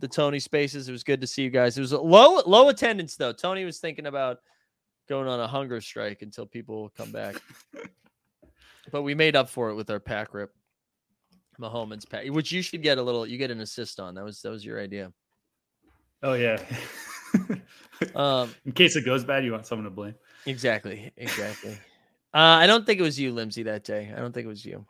the 0.00 0.08
Tony 0.08 0.40
Spaces. 0.40 0.88
It 0.88 0.92
was 0.92 1.04
good 1.04 1.20
to 1.22 1.26
see 1.26 1.42
you 1.42 1.50
guys. 1.50 1.78
It 1.78 1.80
was 1.80 1.92
a 1.92 2.00
low 2.00 2.42
low 2.46 2.68
attendance 2.68 3.16
though. 3.16 3.32
Tony 3.32 3.64
was 3.64 3.78
thinking 3.78 4.06
about 4.06 4.38
going 5.08 5.28
on 5.28 5.40
a 5.40 5.46
hunger 5.46 5.80
strike 5.80 6.22
until 6.22 6.46
people 6.46 6.90
come 6.96 7.10
back. 7.12 7.36
but 8.92 9.02
we 9.02 9.14
made 9.14 9.36
up 9.36 9.48
for 9.48 9.70
it 9.70 9.74
with 9.74 9.90
our 9.90 10.00
pack 10.00 10.34
rip. 10.34 10.52
Mahomes 11.60 12.08
pack, 12.08 12.26
which 12.28 12.50
you 12.50 12.62
should 12.62 12.82
get 12.82 12.98
a 12.98 13.02
little. 13.02 13.24
You 13.26 13.38
get 13.38 13.50
an 13.52 13.60
assist 13.60 14.00
on. 14.00 14.14
That 14.16 14.24
was 14.24 14.42
that 14.42 14.50
was 14.50 14.64
your 14.64 14.80
idea. 14.80 15.12
Oh 16.22 16.34
yeah. 16.34 16.58
Um, 18.16 18.52
in 18.66 18.72
case 18.72 18.96
it 18.96 19.04
goes 19.04 19.24
bad, 19.24 19.44
you 19.44 19.52
want 19.52 19.66
someone 19.66 19.84
to 19.84 19.90
blame. 19.90 20.14
exactly, 20.46 21.12
exactly. 21.16 21.72
Uh, 22.34 22.58
I 22.58 22.66
don't 22.66 22.84
think 22.84 22.98
it 22.98 23.02
was 23.04 23.18
you, 23.18 23.32
Limsey, 23.32 23.64
that 23.64 23.84
day. 23.84 24.12
I 24.14 24.18
don't 24.20 24.32
think 24.32 24.44
it 24.44 24.48
was 24.48 24.64
you. 24.64 24.84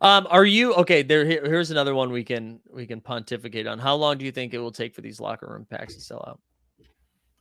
Um, 0.00 0.26
are 0.30 0.44
you 0.44 0.74
okay? 0.74 1.02
There, 1.02 1.24
here- 1.26 1.44
here's 1.44 1.70
another 1.70 1.94
one 1.94 2.10
we 2.10 2.24
can 2.24 2.60
we 2.70 2.86
can 2.86 3.00
pontificate 3.00 3.66
on. 3.66 3.78
How 3.78 3.94
long 3.94 4.16
do 4.18 4.24
you 4.24 4.32
think 4.32 4.54
it 4.54 4.58
will 4.58 4.72
take 4.72 4.94
for 4.94 5.02
these 5.02 5.20
locker 5.20 5.46
room 5.46 5.66
packs 5.68 5.94
to 5.94 6.00
sell 6.00 6.24
out? 6.26 6.40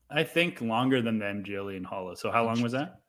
I 0.10 0.24
think 0.24 0.62
longer 0.62 1.02
than 1.02 1.20
the 1.20 1.26
MGLE 1.26 1.78
and 1.78 1.86
Holo. 1.86 2.16
So 2.16 2.32
how 2.32 2.46
long 2.46 2.62
was 2.62 2.72
that? 2.74 3.00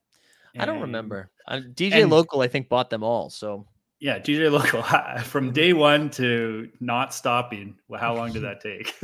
I 0.58 0.64
don't 0.64 0.80
remember. 0.80 1.30
Uh, 1.46 1.60
DJ 1.74 2.02
and- 2.02 2.10
Local, 2.10 2.40
I 2.40 2.48
think, 2.48 2.68
bought 2.68 2.88
them 2.90 3.02
all. 3.04 3.28
So 3.30 3.66
Yeah, 4.00 4.18
DJ 4.18 4.50
Local. 4.50 4.82
From 5.24 5.52
day 5.52 5.72
one 5.74 6.08
to 6.10 6.70
not 6.80 7.12
stopping. 7.12 7.76
Well, 7.88 8.00
how 8.00 8.14
long 8.14 8.32
did 8.32 8.42
that 8.42 8.60
take? 8.62 8.94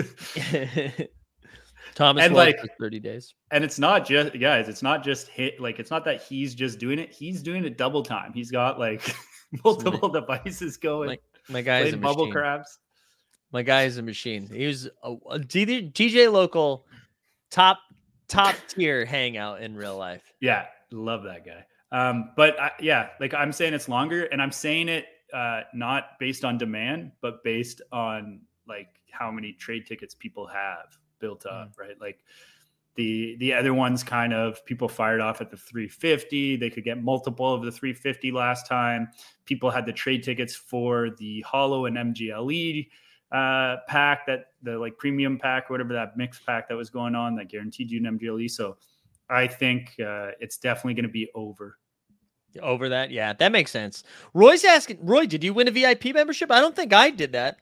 Thomas 1.94 2.24
And, 2.24 2.34
like- 2.34 2.58
30 2.80 3.00
days. 3.00 3.34
and 3.50 3.62
it's 3.62 3.78
not 3.78 4.06
just 4.06 4.38
guys 4.40 4.66
it's 4.68 4.82
not 4.82 5.04
just 5.04 5.28
hit 5.28 5.60
like 5.60 5.78
it's 5.78 5.90
not 5.90 6.04
that 6.06 6.22
he's 6.22 6.54
just 6.54 6.78
doing 6.78 6.98
it 6.98 7.12
he's 7.12 7.42
doing 7.42 7.64
it 7.66 7.76
double 7.76 8.02
time 8.02 8.32
he's 8.32 8.50
got 8.50 8.78
like 8.78 9.14
multiple 9.64 10.08
devices 10.08 10.78
going 10.78 11.18
My 11.50 11.60
guy 11.60 11.80
is 11.80 11.92
a 11.92 11.98
bubble 11.98 12.24
machine. 12.24 12.32
crabs 12.32 12.78
My 13.52 13.62
guy 13.62 13.82
is 13.82 13.98
a 13.98 14.02
machine. 14.02 14.48
He 14.50 14.66
was 14.66 14.86
a, 15.02 15.10
a 15.30 15.38
DJ 15.38 16.32
Local 16.32 16.86
top 17.52 17.78
top 18.26 18.56
tier 18.66 19.04
hangout 19.04 19.62
in 19.62 19.76
real 19.76 19.96
life. 19.96 20.32
yeah 20.40 20.64
love 20.90 21.22
that 21.22 21.44
guy. 21.46 21.64
Um 21.92 22.32
but 22.36 22.58
I, 22.60 22.70
yeah 22.80 23.10
like 23.20 23.34
i'm 23.34 23.52
saying 23.52 23.74
it's 23.74 23.88
longer 23.88 24.24
and 24.24 24.42
i'm 24.42 24.50
saying 24.50 24.88
it 24.88 25.06
uh 25.32 25.60
not 25.74 26.18
based 26.18 26.44
on 26.44 26.58
demand 26.58 27.12
but 27.20 27.44
based 27.44 27.82
on 27.92 28.40
like 28.66 28.88
how 29.10 29.30
many 29.30 29.52
trade 29.52 29.86
tickets 29.86 30.14
people 30.14 30.46
have 30.46 30.98
built 31.20 31.46
up 31.46 31.72
right? 31.78 32.00
Like 32.00 32.18
the 32.96 33.36
the 33.38 33.54
other 33.54 33.72
ones 33.72 34.02
kind 34.02 34.34
of 34.34 34.64
people 34.66 34.88
fired 34.88 35.20
off 35.20 35.40
at 35.40 35.50
the 35.50 35.56
350 35.56 36.56
they 36.56 36.68
could 36.68 36.84
get 36.84 37.02
multiple 37.02 37.54
of 37.54 37.62
the 37.62 37.72
350 37.72 38.32
last 38.32 38.66
time. 38.66 39.08
People 39.46 39.70
had 39.70 39.86
the 39.86 39.92
trade 39.92 40.22
tickets 40.22 40.54
for 40.54 41.10
the 41.18 41.40
holo 41.42 41.86
and 41.86 41.96
mgle 41.96 42.88
uh 43.32 43.76
pack 43.88 44.26
that 44.26 44.46
the 44.62 44.78
like 44.78 44.96
premium 44.98 45.38
pack 45.38 45.70
whatever 45.70 45.92
that 45.92 46.16
mix 46.16 46.38
pack 46.40 46.68
that 46.68 46.76
was 46.76 46.90
going 46.90 47.14
on 47.14 47.34
that 47.34 47.48
guaranteed 47.48 47.90
you 47.90 47.98
an 48.06 48.18
mgle 48.18 48.50
so 48.50 48.76
i 49.30 49.46
think 49.46 49.94
uh 50.00 50.28
it's 50.40 50.58
definitely 50.58 50.94
going 50.94 51.06
to 51.06 51.12
be 51.12 51.28
over 51.34 51.78
Over 52.60 52.90
that, 52.90 53.10
yeah, 53.10 53.32
that 53.32 53.50
makes 53.50 53.70
sense. 53.70 54.04
Roy's 54.34 54.62
asking, 54.62 54.98
Roy, 55.00 55.24
did 55.24 55.42
you 55.42 55.54
win 55.54 55.68
a 55.68 55.70
VIP 55.70 56.12
membership? 56.12 56.50
I 56.50 56.60
don't 56.60 56.76
think 56.76 56.92
I 56.92 57.08
did 57.08 57.32
that. 57.32 57.56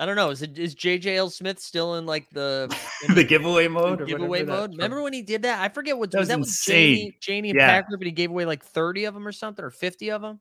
I 0.00 0.06
don't 0.06 0.16
know. 0.16 0.30
Is 0.30 0.40
it 0.40 0.58
is 0.58 0.74
JJL 0.74 1.30
Smith 1.30 1.58
still 1.60 1.96
in 1.96 2.06
like 2.06 2.30
the, 2.30 2.74
in 3.06 3.14
the 3.14 3.24
giveaway 3.24 3.68
mode 3.68 4.00
or 4.00 4.06
giveaway 4.06 4.44
mode? 4.44 4.70
Remember 4.70 5.02
when 5.02 5.12
he 5.12 5.20
did 5.20 5.42
that? 5.42 5.60
I 5.60 5.68
forget 5.68 5.98
what 5.98 6.10
That 6.12 6.20
was 6.20 6.28
was 6.28 6.28
that 6.28 6.40
with. 6.40 6.62
Janie, 6.64 7.16
Janie 7.20 7.50
and 7.50 7.58
Yeah. 7.58 7.66
Packer, 7.66 7.98
but 7.98 8.06
he 8.06 8.12
gave 8.12 8.30
away 8.30 8.46
like 8.46 8.64
30 8.64 9.04
of 9.04 9.12
them 9.12 9.26
or 9.28 9.32
something 9.32 9.62
or 9.62 9.70
50 9.70 10.10
of 10.10 10.22
them. 10.22 10.40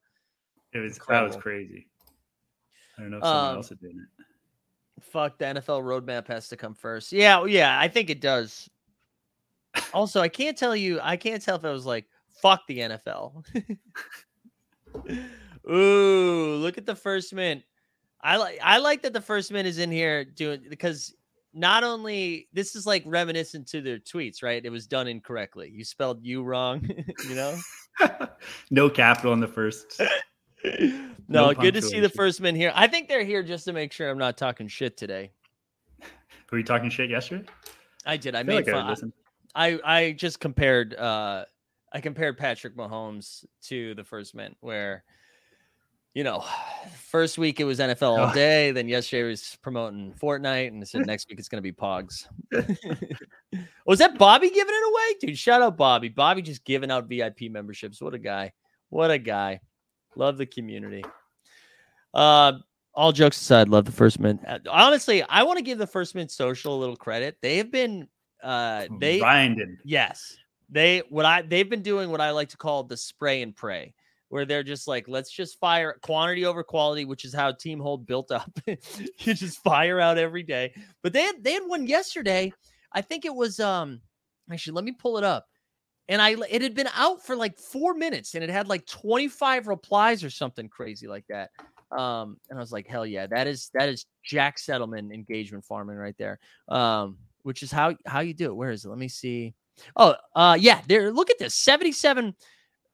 it 0.71 0.79
was 0.79 0.97
that 1.09 1.21
was 1.23 1.35
crazy 1.35 1.87
i 2.97 3.01
don't 3.01 3.11
know 3.11 3.17
if 3.17 3.23
someone 3.23 3.49
Um, 3.49 3.55
else 3.57 3.71
is 3.71 3.77
doing 3.79 3.99
it 3.99 4.23
Fuck, 4.99 5.37
the 5.37 5.45
NFL 5.45 5.83
roadmap 5.83 6.27
has 6.27 6.49
to 6.49 6.57
come 6.57 6.73
first. 6.73 7.13
Yeah, 7.13 7.45
yeah, 7.45 7.79
I 7.79 7.87
think 7.87 8.09
it 8.09 8.19
does. 8.19 8.67
Also, 9.93 10.21
I 10.21 10.27
can't 10.27 10.57
tell 10.57 10.75
you, 10.75 10.99
I 11.01 11.17
can't 11.17 11.41
tell 11.41 11.55
if 11.55 11.63
it 11.63 11.69
was 11.69 11.85
like, 11.85 12.05
fuck 12.41 12.65
the 12.67 12.79
NFL. 12.79 13.45
Ooh, 15.69 16.55
look 16.55 16.77
at 16.77 16.85
the 16.85 16.95
first 16.95 17.33
mint. 17.33 17.63
I 18.21 18.37
like 18.37 18.59
I 18.63 18.79
like 18.79 19.03
that 19.03 19.13
the 19.13 19.21
first 19.21 19.51
mint 19.51 19.67
is 19.67 19.77
in 19.77 19.91
here 19.91 20.25
doing 20.25 20.65
because 20.67 21.13
not 21.53 21.83
only 21.83 22.47
this 22.51 22.75
is 22.75 22.87
like 22.87 23.03
reminiscent 23.05 23.67
to 23.67 23.81
their 23.81 23.99
tweets, 23.99 24.41
right? 24.41 24.65
It 24.65 24.71
was 24.71 24.87
done 24.87 25.07
incorrectly. 25.07 25.71
You 25.73 25.83
spelled 25.83 26.25
you 26.25 26.43
wrong, 26.43 26.89
you 27.29 27.35
know? 27.35 27.57
no 28.71 28.89
capital 28.89 29.33
in 29.33 29.39
the 29.39 29.47
first 29.47 30.01
no, 30.79 31.11
No 31.27 31.53
good 31.53 31.73
to 31.73 31.81
see 31.81 31.99
the 31.99 32.09
first 32.09 32.41
men 32.41 32.55
here. 32.55 32.71
I 32.75 32.87
think 32.87 33.07
they're 33.07 33.23
here 33.23 33.43
just 33.43 33.65
to 33.65 33.73
make 33.73 33.91
sure 33.91 34.09
I'm 34.09 34.17
not 34.17 34.37
talking 34.37 34.67
shit 34.67 34.97
today. 34.97 35.31
were 36.51 36.57
you 36.57 36.63
talking 36.63 36.89
shit 36.89 37.09
yesterday 37.09 37.45
I 38.05 38.17
did. 38.17 38.35
I, 38.35 38.39
I 38.39 38.43
made 38.43 38.55
like 38.55 38.69
fun. 38.69 38.87
listened. 38.87 39.13
I 39.53 39.79
I 39.83 40.11
just 40.13 40.39
compared 40.39 40.95
uh 40.95 41.45
I 41.91 42.01
compared 42.01 42.37
Patrick 42.37 42.75
Mahomes 42.75 43.45
to 43.63 43.93
the 43.95 44.03
first 44.03 44.33
men 44.35 44.55
where 44.61 45.03
you 46.13 46.23
know, 46.23 46.43
first 47.11 47.37
week 47.37 47.59
it 47.59 47.63
was 47.63 47.77
NFL 47.77 48.17
all 48.17 48.33
day, 48.33 48.71
then 48.71 48.89
yesterday 48.89 49.29
was 49.29 49.55
promoting 49.61 50.15
Fortnite, 50.19 50.69
and 50.69 50.87
said 50.87 51.05
next 51.05 51.29
week 51.29 51.37
it's 51.37 51.47
gonna 51.47 51.61
be 51.61 51.71
Pogs. 51.71 52.25
was 53.85 53.99
that 53.99 54.17
Bobby 54.17 54.49
giving 54.49 54.73
it 54.73 54.89
away? 54.89 55.15
Dude, 55.21 55.37
shout 55.37 55.61
out 55.61 55.77
Bobby. 55.77 56.09
Bobby 56.09 56.41
just 56.41 56.63
giving 56.63 56.89
out 56.89 57.07
VIP 57.07 57.51
memberships. 57.51 58.01
What 58.01 58.15
a 58.15 58.17
guy. 58.17 58.53
What 58.89 59.11
a 59.11 59.19
guy. 59.19 59.59
Love 60.15 60.37
the 60.37 60.45
community. 60.45 61.03
Uh 62.13 62.53
all 62.93 63.11
jokes 63.11 63.39
aside, 63.39 63.69
love 63.69 63.85
the 63.85 63.91
first 63.91 64.19
mint. 64.19 64.41
Uh, 64.47 64.57
Honestly, 64.71 65.21
I 65.21 65.43
want 65.43 65.57
to 65.57 65.63
give 65.63 65.77
the 65.77 65.85
first 65.85 66.15
mint 66.15 66.31
social 66.31 66.75
a 66.75 66.79
little 66.79 66.95
credit. 66.95 67.37
They 67.41 67.57
have 67.57 67.71
been 67.71 68.07
uh 68.43 68.85
they 68.99 69.19
grinding 69.19 69.77
Yes. 69.83 70.35
They 70.69 71.03
what 71.09 71.25
I 71.25 71.43
they've 71.43 71.69
been 71.69 71.83
doing 71.83 72.09
what 72.09 72.21
I 72.21 72.31
like 72.31 72.49
to 72.49 72.57
call 72.57 72.83
the 72.83 72.97
spray 72.97 73.41
and 73.41 73.55
pray, 73.55 73.93
where 74.29 74.45
they're 74.45 74.63
just 74.63 74.87
like, 74.87 75.07
let's 75.07 75.31
just 75.31 75.59
fire 75.59 75.97
quantity 76.01 76.45
over 76.45 76.63
quality, 76.63 77.05
which 77.05 77.23
is 77.23 77.33
how 77.33 77.51
Team 77.51 77.79
Hold 77.79 78.05
built 78.05 78.31
up. 78.31 78.51
you 78.67 79.33
just 79.33 79.63
fire 79.63 79.99
out 79.99 80.17
every 80.17 80.43
day. 80.43 80.73
But 81.03 81.13
they 81.13 81.21
had 81.21 81.43
they 81.43 81.53
had 81.53 81.63
one 81.67 81.87
yesterday. 81.87 82.51
I 82.91 83.01
think 83.01 83.25
it 83.25 83.33
was 83.33 83.59
um 83.59 84.01
actually 84.51 84.73
let 84.73 84.85
me 84.85 84.91
pull 84.91 85.17
it 85.17 85.23
up. 85.23 85.47
And 86.09 86.21
I 86.21 86.35
it 86.49 86.61
had 86.61 86.73
been 86.73 86.89
out 86.93 87.25
for 87.25 87.35
like 87.35 87.57
four 87.57 87.93
minutes, 87.93 88.35
and 88.35 88.43
it 88.43 88.49
had 88.49 88.67
like 88.67 88.85
25 88.85 89.67
replies 89.67 90.23
or 90.23 90.29
something 90.29 90.69
crazy 90.69 91.07
like 91.07 91.25
that. 91.29 91.51
Um, 91.91 92.37
and 92.49 92.59
I 92.59 92.61
was 92.61 92.71
like, 92.71 92.87
hell 92.87 93.05
yeah, 93.05 93.27
that 93.27 93.47
is 93.47 93.69
that 93.73 93.89
is 93.89 94.05
Jack 94.23 94.59
Settlement 94.59 95.11
engagement 95.11 95.65
farming 95.65 95.97
right 95.97 96.15
there. 96.17 96.39
Um, 96.67 97.17
which 97.43 97.63
is 97.63 97.71
how 97.71 97.95
how 98.05 98.19
you 98.19 98.33
do 98.33 98.47
it. 98.47 98.55
Where 98.55 98.71
is 98.71 98.85
it? 98.85 98.89
Let 98.89 98.97
me 98.97 99.07
see. 99.07 99.53
Oh, 99.95 100.15
uh, 100.35 100.57
yeah, 100.59 100.81
there. 100.87 101.11
Look 101.11 101.29
at 101.29 101.37
this, 101.37 101.53
77. 101.55 102.35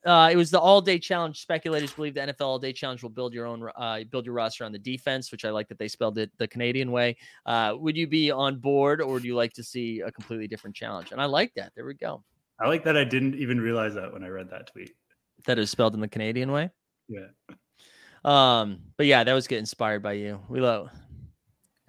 Uh, 0.05 0.29
it 0.31 0.35
was 0.35 0.51
the 0.51 0.59
all 0.59 0.81
day 0.81 0.99
challenge. 0.99 1.39
Speculators 1.39 1.93
believe 1.93 2.13
the 2.13 2.19
NFL 2.19 2.41
all 2.41 2.59
day 2.59 2.73
challenge 2.73 3.01
will 3.01 3.09
build 3.09 3.33
your 3.33 3.45
own, 3.45 3.69
uh, 3.77 4.01
build 4.11 4.25
your 4.25 4.35
roster 4.35 4.65
on 4.65 4.73
the 4.73 4.79
defense, 4.79 5.31
which 5.31 5.45
I 5.45 5.49
like 5.49 5.69
that 5.69 5.79
they 5.79 5.87
spelled 5.87 6.17
it 6.17 6.29
the 6.37 6.47
Canadian 6.47 6.91
way. 6.91 7.15
Uh, 7.45 7.75
would 7.77 7.95
you 7.95 8.05
be 8.05 8.29
on 8.29 8.57
board, 8.57 9.01
or 9.01 9.13
would 9.13 9.23
you 9.23 9.35
like 9.35 9.53
to 9.53 9.63
see 9.63 10.01
a 10.01 10.11
completely 10.11 10.47
different 10.47 10.75
challenge? 10.75 11.11
And 11.11 11.21
I 11.21 11.25
like 11.25 11.53
that. 11.55 11.71
There 11.75 11.85
we 11.85 11.93
go. 11.93 12.21
I 12.59 12.67
like 12.67 12.83
that 12.83 12.97
I 12.97 13.03
didn't 13.03 13.35
even 13.35 13.59
realize 13.59 13.93
that 13.95 14.13
when 14.13 14.23
I 14.23 14.27
read 14.27 14.49
that 14.51 14.71
tweet. 14.71 14.93
That 15.45 15.59
is 15.59 15.69
spelled 15.69 15.93
in 15.93 15.99
the 15.99 16.07
Canadian 16.07 16.51
way. 16.51 16.69
Yeah. 17.09 17.27
Um, 18.23 18.79
but 18.97 19.05
yeah, 19.05 19.23
that 19.23 19.33
was 19.33 19.47
get 19.47 19.59
inspired 19.59 20.01
by 20.01 20.13
you. 20.13 20.39
We 20.47 20.61
love. 20.61 20.89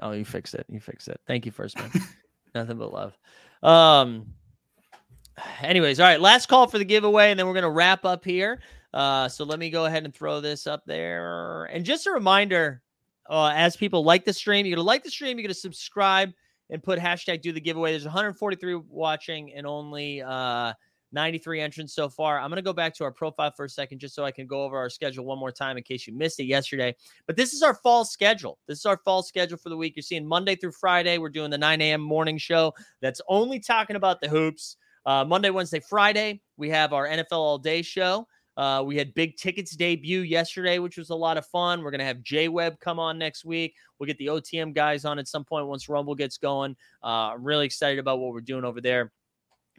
Oh, 0.03 0.13
you 0.13 0.25
fixed 0.25 0.55
it. 0.55 0.67
You 0.69 0.81
fixed 0.81 1.09
it. 1.09 1.21
Thank 1.27 1.47
you, 1.47 1.53
first 1.53 1.79
man. 1.79 1.91
Nothing 2.55 2.79
but 2.79 2.93
love. 2.93 3.17
Um. 3.63 4.27
Anyways, 5.63 5.99
all 5.99 6.07
right. 6.07 6.21
Last 6.21 6.47
call 6.47 6.69
for 6.69 6.79
the 6.79 6.85
giveaway, 6.85 7.31
and 7.31 7.39
then 7.39 7.47
we're 7.47 7.55
gonna 7.55 7.71
wrap 7.71 8.05
up 8.05 8.25
here. 8.25 8.61
Uh, 8.93 9.29
so 9.29 9.45
let 9.45 9.59
me 9.59 9.71
go 9.71 9.87
ahead 9.87 10.05
and 10.05 10.15
throw 10.15 10.41
this 10.41 10.67
up 10.67 10.83
there. 10.87 11.65
And 11.65 11.85
just 11.85 12.07
a 12.07 12.13
reminder, 12.13 12.83
uh, 13.29 13.53
as 13.55 13.77
people 13.77 14.05
like 14.05 14.25
the 14.25 14.33
stream, 14.33 14.67
you're 14.67 14.77
gonna 14.77 14.87
like 14.87 15.03
the 15.03 15.11
stream. 15.11 15.37
You're 15.39 15.47
gonna 15.47 15.55
subscribe 15.55 16.33
and 16.75 16.83
put 16.83 16.99
hashtag 16.99 17.41
do 17.41 17.53
the 17.53 17.61
giveaway. 17.61 17.93
There's 17.93 18.05
143 18.05 18.75
watching 18.89 19.55
and 19.55 19.65
only 19.65 20.21
uh 20.21 20.73
93 21.13 21.61
entrants 21.61 21.95
so 21.95 22.09
far. 22.09 22.41
I'm 22.41 22.51
going 22.51 22.57
to 22.57 22.63
go 22.63 22.73
back 22.73 22.93
to 22.97 23.05
our 23.05 23.13
profile 23.13 23.53
for 23.57 23.67
a 23.67 23.69
second 23.69 24.01
just 24.01 24.17
so 24.17 24.25
I 24.25 24.33
can 24.33 24.49
go 24.49 24.65
over 24.65 24.77
our 24.77 24.91
schedule 24.91 25.25
one 25.25 25.39
more 25.39 25.53
time 25.53 25.77
in 25.77 25.85
case 25.85 26.09
you 26.09 26.13
missed 26.13 26.41
it 26.41 26.47
yesterday. 26.47 26.93
But 27.29 27.37
this 27.37 27.53
is 27.53 27.63
our 27.63 27.75
fall 27.75 28.05
schedule. 28.05 28.59
This 28.67 28.81
is 28.81 28.87
our 28.87 28.97
fall 29.05 29.23
schedule 29.23 29.57
for 29.57 29.69
the 29.69 29.77
week. 29.77 29.95
You're 29.95 30.03
seeing 30.03 30.27
Monday 30.27 30.57
through 30.57 30.73
Friday. 30.73 31.19
We're 31.19 31.29
doing 31.29 31.53
the 31.53 31.59
9 31.59 31.81
a.m. 31.81 32.01
morning 32.01 32.37
show 32.37 32.75
that's 33.01 33.21
only 33.29 33.61
talking 33.61 33.95
about 33.95 34.21
the 34.21 34.29
hoops. 34.29 34.77
Uh, 35.07 35.25
Monday, 35.25 35.51
Wednesday, 35.51 35.79
Friday, 35.79 36.43
we 36.57 36.69
have 36.71 36.93
our 36.93 37.07
NFL 37.07 37.33
All 37.33 37.59
Day 37.59 37.83
show. 37.83 38.27
Uh, 38.57 38.83
we 38.87 38.97
had 38.97 39.15
Big 39.15 39.37
Tickets 39.37 39.75
debut 39.75 40.21
yesterday, 40.21 40.79
which 40.79 40.97
was 40.97 41.11
a 41.11 41.15
lot 41.15 41.37
of 41.37 41.47
fun. 41.47 41.83
We're 41.83 41.91
going 41.91 41.99
to 42.01 42.05
have 42.05 42.23
J 42.23 42.49
Web 42.49 42.79
come 42.81 42.99
on 42.99 43.19
next 43.19 43.45
week. 43.45 43.75
We'll 43.99 44.07
get 44.07 44.19
the 44.19 44.27
OTM 44.27 44.75
guys 44.75 45.05
on 45.05 45.19
at 45.19 45.29
some 45.29 45.45
point 45.45 45.67
once 45.67 45.89
Rumble 45.89 46.15
gets 46.15 46.39
going. 46.39 46.77
Uh, 47.03 47.33
I'm 47.33 47.45
really 47.45 47.67
excited 47.67 47.99
about 47.99 48.21
what 48.21 48.33
we're 48.33 48.41
doing 48.41 48.65
over 48.65 48.81
there. 48.81 49.13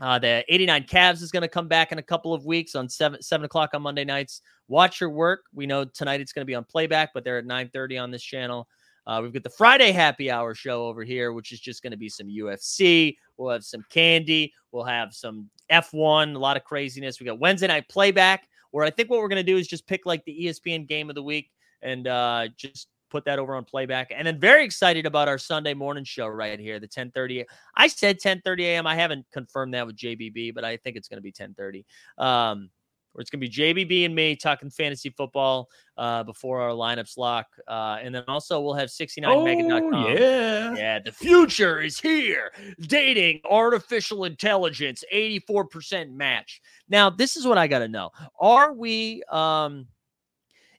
Uh, 0.02 0.20
the 0.20 0.44
89 0.50 0.84
Cavs 0.84 1.22
is 1.22 1.32
going 1.32 1.42
to 1.42 1.48
come 1.48 1.70
back 1.70 1.94
in 1.94 2.00
a 2.00 2.04
couple 2.04 2.34
of 2.34 2.46
weeks 2.46 2.76
on 2.76 2.90
seven 2.90 3.22
seven 3.22 3.46
o'clock 3.46 3.70
on 3.74 3.82
Monday 3.82 4.04
nights. 4.04 4.42
Watch 4.68 5.00
your 5.00 5.10
work. 5.10 5.44
We 5.54 5.66
know 5.66 5.86
tonight 5.86 6.20
it's 6.20 6.34
going 6.34 6.42
to 6.42 6.46
be 6.46 6.56
on 6.56 6.66
playback, 6.66 7.12
but 7.14 7.24
they're 7.24 7.38
at 7.38 7.46
9:30 7.46 8.02
on 8.02 8.12
this 8.12 8.24
channel. 8.24 8.68
Uh, 9.08 9.20
we've 9.22 9.32
got 9.32 9.44
the 9.44 9.50
Friday 9.50 9.92
happy 9.92 10.32
hour 10.32 10.56
show 10.56 10.88
over 10.88 11.04
here, 11.04 11.32
which 11.32 11.52
is 11.52 11.60
just 11.60 11.84
going 11.84 11.92
to 11.92 11.98
be 11.98 12.10
some 12.10 12.28
UFC. 12.28 13.16
We'll 13.38 13.52
have 13.52 13.64
some 13.64 13.86
candy. 13.90 14.52
We'll 14.72 14.84
have 14.84 15.14
some 15.14 15.50
F1, 15.72 16.36
a 16.36 16.40
lot 16.40 16.58
of 16.58 16.64
craziness. 16.64 17.20
We 17.20 17.26
got 17.26 17.40
Wednesday 17.40 17.68
night 17.68 17.88
playback, 17.88 18.48
where 18.76 18.84
I 18.84 18.90
think 18.90 19.10
what 19.10 19.22
we're 19.22 19.30
going 19.30 19.38
to 19.38 19.52
do 19.52 19.56
is 19.56 19.70
just 19.70 19.88
pick 19.88 20.06
like 20.06 20.26
the 20.26 20.38
ESPN 20.38 20.86
game 20.86 21.08
of 21.08 21.16
the 21.16 21.24
week 21.24 21.50
and 21.82 22.10
uh, 22.10 22.50
just 22.58 22.90
put 23.10 23.24
that 23.24 23.40
over 23.40 23.56
on 23.56 23.64
playback. 23.64 24.12
And 24.14 24.28
then 24.28 24.38
very 24.38 24.66
excited 24.66 25.06
about 25.06 25.30
our 25.30 25.38
Sunday 25.38 25.74
morning 25.74 26.04
show 26.04 26.28
right 26.28 26.60
here, 26.60 26.78
the 26.78 26.88
10:30. 26.90 27.46
I 27.78 27.88
said 27.88 28.20
10:30 28.20 28.64
a.m. 28.64 28.86
I 28.86 28.96
haven't 28.96 29.28
confirmed 29.32 29.74
that 29.76 29.88
with 29.88 29.96
JBB, 29.96 30.54
but 30.54 30.66
I 30.66 30.76
think 30.76 30.98
it's 30.98 31.08
going 31.08 31.20
to 31.20 31.22
be 31.22 31.32
10:30. 31.32 31.86
Um, 32.18 32.70
where 33.16 33.22
it's 33.22 33.30
going 33.30 33.40
to 33.40 33.48
be 33.48 33.50
JBB 33.50 34.06
and 34.06 34.14
me 34.14 34.36
talking 34.36 34.70
fantasy 34.70 35.10
football 35.10 35.70
uh, 35.96 36.22
before 36.24 36.60
our 36.60 36.72
lineups 36.72 37.18
lock, 37.18 37.48
uh, 37.68 37.98
and 38.02 38.14
then 38.14 38.24
also 38.28 38.60
we'll 38.60 38.74
have 38.74 38.90
69mega.com. 38.90 39.94
Oh, 39.94 40.18
yeah. 40.18 40.76
Yeah, 40.76 41.00
the 41.00 41.14
future 41.14 41.80
is 41.80 41.98
here. 41.98 42.52
Dating 42.82 43.40
artificial 43.50 44.26
intelligence, 44.26 45.06
84% 45.14 46.12
match. 46.12 46.62
Now, 46.90 47.10
this 47.10 47.38
is 47.38 47.48
what 47.48 47.58
I 47.58 47.68
got 47.68 47.80
to 47.80 47.88
know. 47.88 48.12
Are 48.40 48.74
we 48.74 49.24
um 49.32 49.88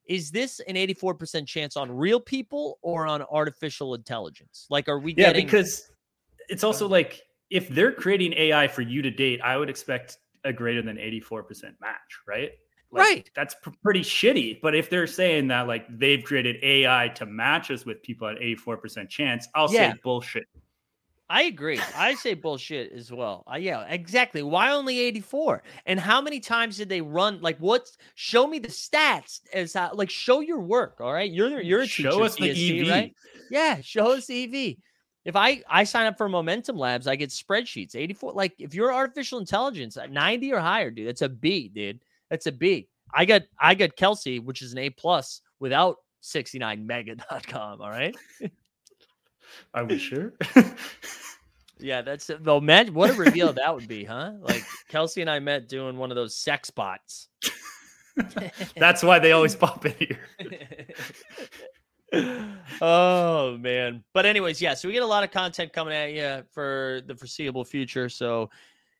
is 0.04 0.30
this 0.30 0.60
an 0.68 0.76
84% 0.76 1.48
chance 1.48 1.76
on 1.76 1.90
real 1.90 2.20
people 2.20 2.78
or 2.80 3.06
on 3.08 3.22
artificial 3.22 3.94
intelligence? 3.94 4.66
Like 4.70 4.88
are 4.88 5.00
we 5.00 5.14
Yeah, 5.14 5.32
getting 5.32 5.46
because 5.46 5.90
it's 6.48 6.62
also 6.62 6.86
like 6.86 7.22
if 7.50 7.68
they're 7.68 7.92
creating 7.92 8.32
AI 8.34 8.68
for 8.68 8.82
you 8.82 9.02
to 9.02 9.10
date, 9.10 9.40
I 9.42 9.56
would 9.56 9.70
expect 9.70 10.18
a 10.46 10.52
greater 10.52 10.82
than 10.82 10.96
84% 10.96 11.74
match, 11.80 11.98
right? 12.26 12.52
Like, 12.92 13.04
Right. 13.04 13.30
That's 13.34 13.54
pr- 13.62 13.70
pretty 13.82 14.00
shitty. 14.02 14.60
But 14.62 14.74
if 14.74 14.88
they're 14.88 15.06
saying 15.08 15.48
that 15.48 15.66
like 15.66 15.86
they've 15.98 16.22
created 16.22 16.56
AI 16.62 17.08
to 17.16 17.26
match 17.26 17.70
us 17.70 17.84
with 17.84 18.02
people 18.02 18.28
at 18.28 18.36
84% 18.40 19.08
chance, 19.10 19.48
I'll 19.54 19.72
Yeah. 19.72 19.92
say 19.92 19.98
bullshit. 20.02 20.44
I 21.28 21.42
agree. 21.42 21.80
I 21.96 22.14
say 22.14 22.34
bullshit 22.34 22.92
as 22.92 23.10
well. 23.10 23.42
Uh, 23.52 23.56
yeah, 23.56 23.84
exactly. 23.88 24.44
Why 24.44 24.70
only 24.70 25.00
84? 25.00 25.64
And 25.84 25.98
how 25.98 26.20
many 26.20 26.38
times 26.38 26.76
did 26.76 26.88
they 26.88 27.00
run? 27.00 27.40
Like, 27.40 27.58
what's 27.58 27.98
show 28.14 28.46
me 28.46 28.60
the 28.60 28.68
stats 28.68 29.40
as 29.52 29.74
how, 29.74 29.90
like, 29.92 30.08
show 30.08 30.38
your 30.38 30.60
work. 30.60 31.00
All 31.00 31.12
right. 31.12 31.28
You're, 31.28 31.60
you're 31.60 31.80
a 31.80 31.86
teacher. 31.88 32.12
Show 32.12 32.22
us 32.22 32.36
the 32.36 32.50
CSC, 32.50 32.82
EV. 32.82 32.88
right? 32.88 33.14
Yeah. 33.50 33.80
Show 33.80 34.12
us 34.12 34.26
the 34.28 34.44
EV. 34.44 34.76
If 35.26 35.34
I, 35.34 35.62
I 35.68 35.84
sign 35.84 36.06
up 36.06 36.16
for 36.16 36.28
Momentum 36.28 36.78
Labs, 36.78 37.06
I 37.06 37.16
get 37.16 37.30
spreadsheets 37.30 37.96
84. 37.96 38.32
Like, 38.32 38.54
if 38.58 38.74
you're 38.74 38.94
artificial 38.94 39.40
intelligence 39.40 39.96
uh, 39.96 40.06
90 40.06 40.52
or 40.52 40.60
higher, 40.60 40.90
dude, 40.90 41.08
that's 41.08 41.22
a 41.22 41.28
B, 41.28 41.68
dude. 41.68 42.00
That's 42.30 42.46
a 42.46 42.52
B. 42.52 42.88
I 43.12 43.24
got, 43.24 43.42
I 43.60 43.74
got 43.74 43.96
Kelsey, 43.96 44.38
which 44.38 44.62
is 44.62 44.72
an 44.72 44.78
A 44.78 44.90
plus 44.90 45.40
without 45.58 45.96
69mega.com. 46.22 47.80
All 47.82 47.90
right. 47.90 48.16
Are 49.74 49.84
we 49.84 49.98
sure? 49.98 50.34
Yeah, 51.78 52.02
that's 52.02 52.30
it. 52.30 52.42
Though, 52.42 52.56
imagine 52.56 52.94
what 52.94 53.10
a 53.10 53.12
reveal 53.12 53.52
that 53.52 53.74
would 53.74 53.88
be, 53.88 54.04
huh? 54.04 54.32
Like 54.40 54.64
Kelsey 54.88 55.20
and 55.20 55.28
I 55.28 55.38
met 55.40 55.68
doing 55.68 55.98
one 55.98 56.10
of 56.10 56.14
those 56.14 56.34
sex 56.34 56.70
bots. 56.70 57.28
That's 58.76 59.02
why 59.02 59.18
they 59.18 59.32
always 59.32 59.54
pop 59.54 59.84
in 59.84 59.94
here. 59.98 60.20
oh 62.80 63.56
man. 63.58 64.04
But 64.12 64.26
anyways, 64.26 64.60
yeah, 64.60 64.74
so 64.74 64.88
we 64.88 64.94
get 64.94 65.02
a 65.02 65.06
lot 65.06 65.24
of 65.24 65.30
content 65.30 65.72
coming 65.72 65.94
at 65.94 66.12
you 66.12 66.44
for 66.52 67.02
the 67.06 67.14
foreseeable 67.14 67.64
future. 67.64 68.08
So, 68.08 68.50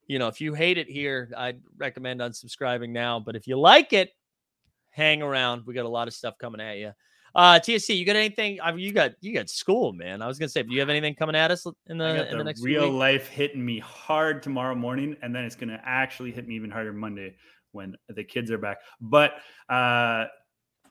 you 0.07 0.19
know, 0.19 0.29
if 0.29 0.41
you 0.41 0.55
hate 0.55 0.79
it 0.79 0.89
here, 0.89 1.31
I'd 1.37 1.61
recommend 1.77 2.21
unsubscribing 2.21 2.91
now. 2.91 3.21
But 3.21 3.37
if 3.37 3.47
you 3.47 3.59
like 3.59 3.93
it, 3.93 4.11
hang 4.91 5.23
around. 5.23 5.67
We 5.67 5.75
got 5.75 5.85
a 5.85 5.91
lot 5.91 6.09
of 6.09 6.15
stuff 6.15 6.35
coming 6.39 6.61
at 6.61 6.79
you. 6.79 6.93
Uh 7.35 7.61
TSC, 7.61 7.97
you 7.99 8.07
got 8.07 8.17
anything? 8.17 8.59
I 8.63 8.73
mean, 8.73 8.81
you 8.81 8.93
got 8.93 9.13
you 9.21 9.35
got 9.35 9.51
school, 9.51 9.93
man. 9.93 10.23
I 10.23 10.27
was 10.27 10.39
gonna 10.39 10.49
say, 10.49 10.63
do 10.63 10.73
you 10.73 10.81
have 10.81 10.89
anything 10.89 11.15
coming 11.15 11.37
at 11.37 11.51
us 11.51 11.67
in 11.87 11.99
the 11.99 12.31
in 12.31 12.31
the 12.31 12.39
the 12.39 12.45
next 12.45 12.63
real 12.63 12.91
life 12.91 13.29
hitting 13.29 13.65
me 13.65 13.79
hard 13.79 14.43
tomorrow 14.43 14.75
morning, 14.75 15.17
and 15.23 15.35
then 15.35 15.45
it's 15.45 15.55
gonna 15.55 15.81
actually 15.85 16.33
hit 16.33 16.49
me 16.49 16.55
even 16.57 16.71
harder 16.71 16.95
Monday 16.95 17.35
when 17.73 17.95
the 18.09 18.25
kids 18.25 18.51
are 18.51 18.59
back. 18.59 18.79
But 19.01 19.35
uh, 19.69 20.25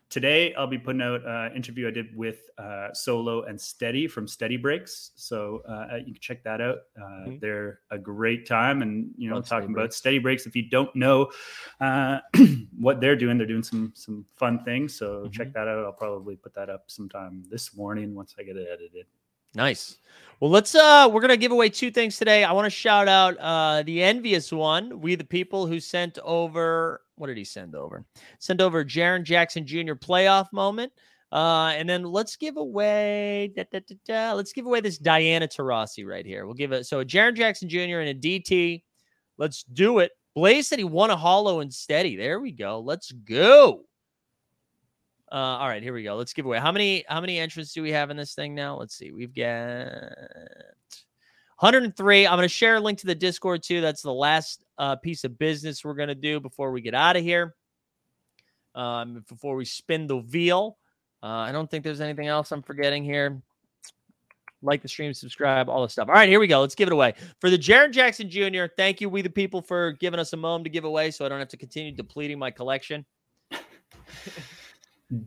today 0.09 0.53
I'll 0.53 0.67
be 0.67 0.77
putting 0.77 1.01
out 1.01 1.25
an 1.25 1.55
interview 1.55 1.87
I 1.87 1.91
did 1.91 2.15
with 2.15 2.49
uh, 2.57 2.93
Solo 2.93 3.43
and 3.43 3.59
Steady 3.59 4.07
from 4.07 4.27
Steady 4.27 4.57
Breaks. 4.57 5.11
So 5.15 5.61
uh, 5.67 5.97
you 5.97 6.13
can 6.13 6.21
check 6.21 6.43
that 6.43 6.61
out. 6.61 6.79
Uh, 6.97 7.01
Mhm. 7.27 7.39
They're 7.39 7.79
a 7.91 7.97
great 7.97 8.45
time, 8.47 8.81
and 8.81 9.11
you 9.17 9.29
know, 9.29 9.35
Love 9.37 9.47
talking 9.47 9.71
about 9.71 9.81
Breaks. 9.89 9.95
Steady 9.97 10.19
Breaks. 10.19 10.45
If 10.45 10.55
you 10.55 10.69
don't 10.69 10.95
know 10.95 11.31
uh, 11.81 12.19
what 12.79 13.01
they're 13.01 13.15
doing, 13.15 13.37
they're 13.37 13.47
doing 13.47 13.63
some 13.63 13.91
some 13.95 14.25
fun 14.35 14.63
things. 14.63 14.95
So 14.95 15.05
Mm-hmm. 15.23 15.31
check 15.31 15.53
that 15.53 15.67
out. 15.67 15.83
I'll 15.85 15.91
probably 15.93 16.35
put 16.35 16.53
that 16.55 16.69
up 16.69 16.83
sometime 16.87 17.43
this 17.49 17.75
morning 17.75 18.13
once 18.15 18.35
I 18.39 18.43
get 18.43 18.57
it 18.57 18.67
edited. 18.71 19.05
Nice. 19.55 19.97
Well, 20.41 20.51
let's 20.51 20.75
uh 20.75 21.09
we're 21.11 21.21
gonna 21.21 21.37
give 21.37 21.53
away 21.53 21.69
two 21.69 21.89
things 21.89 22.17
today. 22.17 22.43
I 22.43 22.51
want 22.51 22.65
to 22.65 22.69
shout 22.69 23.07
out 23.07 23.37
uh 23.39 23.83
the 23.83 24.03
envious 24.03 24.51
one, 24.51 24.99
we 24.99 25.15
the 25.15 25.23
people 25.23 25.65
who 25.65 25.79
sent 25.79 26.19
over 26.23 27.01
what 27.15 27.27
did 27.27 27.37
he 27.37 27.45
send 27.45 27.73
over? 27.73 28.03
Send 28.39 28.61
over 28.61 28.83
Jaren 28.83 29.23
Jackson 29.23 29.65
Jr. 29.65 29.93
playoff 29.93 30.51
moment. 30.51 30.91
Uh 31.31 31.73
and 31.75 31.87
then 31.87 32.03
let's 32.03 32.35
give 32.35 32.57
away 32.57 33.53
da, 33.55 33.63
da, 33.71 33.79
da, 34.05 34.33
let's 34.33 34.51
give 34.51 34.65
away 34.65 34.81
this 34.81 34.97
Diana 34.97 35.47
Taurasi 35.47 36.05
right 36.05 36.25
here. 36.25 36.45
We'll 36.45 36.53
give 36.53 36.73
it 36.73 36.85
so 36.85 36.99
a 36.99 37.05
Jaren 37.05 37.35
Jackson 37.35 37.69
Jr. 37.69 37.99
and 37.99 38.09
a 38.09 38.13
DT. 38.13 38.83
Let's 39.37 39.63
do 39.63 39.99
it. 39.99 40.11
Blaze 40.35 40.67
said 40.67 40.79
he 40.79 40.85
won 40.85 41.11
a 41.11 41.15
holo 41.15 41.61
and 41.61 41.73
steady. 41.73 42.17
There 42.17 42.41
we 42.41 42.51
go. 42.51 42.81
Let's 42.81 43.11
go. 43.11 43.85
Uh, 45.35 45.57
all 45.59 45.67
right, 45.67 45.83
here 45.83 45.93
we 45.93 46.01
go. 46.01 46.15
Let's 46.15 46.31
give 46.31 46.45
away. 46.45 46.59
How 46.59 46.71
many 46.71 47.03
how 47.09 47.19
many 47.19 47.39
entrants 47.39 47.73
do 47.73 47.81
we 47.81 47.91
have 47.91 48.09
in 48.09 48.15
this 48.15 48.35
thing 48.35 48.55
now? 48.55 48.77
Let's 48.77 48.95
see. 48.95 49.11
We've 49.11 49.35
got 49.35 49.91
103. 51.59 52.25
I'm 52.25 52.37
going 52.37 52.43
to 52.43 52.47
share 52.47 52.77
a 52.77 52.79
link 52.79 52.99
to 52.99 53.05
the 53.05 53.15
Discord 53.15 53.61
too. 53.61 53.81
That's 53.81 54.01
the 54.01 54.13
last 54.13 54.63
uh, 54.77 54.95
piece 54.95 55.25
of 55.25 55.37
business 55.37 55.83
we're 55.83 55.93
going 55.93 56.07
to 56.07 56.15
do 56.15 56.39
before 56.39 56.71
we 56.71 56.79
get 56.79 56.93
out 56.93 57.17
of 57.17 57.23
here. 57.23 57.53
Um, 58.75 59.25
before 59.27 59.57
we 59.57 59.65
spin 59.65 60.07
the 60.07 60.15
wheel. 60.15 60.77
Uh, 61.21 61.27
I 61.27 61.51
don't 61.51 61.69
think 61.69 61.83
there's 61.83 61.99
anything 61.99 62.27
else 62.27 62.53
I'm 62.53 62.63
forgetting 62.63 63.03
here. 63.03 63.41
like 64.61 64.81
the 64.81 64.87
stream, 64.87 65.13
subscribe, 65.13 65.67
all 65.67 65.81
the 65.81 65.89
stuff. 65.89 66.07
All 66.07 66.15
right, 66.15 66.29
here 66.29 66.39
we 66.39 66.47
go. 66.47 66.61
Let's 66.61 66.75
give 66.75 66.87
it 66.87 66.93
away. 66.93 67.13
For 67.41 67.49
the 67.49 67.57
Jaren 67.57 67.91
Jackson 67.91 68.29
Jr., 68.29 68.67
thank 68.77 69.01
you, 69.01 69.09
we 69.09 69.21
the 69.21 69.29
people, 69.29 69.61
for 69.61 69.91
giving 69.93 70.19
us 70.21 70.31
a 70.31 70.37
moment 70.37 70.63
to 70.63 70.69
give 70.69 70.85
away 70.85 71.11
so 71.11 71.25
I 71.25 71.29
don't 71.29 71.39
have 71.39 71.49
to 71.49 71.57
continue 71.57 71.91
depleting 71.91 72.39
my 72.39 72.51
collection. 72.51 73.05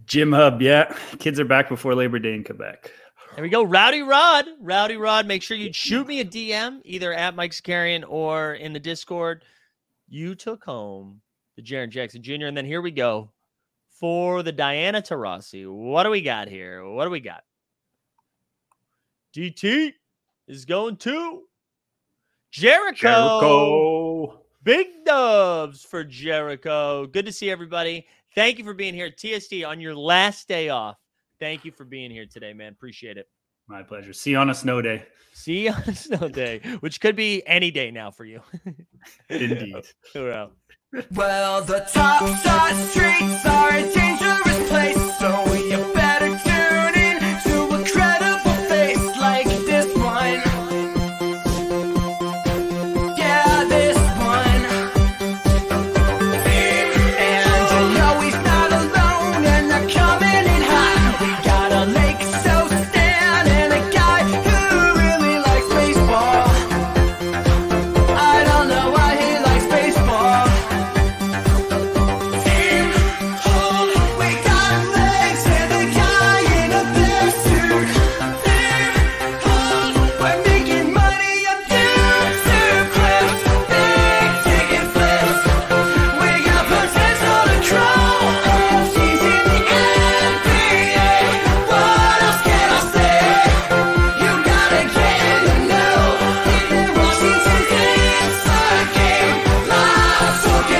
Jim 0.04 0.32
Hub, 0.32 0.60
yeah. 0.60 0.94
Kids 1.18 1.38
are 1.38 1.44
back 1.44 1.68
before 1.68 1.94
Labor 1.94 2.18
Day 2.18 2.34
in 2.34 2.44
Quebec. 2.44 2.90
There 3.34 3.44
we 3.44 3.48
go. 3.48 3.62
Rowdy 3.62 4.02
Rod. 4.02 4.46
Rowdy 4.60 4.96
Rod. 4.96 5.26
Make 5.26 5.42
sure 5.42 5.56
you 5.56 5.72
shoot 5.72 6.06
me 6.06 6.20
a 6.20 6.24
DM 6.24 6.80
either 6.84 7.12
at 7.12 7.36
Mike 7.36 7.52
Scarian 7.52 8.04
or 8.08 8.54
in 8.54 8.72
the 8.72 8.80
Discord. 8.80 9.44
You 10.08 10.34
took 10.34 10.64
home 10.64 11.20
the 11.56 11.62
Jaren 11.62 11.90
Jackson 11.90 12.22
Jr. 12.22 12.46
And 12.46 12.56
then 12.56 12.66
here 12.66 12.82
we 12.82 12.90
go 12.90 13.30
for 13.90 14.42
the 14.42 14.52
Diana 14.52 15.02
Taurasi. 15.02 15.70
What 15.70 16.04
do 16.04 16.10
we 16.10 16.22
got 16.22 16.48
here? 16.48 16.84
What 16.84 17.04
do 17.04 17.10
we 17.10 17.20
got? 17.20 17.44
DT 19.36 19.92
is 20.48 20.64
going 20.64 20.96
to 20.96 21.42
Jericho. 22.50 23.40
Jericho. 23.40 24.40
Big 24.64 25.04
doves 25.04 25.84
for 25.84 26.02
Jericho. 26.02 27.06
Good 27.06 27.26
to 27.26 27.32
see 27.32 27.50
everybody. 27.50 28.06
Thank 28.38 28.58
you 28.58 28.62
for 28.64 28.72
being 28.72 28.94
here. 28.94 29.10
TSD 29.10 29.66
on 29.66 29.80
your 29.80 29.96
last 29.96 30.46
day 30.46 30.68
off. 30.68 30.96
Thank 31.40 31.64
you 31.64 31.72
for 31.72 31.84
being 31.84 32.12
here 32.12 32.24
today, 32.24 32.52
man. 32.52 32.70
Appreciate 32.70 33.16
it. 33.16 33.26
My 33.66 33.82
pleasure. 33.82 34.12
See 34.12 34.30
you 34.30 34.38
on 34.38 34.48
a 34.48 34.54
snow 34.54 34.80
day. 34.80 35.06
See 35.32 35.64
you 35.64 35.72
on 35.72 35.82
a 35.88 35.92
snow 35.92 36.28
day, 36.28 36.60
which 36.78 37.00
could 37.00 37.16
be 37.16 37.44
any 37.48 37.72
day 37.72 37.90
now 37.90 38.12
for 38.12 38.24
you. 38.24 38.40
Indeed. 39.28 39.84
We're. 40.14 40.50
Well, 41.16 41.64
the 41.64 41.80
top 41.92 42.28
side 42.38 42.76
streets 42.90 43.44
are 43.44 43.70
a 43.72 43.92
dangerous 43.92 44.68
place, 44.68 45.18
so 45.18 45.54
you 45.54 45.87